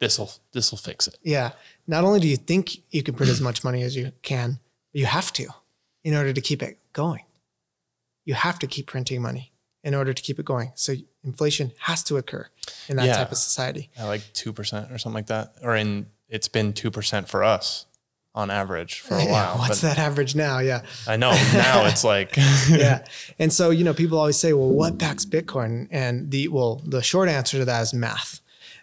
[0.00, 1.52] this'll this'll fix it Yeah.
[1.86, 4.58] Not only do you think you can print as much money as you can,
[4.92, 5.46] but you have to
[6.04, 7.24] in order to keep it going.
[8.24, 9.52] You have to keep printing money
[9.84, 10.70] in order to keep it going.
[10.74, 10.94] So
[11.24, 12.48] inflation has to occur
[12.88, 13.16] in that Yeah.
[13.16, 13.90] type of society.
[13.96, 17.86] at like 2% or something like that or in it's been 2% for us
[18.34, 20.58] on average for a Yeah, while What's that average now?
[20.58, 20.82] Yeah.
[21.06, 22.34] i know now it's like
[22.68, 23.04] yeah.
[23.38, 25.86] And so, you know, people always say, well, what backs Bitcoin?
[25.90, 28.40] And the, well, the short answer to that is math.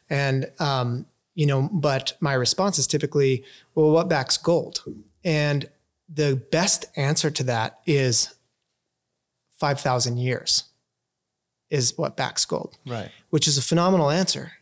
[0.10, 3.44] And, um, you know, but my response is typically,
[3.74, 4.84] well, what backs gold?
[5.24, 5.68] And
[6.08, 8.36] the best answer to that is
[9.60, 10.66] 5,000 years
[11.70, 13.10] is what backs gold, Right.
[13.30, 14.54] which is a phenomenal answer,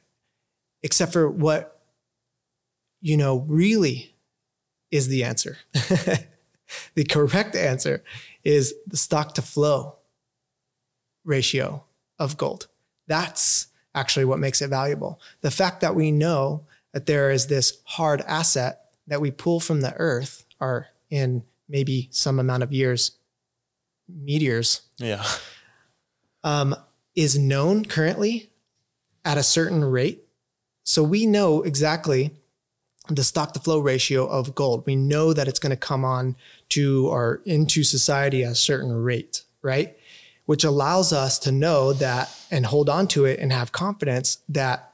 [0.83, 1.76] except for what,
[3.01, 4.15] you know, really
[4.91, 5.57] is the answer.
[5.73, 8.03] the correct answer
[8.43, 9.95] is the stock to flow
[11.25, 11.83] ratio
[12.19, 12.67] of gold.
[13.07, 15.19] That's actually what makes it valuable.
[15.41, 19.81] The fact that we know that there is this hard asset that we pull from
[19.81, 23.11] the earth or in maybe some amount of years,
[24.07, 25.25] meteors, Yeah.
[26.43, 26.75] um,
[27.15, 28.49] is known currently
[29.25, 30.23] at a certain rate.
[30.83, 32.31] So we know exactly
[33.09, 34.85] the stock to flow ratio of gold.
[34.85, 36.35] We know that it's going to come on
[36.69, 39.97] to or into society at a certain rate, right?
[40.45, 44.93] Which allows us to know that and hold on to it and have confidence that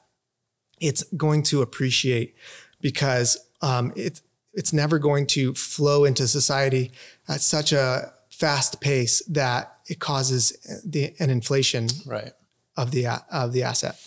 [0.80, 2.36] it's going to appreciate
[2.82, 4.22] because um, it's
[4.54, 6.92] it's never going to flow into society
[7.28, 10.52] at such a fast pace that it causes
[10.86, 12.34] the an inflation Right.
[12.78, 14.00] of the of the asset.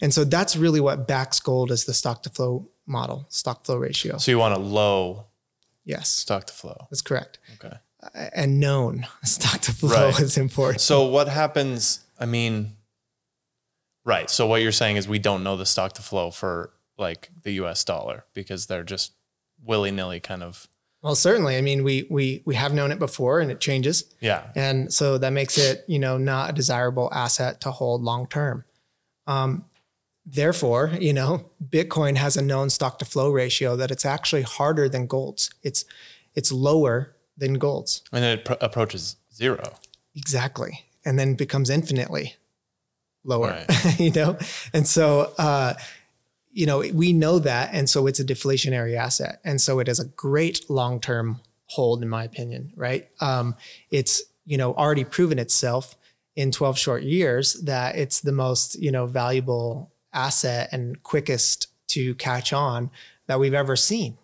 [0.00, 3.76] And so that's really what backs gold as the stock to flow model, stock flow
[3.76, 4.16] ratio.
[4.18, 5.26] So you want a low
[5.84, 6.86] Yes, stock to flow.
[6.90, 7.38] that's correct.
[7.54, 7.76] Okay.
[8.34, 10.20] And known stock to flow Right.
[10.20, 10.80] is important.
[10.80, 12.00] So what happens?
[12.18, 12.76] I mean,
[14.04, 14.28] right.
[14.30, 17.52] So what you're saying is we don't know the stock to flow for like the
[17.52, 17.84] U.S.
[17.84, 19.12] dollar because they're just
[19.64, 20.68] willy nilly kind of.
[21.02, 21.56] Well, certainly.
[21.56, 24.42] I mean, we we we have known it before, and it changes, Yeah.
[24.56, 28.64] and so that makes it you know not a desirable asset to hold long term.
[29.26, 29.64] Um,
[30.30, 34.88] therefore, you know, Bitcoin has a known stock to flow ratio that it's actually harder
[34.88, 35.50] than gold's.
[35.62, 35.84] It's
[36.34, 38.02] it's lower than gold's.
[38.12, 39.74] And it pro- approaches zero.
[40.14, 40.84] Exactly.
[41.04, 42.34] And then becomes infinitely
[43.24, 44.00] lower, Right.
[44.00, 44.36] you know?
[44.72, 45.74] And so, uh,
[46.50, 47.70] you know, we know that.
[47.72, 49.40] And so it's a deflationary asset.
[49.44, 53.08] And so it is a great long term hold, in my opinion, right?
[53.20, 53.54] Um,
[53.90, 55.96] it's, you know, already proven itself
[56.34, 62.14] in 12 short years that it's the most, you know, valuable asset and quickest to
[62.16, 62.90] catch on
[63.26, 64.18] that we've ever seen.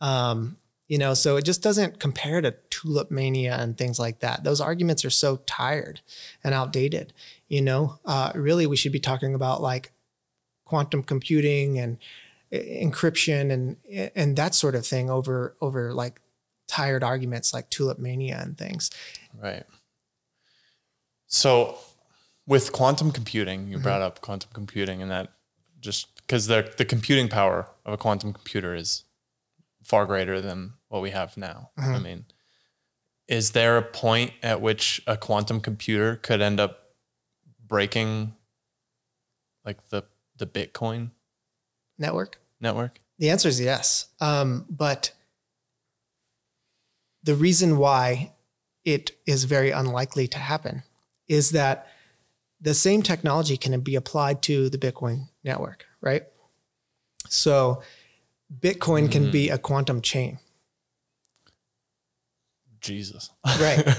[0.00, 0.56] Um,
[0.88, 4.42] you know, so it just doesn't compare to tulip mania and things like that.
[4.42, 6.00] Those arguments are so tired
[6.42, 7.12] and outdated.
[7.48, 9.92] You know, uh, really, we should be talking about like
[10.64, 11.98] quantum computing and
[12.50, 13.76] e- encryption and
[14.14, 16.20] and that sort of thing over over like
[16.66, 18.90] tired arguments like tulip mania and things.
[19.38, 19.64] Right.
[21.26, 21.78] So
[22.48, 23.72] with quantum computing, Mm-hmm.
[23.72, 25.32] you brought up quantum computing and that
[25.80, 29.04] just because the the computing power of a quantum computer is
[29.84, 31.70] far greater than what we have now.
[31.78, 31.94] Mm-hmm.
[31.94, 32.24] I mean,
[33.28, 36.94] is there a point at which a quantum computer could end up
[37.66, 38.34] breaking
[39.64, 40.02] like the
[40.36, 41.10] the Bitcoin
[41.98, 42.40] Network.
[42.60, 42.98] network?
[43.18, 44.06] The answer is yes.
[44.20, 45.12] Um, but
[47.24, 48.32] the reason why
[48.84, 50.82] it is very unlikely to happen
[51.26, 51.86] is that
[52.60, 56.24] the same technology can be applied to the Bitcoin network, right?
[57.28, 57.82] So
[58.60, 60.38] Bitcoin can be a quantum chain,
[62.80, 63.30] Jesus.
[63.60, 63.86] right?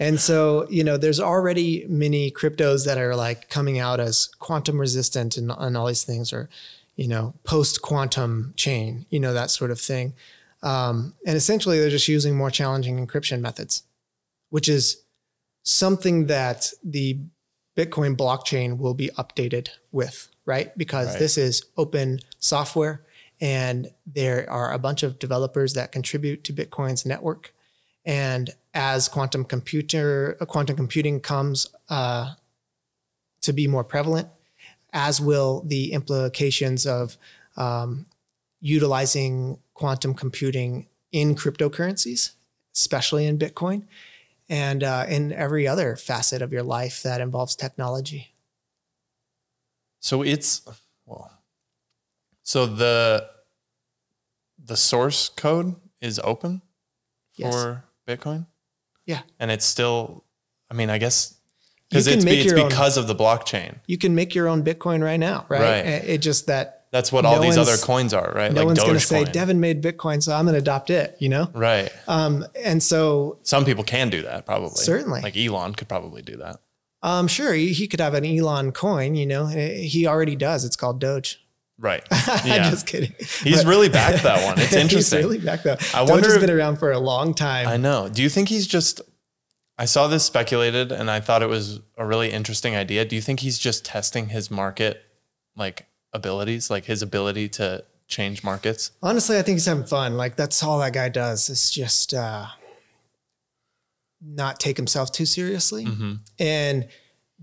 [0.00, 4.80] And so, you know, there's already many cryptos that are like coming out as quantum
[4.80, 6.48] resistant and, and all these things, or,
[6.96, 10.14] you know, post quantum chain, you know, that sort of thing.
[10.62, 13.82] Um, and essentially, they're just using more challenging encryption methods,
[14.48, 15.02] which is
[15.64, 17.18] something that the
[17.76, 20.76] Bitcoin blockchain will be updated with, right?
[20.76, 21.18] Because Right.
[21.18, 23.04] this is open software
[23.40, 27.54] and there are a bunch of developers that contribute to Bitcoin's network.
[28.04, 32.34] And as quantum computer, quantum computing comes uh,
[33.42, 34.28] to be more prevalent,
[34.92, 37.16] as will the implications of
[37.56, 38.06] um,
[38.60, 42.32] utilizing quantum computing in cryptocurrencies,
[42.74, 43.84] especially in Bitcoin,
[44.50, 48.34] and uh, in every other facet of your life that involves technology.
[50.00, 50.62] So it's
[51.06, 51.30] well.
[52.42, 53.28] So the
[54.62, 56.62] the source code is open
[57.36, 57.54] Yes.
[57.54, 58.46] for Bitcoin.
[59.06, 59.22] Yeah.
[59.38, 60.24] and it's still.
[60.70, 61.34] I mean, I guess
[61.88, 63.76] because it's, be, it's your own- because of the blockchain.
[63.86, 65.60] You can make your own Bitcoin right now, right?
[65.60, 65.84] Right.
[65.84, 68.52] It just that That's what all these other coins are, right?
[68.52, 71.16] no one's going to say Devon made Bitcoin, so I'm going to adopt it.
[71.20, 71.90] You know, Right.
[72.08, 74.70] um, and so Some people can do that, probably.
[74.82, 75.20] Certainly.
[75.20, 76.56] Like Elon could probably do that.
[77.02, 79.14] um, sure he, he could have an Elon coin.
[79.14, 80.64] You know, he already does.
[80.64, 81.40] It's called Doge.
[81.78, 82.02] Right.
[82.44, 82.64] Yeah.
[82.64, 83.14] I'm just kidding.
[83.42, 84.58] He's But- really backed that one.
[84.60, 85.18] It's interesting.
[85.18, 85.76] he's really back though.
[85.94, 87.68] I Doge wonder has if- been around for a long time.
[87.68, 88.08] I know.
[88.08, 89.00] Do you think he's just?
[89.78, 93.04] I saw this speculated, and I thought it was a really interesting idea.
[93.06, 95.02] Do you think he's just testing his market,
[95.56, 98.92] like abilities, like his ability to change markets?
[99.02, 100.16] Honestly, I think he's having fun.
[100.16, 102.46] Like that's all that guy does is just uh,
[104.20, 105.86] not take himself too seriously.
[105.86, 106.14] Mm-hmm.
[106.38, 106.88] And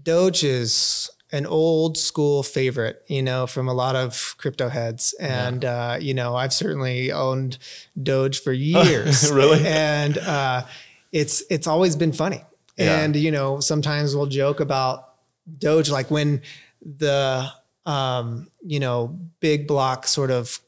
[0.02, 5.14] Doge is an old school favorite, you know, from a lot of crypto heads.
[5.19, 7.57] And, uh, you know, I've certainly owned
[8.02, 9.31] Doge for years.
[9.31, 9.65] Really?
[9.65, 10.65] And uh,
[11.11, 12.44] it's, it's always been funny.
[12.77, 12.99] Yeah.
[12.99, 15.15] And, you know, sometimes we'll joke about
[15.57, 16.41] Doge, like when
[16.81, 17.49] the,
[17.88, 20.59] um, you know, big block sort of,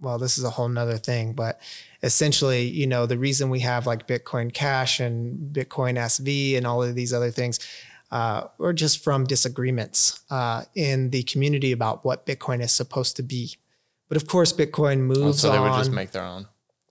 [0.00, 1.60] well, this is a whole nother thing, but
[2.02, 6.82] essentially, you know, the reason we have like Bitcoin Cash and Bitcoin SV and all
[6.82, 7.58] of these other things,
[8.10, 13.22] uh, or just from disagreements uh, in the community about what Bitcoin is supposed to
[13.22, 13.56] be.
[14.08, 15.70] But of course, Bitcoin moves so they on.
[15.70, 16.46] would just make their own.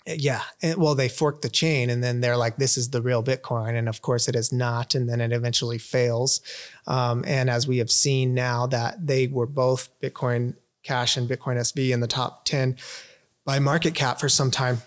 [0.07, 3.23] Yeah, and, well, they fork the chain, and then they're like, "This is the real
[3.23, 4.95] Bitcoin," and of course, it is not.
[4.95, 6.41] And then it eventually fails.
[6.88, 11.57] Um, and as we have seen now, that they were both Bitcoin Cash and Bitcoin
[11.57, 12.78] SV in the top ten
[13.45, 14.82] by market cap for some time.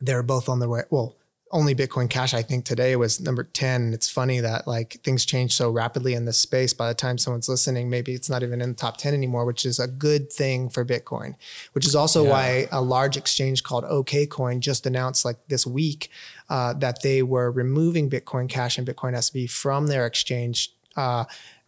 [0.00, 0.82] They're both on the way.
[0.90, 1.16] Well,
[1.52, 3.82] only Bitcoin Cash, I think, today was number 10.
[3.82, 6.72] And it's funny that like things change so rapidly in this space.
[6.72, 9.66] By the time someone's listening, maybe it's not even in the top 10 anymore, which
[9.66, 11.34] is a good thing for Bitcoin,
[11.72, 12.30] which is also Yeah.
[12.30, 16.10] why a large exchange called OKCoin just announced like this week
[16.48, 21.24] uh, that they were removing Bitcoin Cash and Bitcoin SV from their exchange uh,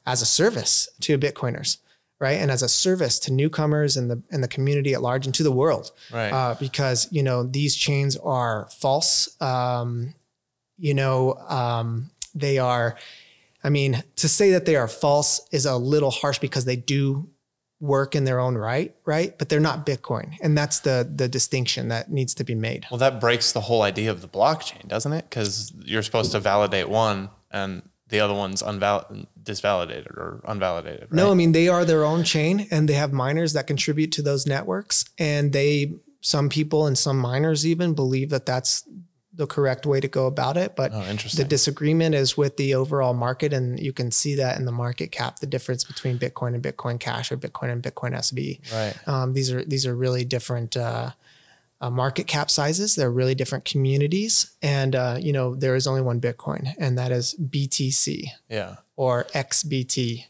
[0.06, 1.78] as a service to Bitcoiners.
[2.26, 2.38] Right.
[2.42, 5.42] And as a service to newcomers and the and the community at large and to
[5.42, 6.32] the world Right.
[6.38, 9.12] uh, because you know these chains are false.
[9.40, 10.14] Um,
[10.78, 12.88] you know, um, they are.
[13.66, 17.28] I mean, to say that they are false is a little harsh because they do
[17.80, 19.36] work in their own right, right?
[19.38, 22.86] But they're not Bitcoin, and that's the the distinction that needs to be made.
[22.90, 25.24] well, that breaks the whole idea of the blockchain, doesn't it?
[25.28, 31.02] Because you're supposed to validate one and the other one's unval- disvalidated or unvalidated.
[31.02, 31.12] Right?
[31.12, 34.22] No, I mean they are their own chain, and they have miners that contribute to
[34.22, 38.84] those networks, and they some people and some miners even believe that that's
[39.36, 41.02] the correct way to go about it, but Oh,
[41.34, 45.10] the disagreement is with the overall market and you can see that in the market
[45.10, 49.08] cap the difference between bitcoin and bitcoin cash or bitcoin and bitcoin sv right.
[49.08, 51.10] um, these are these are really different uh,
[51.84, 52.94] uh, market cap sizes.
[52.96, 54.56] They're really different communities.
[54.62, 58.76] And uh, you know there is only one bitcoin and that is btc Yeah.
[58.96, 60.24] or xbt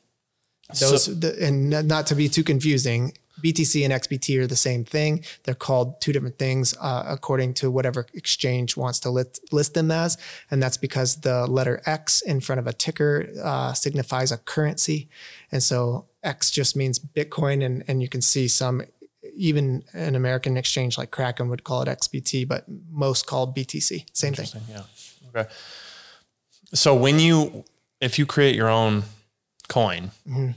[0.81, 3.13] those So- the, and not to be too confusing
[3.45, 5.25] btc and xbt are the same thing.
[5.43, 9.91] They're called two different things uh, according to whatever exchange wants to list, list them
[9.91, 10.17] as.
[10.51, 15.09] And that's because the letter x in front of a ticker uh, signifies a currency.
[15.53, 18.83] And so x just means bitcoin and, and you can see some
[19.35, 24.35] even an american exchange like kraken would call it xbt but most call btc same
[24.35, 24.83] thing Yeah.
[25.35, 25.51] Okay.
[26.73, 27.65] So when you,
[28.01, 29.05] if you create your own
[29.69, 30.55] coin, Mhm.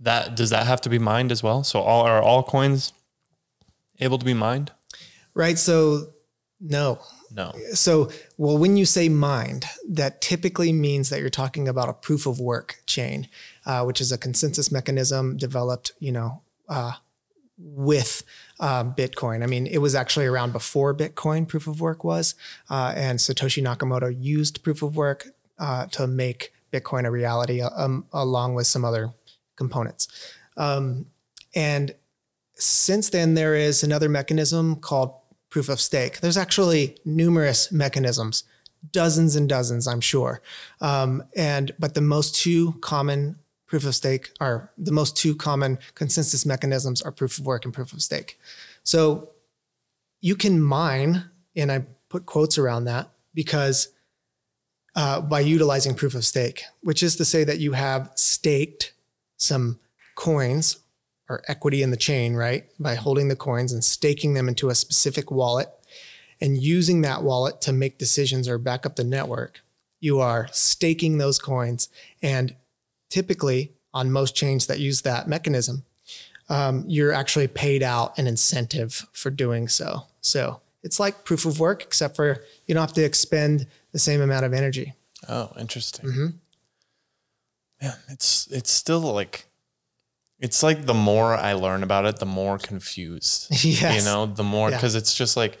[0.00, 1.62] that does that have to be mined as well?
[1.64, 2.92] So all are all coins
[4.00, 4.72] able to be mined?
[5.34, 6.08] right so
[6.60, 6.98] no
[7.34, 7.52] No.
[7.72, 12.26] So, well, when you say mined, that typically means that you're talking about a proof
[12.26, 13.26] of work chain,
[13.64, 16.92] uh, which is a consensus mechanism developed, you know, uh,
[17.58, 18.22] with
[18.60, 19.42] um, Bitcoin.
[19.42, 22.34] I mean, it was actually around before Bitcoin proof of work was,
[22.70, 28.06] uh, and Satoshi Nakamoto used proof of work uh, to make Bitcoin a reality, um,
[28.12, 29.12] along with some other
[29.56, 30.08] components.
[30.56, 31.06] Um,
[31.54, 31.94] and
[32.54, 35.14] since then, there is another mechanism called
[35.50, 36.20] proof of stake.
[36.20, 38.44] There's actually numerous mechanisms,
[38.90, 40.40] dozens and dozens, I'm sure.
[40.80, 43.36] Um, and but the most two common
[43.72, 47.72] proof of stake are the most two common consensus mechanisms are proof of work and
[47.72, 48.38] proof of stake.
[48.82, 49.30] So
[50.20, 51.24] you can mine,
[51.56, 53.88] and I put quotes around that because
[54.94, 58.92] uh, by utilizing proof of stake, which is to say that you have staked
[59.38, 59.80] some
[60.16, 60.80] coins
[61.30, 62.66] or equity in the chain, right?
[62.78, 65.70] By holding the coins and staking them into a specific wallet
[66.42, 69.62] and using that wallet to make decisions or back up the network.
[69.98, 71.88] You are staking those coins.
[72.20, 72.54] And
[73.12, 75.84] typically, on most chains that use that mechanism,
[76.48, 80.04] um, you're actually paid out an incentive for doing so.
[80.22, 84.22] So it's like proof of work, except for you don't have to expend the same
[84.22, 84.94] amount of energy.
[85.28, 86.10] Oh, interesting.
[86.10, 86.34] Mhm.
[87.82, 89.44] Yeah, it's it's still like
[90.40, 93.48] it's like the more I learn about it, the more confused.
[93.64, 93.98] yes.
[93.98, 94.76] You know, the more Yeah.
[94.76, 95.58] because it's just like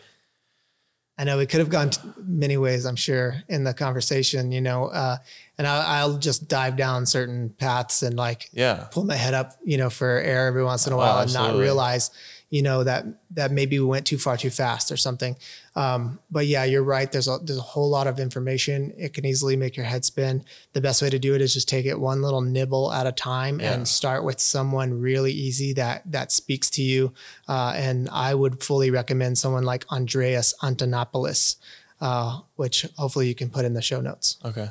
[1.18, 4.86] I know it could have gone many ways, I'm sure, in the conversation, you know,
[4.86, 5.18] uh,
[5.62, 9.52] and I, I'll just dive down certain paths and like yeah, pull my head up,
[9.64, 12.10] you know, for air every once in a Oh, while and not realize,
[12.50, 13.04] you know, that
[13.38, 15.36] that maybe we went too far too fast or something.
[15.74, 17.10] Um, but yeah, you're right.
[17.10, 18.92] There's a there's a whole lot of information.
[18.98, 20.44] It can easily make your head spin.
[20.74, 23.12] The best way to do it is just take it one little nibble at a
[23.12, 23.72] time Yeah.
[23.72, 27.12] and start with someone really easy that that speaks to you.
[27.48, 31.56] Uh, and I would fully recommend someone like Andreas Antonopoulos,
[32.00, 34.36] uh, which hopefully you can put in the show notes.
[34.44, 34.68] Okay.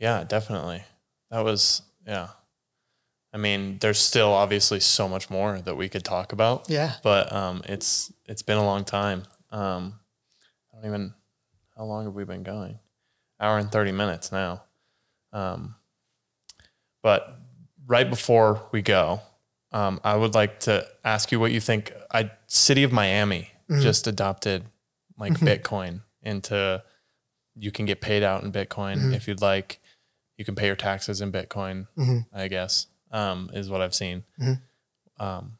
[0.00, 0.82] Yeah, definitely.
[1.30, 2.28] That was yeah.
[3.32, 6.94] I mean, there's still obviously so much more that we could talk about, Yeah.
[7.04, 9.22] but um, it's it's been a long time.
[9.52, 10.00] Um,
[10.72, 11.14] I don't even
[11.76, 12.78] how long have we been going?
[13.38, 14.64] Hour and thirty minutes now.
[15.32, 15.76] Um,
[17.02, 17.38] but
[17.86, 19.20] right before we go,
[19.72, 21.92] um, I would like to ask you what you think.
[22.10, 23.50] I City of Miami
[23.80, 24.64] just adopted
[25.18, 26.82] like Bitcoin into.
[27.56, 29.80] You can get paid out in Bitcoin if you'd like.
[30.40, 31.86] You can pay your taxes in Bitcoin.
[31.98, 32.24] Mhm.
[32.32, 34.24] I guess um, is what I've seen.
[34.40, 34.62] Mhm.
[35.18, 35.58] Um,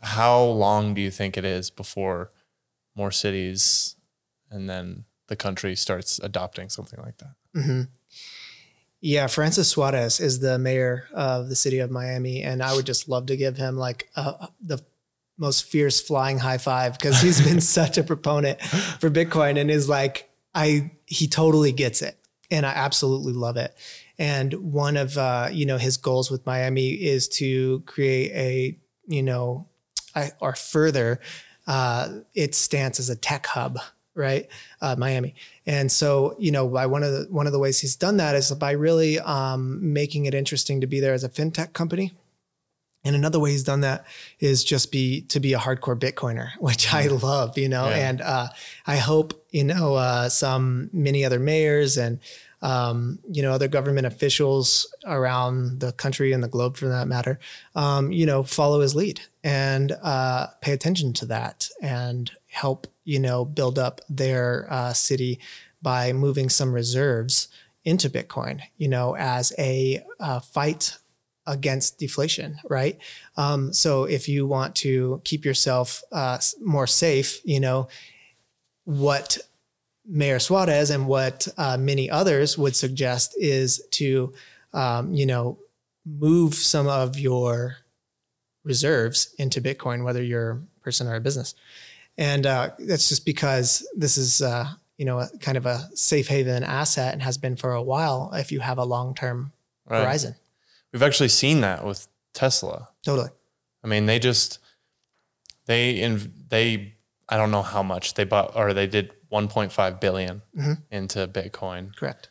[0.00, 2.30] how long do you think it is before
[2.96, 3.94] more cities
[4.50, 7.34] and then the country starts adopting something like that?
[7.54, 7.82] hmm
[9.00, 13.08] Yeah, Francis Suarez is the mayor of the city of Miami, and I would just
[13.08, 14.80] love to give him like uh, the
[15.38, 18.60] most fierce flying high five because he's been such a proponent
[19.00, 22.16] for Bitcoin and is like I he totally gets it,
[22.52, 23.74] and I absolutely love it.
[24.18, 28.78] And one of uh, you know his goals with Miami is to create a
[29.12, 29.66] you know
[30.14, 31.20] I, or further
[31.66, 33.78] uh, its stance as a tech hub,
[34.14, 34.48] right?
[34.80, 35.34] Uh, Miami.
[35.66, 38.34] And so, you know, by one of the one of the ways he's done that
[38.34, 42.12] is by really um, making it interesting to be there as a fintech company.
[43.04, 44.06] And another way he's done that
[44.38, 47.88] is just be to be a hardcore Bitcoiner, which I love, you know.
[47.88, 48.08] Yeah.
[48.08, 48.48] And uh,
[48.86, 52.20] I hope you know uh, some many other mayors and
[52.62, 57.40] um, you know other government officials around the country and the globe, for that matter,
[57.74, 63.18] um, you know, follow his lead and uh, pay attention to that and help you
[63.18, 65.40] know build up their uh, city
[65.82, 67.48] by moving some reserves
[67.84, 70.96] into Bitcoin, you know, as a uh, fight
[71.46, 72.98] against deflation, right?
[73.36, 77.88] Um, so if you want to keep yourself uh, more safe, you know,
[78.84, 79.38] what
[80.06, 84.32] Mayor Suarez and what uh, many others would suggest is to,
[84.72, 85.58] um, you know,
[86.04, 87.76] move some of your
[88.64, 91.54] reserves into Bitcoin, whether you're a person or a business.
[92.18, 96.28] And uh, that's just because this is, uh, you know, a, kind of a safe
[96.28, 99.52] haven asset and has been for a while if you have a long term
[99.88, 100.00] Right.
[100.02, 100.36] horizon.
[100.92, 102.88] We've actually seen that with Tesla.
[103.02, 103.30] Totally.
[103.84, 104.58] I mean, they just
[105.66, 106.94] they in they
[107.28, 110.82] I don't know how much they bought or they did 1.5 billion Mhm.
[110.90, 112.28] into Bitcoin, Correct.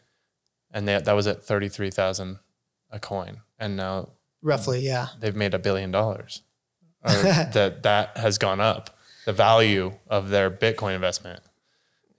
[0.72, 2.38] and they, that was at 33,000
[2.92, 4.10] a coin, and now
[4.44, 5.08] Roughly, yeah.
[5.20, 6.42] they've made a billion dollars.
[7.04, 8.96] That that has gone up.
[9.26, 11.42] The value of their Bitcoin investment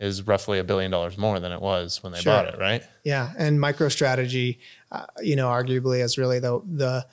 [0.02, 2.32] is roughly a billion dollars more than it was when they Sure.
[2.34, 2.82] bought it, right?
[3.04, 4.58] Yeah, and MicroStrategy,
[4.90, 7.06] uh, you know, arguably is really the the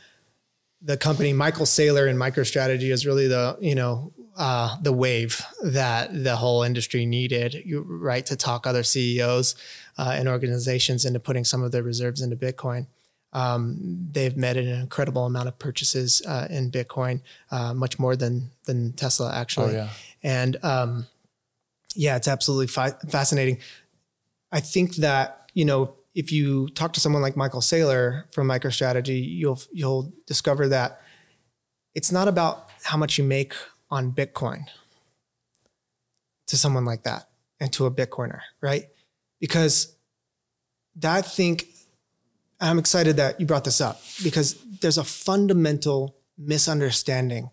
[0.82, 6.24] the company Michael Saylor and MicroStrategy is really the you know uh, the wave that
[6.24, 9.56] the whole industry needed, right, to talk other CEOs
[9.98, 12.88] uh, and organizations into putting some of their reserves into Bitcoin.
[13.34, 17.22] Um, they've made an incredible amount of purchases uh, in Bitcoin,
[17.52, 19.76] uh, much more than than Tesla actually.
[19.76, 19.90] Oh yeah.
[20.24, 21.06] And um,
[21.96, 23.60] yeah, it's absolutely fi- fascinating.
[24.52, 29.24] I think that you know if you talk to someone like Michael Saylor from MicroStrategy,
[29.26, 31.02] you'll you'll discover that
[31.96, 33.54] it's not about how much you make
[33.90, 34.66] on Bitcoin
[36.48, 37.30] to someone like that
[37.60, 38.86] and to a Bitcoiner, right?
[39.40, 39.96] Because
[41.04, 41.68] I think
[42.60, 47.50] I'm excited that you brought this up because there's a fundamental misunderstanding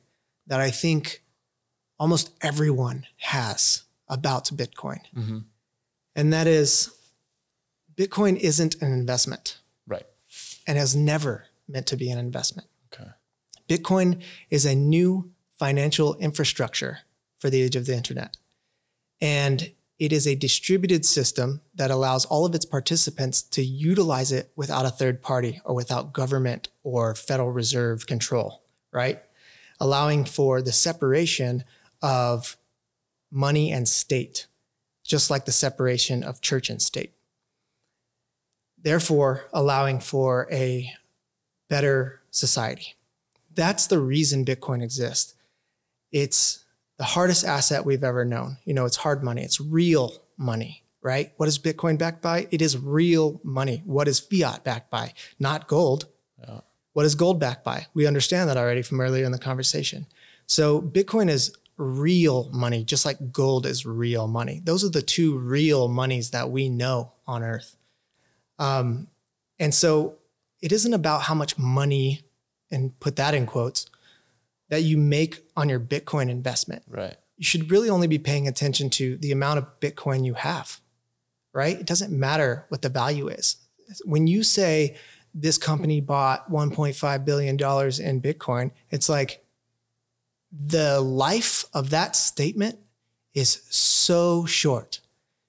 [0.46, 1.22] that I think
[1.98, 5.00] almost everyone has about Bitcoin.
[5.16, 5.44] Mhm.
[6.14, 6.90] And that is
[7.96, 10.06] Bitcoin isn't an investment Right.
[10.66, 12.68] and has never meant to be an investment.
[12.92, 13.10] Okay.
[13.68, 17.00] Bitcoin is a new financial infrastructure
[17.38, 18.36] for the age of the internet.
[19.20, 24.52] And it is a distributed system that allows all of its participants to utilize it
[24.54, 28.62] without a third party or without government or Federal Reserve control,
[28.92, 29.22] right?
[29.80, 31.64] Allowing for the separation
[32.02, 32.58] of
[33.30, 34.46] money and state,
[35.04, 37.12] just like the separation of church and state.
[38.82, 40.92] Therefore, allowing for a
[41.68, 42.94] better society.
[43.54, 45.34] That's the reason Bitcoin exists.
[46.12, 46.64] It's
[46.98, 48.58] the hardest asset we've ever known.
[48.64, 51.32] You know, it's hard money, it's real money, right?
[51.36, 52.46] What is Bitcoin backed by?
[52.50, 53.82] It is real money.
[53.84, 55.14] What is fiat backed by?
[55.38, 56.06] Not gold.
[56.40, 56.60] Yeah.
[56.92, 57.86] What is gold backed by?
[57.92, 60.06] We understand that already from earlier in the conversation.
[60.46, 64.60] So Bitcoin is real money, just like gold is real money.
[64.64, 67.76] Those are the two real monies that we know on earth.
[68.58, 69.08] Um,
[69.58, 70.16] and so
[70.62, 72.22] it isn't about how much money,
[72.70, 73.86] and put that in quotes,
[74.68, 76.82] that you make on your Bitcoin investment.
[76.88, 77.16] Right.
[77.36, 80.80] You should really only be paying attention to the amount of Bitcoin you have,
[81.52, 81.78] right?
[81.78, 83.56] It doesn't matter what the value is.
[84.04, 84.96] When you say
[85.34, 89.44] this company bought $1.5 billion in Bitcoin, it's like
[90.58, 92.78] the life of that statement
[93.34, 95.00] is so short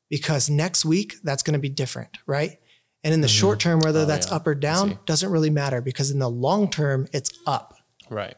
[0.10, 2.60] because next week that's going to be different, right?
[3.04, 3.40] And in the Mhm.
[3.40, 4.36] short term, whether Oh, that's yeah.
[4.36, 7.76] up or down doesn't really matter because in the long term, it's up.
[8.10, 8.36] Right.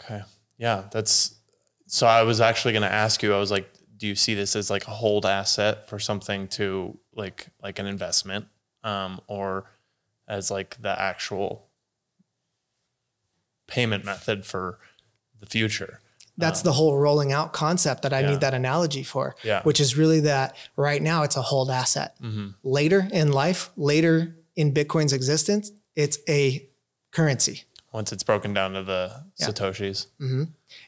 [0.00, 0.22] Okay.
[0.58, 1.34] Yeah, that's
[1.86, 4.56] so I was actually going to ask you I was like do you see this
[4.56, 8.46] as like a hold asset for something to like like an investment
[8.82, 9.70] um or
[10.26, 11.68] as like the actual
[13.70, 14.78] payment method for
[15.40, 16.00] the future?
[16.36, 18.30] That's Um, the whole rolling out concept that I yeah.
[18.30, 19.62] need that analogy for, Yeah.
[19.62, 22.14] which is really that right now it's a hold asset.
[22.22, 22.54] Mhm.
[22.62, 26.66] Later in life, later in Bitcoin's existence, it's a
[27.10, 27.64] currency.
[27.92, 29.48] Once it's broken down to the Yeah.
[29.48, 30.06] satoshis.
[30.18, 30.44] hmm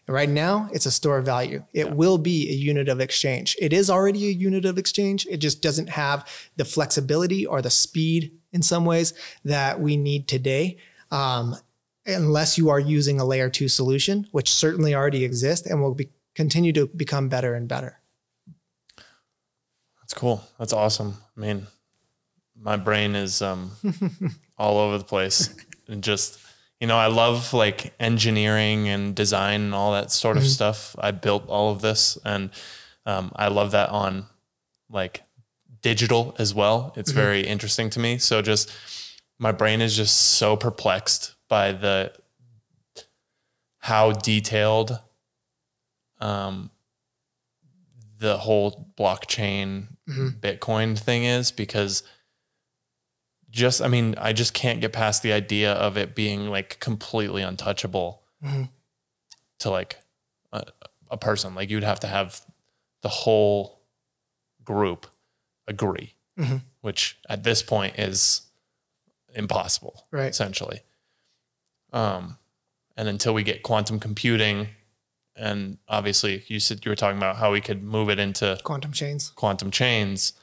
[0.07, 1.65] right now, it's a store of value.
[1.73, 1.93] It Yeah.
[1.93, 3.57] will be a unit of exchange.
[3.59, 5.27] It is already a unit of exchange.
[5.29, 6.25] It just doesn't have
[6.57, 9.13] the flexibility or the speed in some ways
[9.45, 10.77] that we need today.
[11.11, 11.57] Um,
[12.07, 16.09] unless you are using a layer two solution, which certainly already exists and will be,
[16.35, 18.01] continue to become better and better.
[20.01, 20.43] That's cool.
[20.59, 21.17] That's awesome.
[21.37, 21.67] I mean,
[22.59, 23.73] my brain is um,
[24.59, 25.55] all over the place
[25.89, 26.39] and just,
[26.81, 30.49] you know, I love like engineering and design and all that sort of Mhm.
[30.49, 30.97] stuff.
[30.99, 32.51] I built all of this and
[33.07, 34.27] um, I love that on
[34.91, 35.23] like
[35.81, 36.93] digital as well.
[36.97, 37.17] It's Mhm.
[37.17, 38.19] very interesting to me.
[38.19, 38.71] So just
[39.39, 42.11] my brain is just so perplexed by the
[43.81, 44.99] how detailed
[46.19, 46.71] um,
[48.19, 50.41] the whole blockchain Mhm.
[50.41, 52.03] Bitcoin thing is because
[53.51, 57.43] just I mean I just can't get past the idea of it being like completely
[57.43, 58.71] untouchable Mhm.
[59.59, 59.99] to like
[60.53, 60.65] a,
[61.11, 62.41] a person like you'd have to have
[63.03, 63.83] the whole
[64.65, 65.07] group
[65.67, 66.63] agree Mhm.
[66.81, 68.41] which at this point is
[69.35, 70.31] impossible Right.
[70.31, 70.81] essentially
[71.93, 72.37] um
[72.97, 74.69] and until we get quantum computing
[75.37, 78.93] and obviously you said you were talking about how we could move it into Quantum
[78.93, 79.31] chains.
[79.35, 80.35] quantum chains,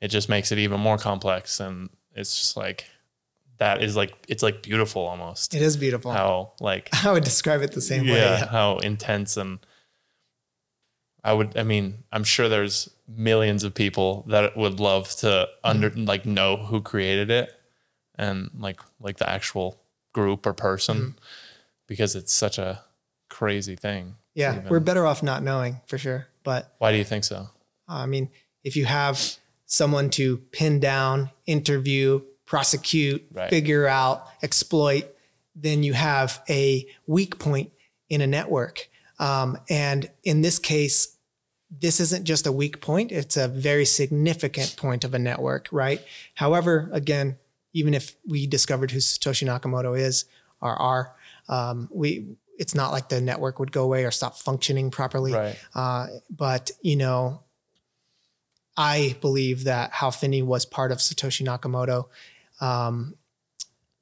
[0.00, 1.60] it just makes it even more complex.
[1.60, 2.86] And it's just like
[3.58, 5.54] that is like it's like beautiful almost.
[5.54, 6.12] It is beautiful.
[6.12, 8.18] How like I would describe it the same yeah, way.
[8.20, 8.46] Yeah.
[8.46, 9.58] how intense and
[11.24, 15.90] I would I mean, I'm sure there's millions of people that would love to under
[15.90, 16.04] Mm-hmm.
[16.06, 17.52] like know who created it
[18.16, 19.78] and like like the actual
[20.18, 21.10] group or person Mm-hmm.
[21.86, 22.82] because it's such a
[23.30, 24.16] crazy thing.
[24.34, 24.56] Yeah.
[24.56, 26.26] even- We're better off not knowing for sure.
[26.42, 27.48] But Why do you think so?
[27.86, 28.30] I mean,
[28.64, 29.20] if you have
[29.66, 33.50] someone to pin down, interview, prosecute, Right.
[33.50, 35.04] figure out, exploit,
[35.54, 37.70] then you have a weak point
[38.08, 38.88] in a network.
[39.18, 41.16] Um, and in this case,
[41.70, 46.00] this isn't just a weak point, it's a very significant point of a network, right?
[46.34, 47.36] However, again,
[47.72, 50.24] even if we discovered who Satoshi Nakamoto is
[50.60, 51.14] or are,
[51.48, 55.32] um, we it's not like the network would go away or stop functioning properly.
[55.32, 55.58] Right.
[55.74, 57.42] Uh, but you know,
[58.76, 62.06] I believe that Hal Finney was part of Satoshi Nakamoto,
[62.60, 63.14] um,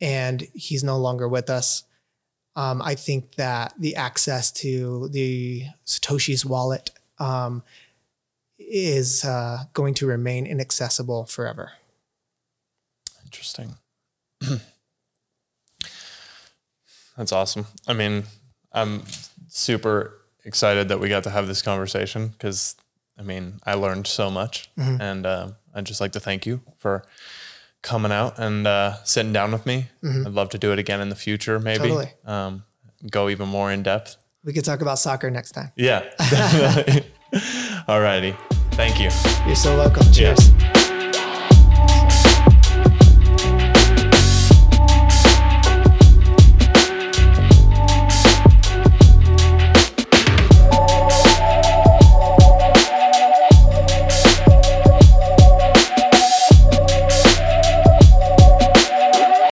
[0.01, 1.84] and he's no longer with us.
[2.56, 7.62] Um, I think that the access to the Satoshi's wallet um,
[8.59, 11.72] is uh, going to remain inaccessible forever.
[13.27, 13.74] Interesting.
[17.16, 17.66] That's awesome.
[17.89, 18.24] I mean,
[18.73, 19.03] I'm
[19.48, 22.77] super excited that we got to have this conversation because,
[23.19, 25.01] I mean, I learned so much, Mhm.
[25.01, 27.05] and uh, I'd just like to thank you for
[27.82, 29.89] coming out and uh, sitting down with me.
[30.05, 30.27] Mhm.
[30.27, 31.78] I'd love to do it again in the future, maybe.
[31.89, 32.12] Totally.
[32.24, 32.65] Um,
[33.11, 34.16] go even more in depth.
[34.44, 35.73] We could talk about soccer next time.
[35.77, 37.11] Yeah, definitely.
[37.89, 38.36] All righty.
[38.73, 39.11] Thank you.
[39.47, 40.05] You're so welcome.
[40.12, 40.35] Yeah.
[40.35, 40.76] Cheers.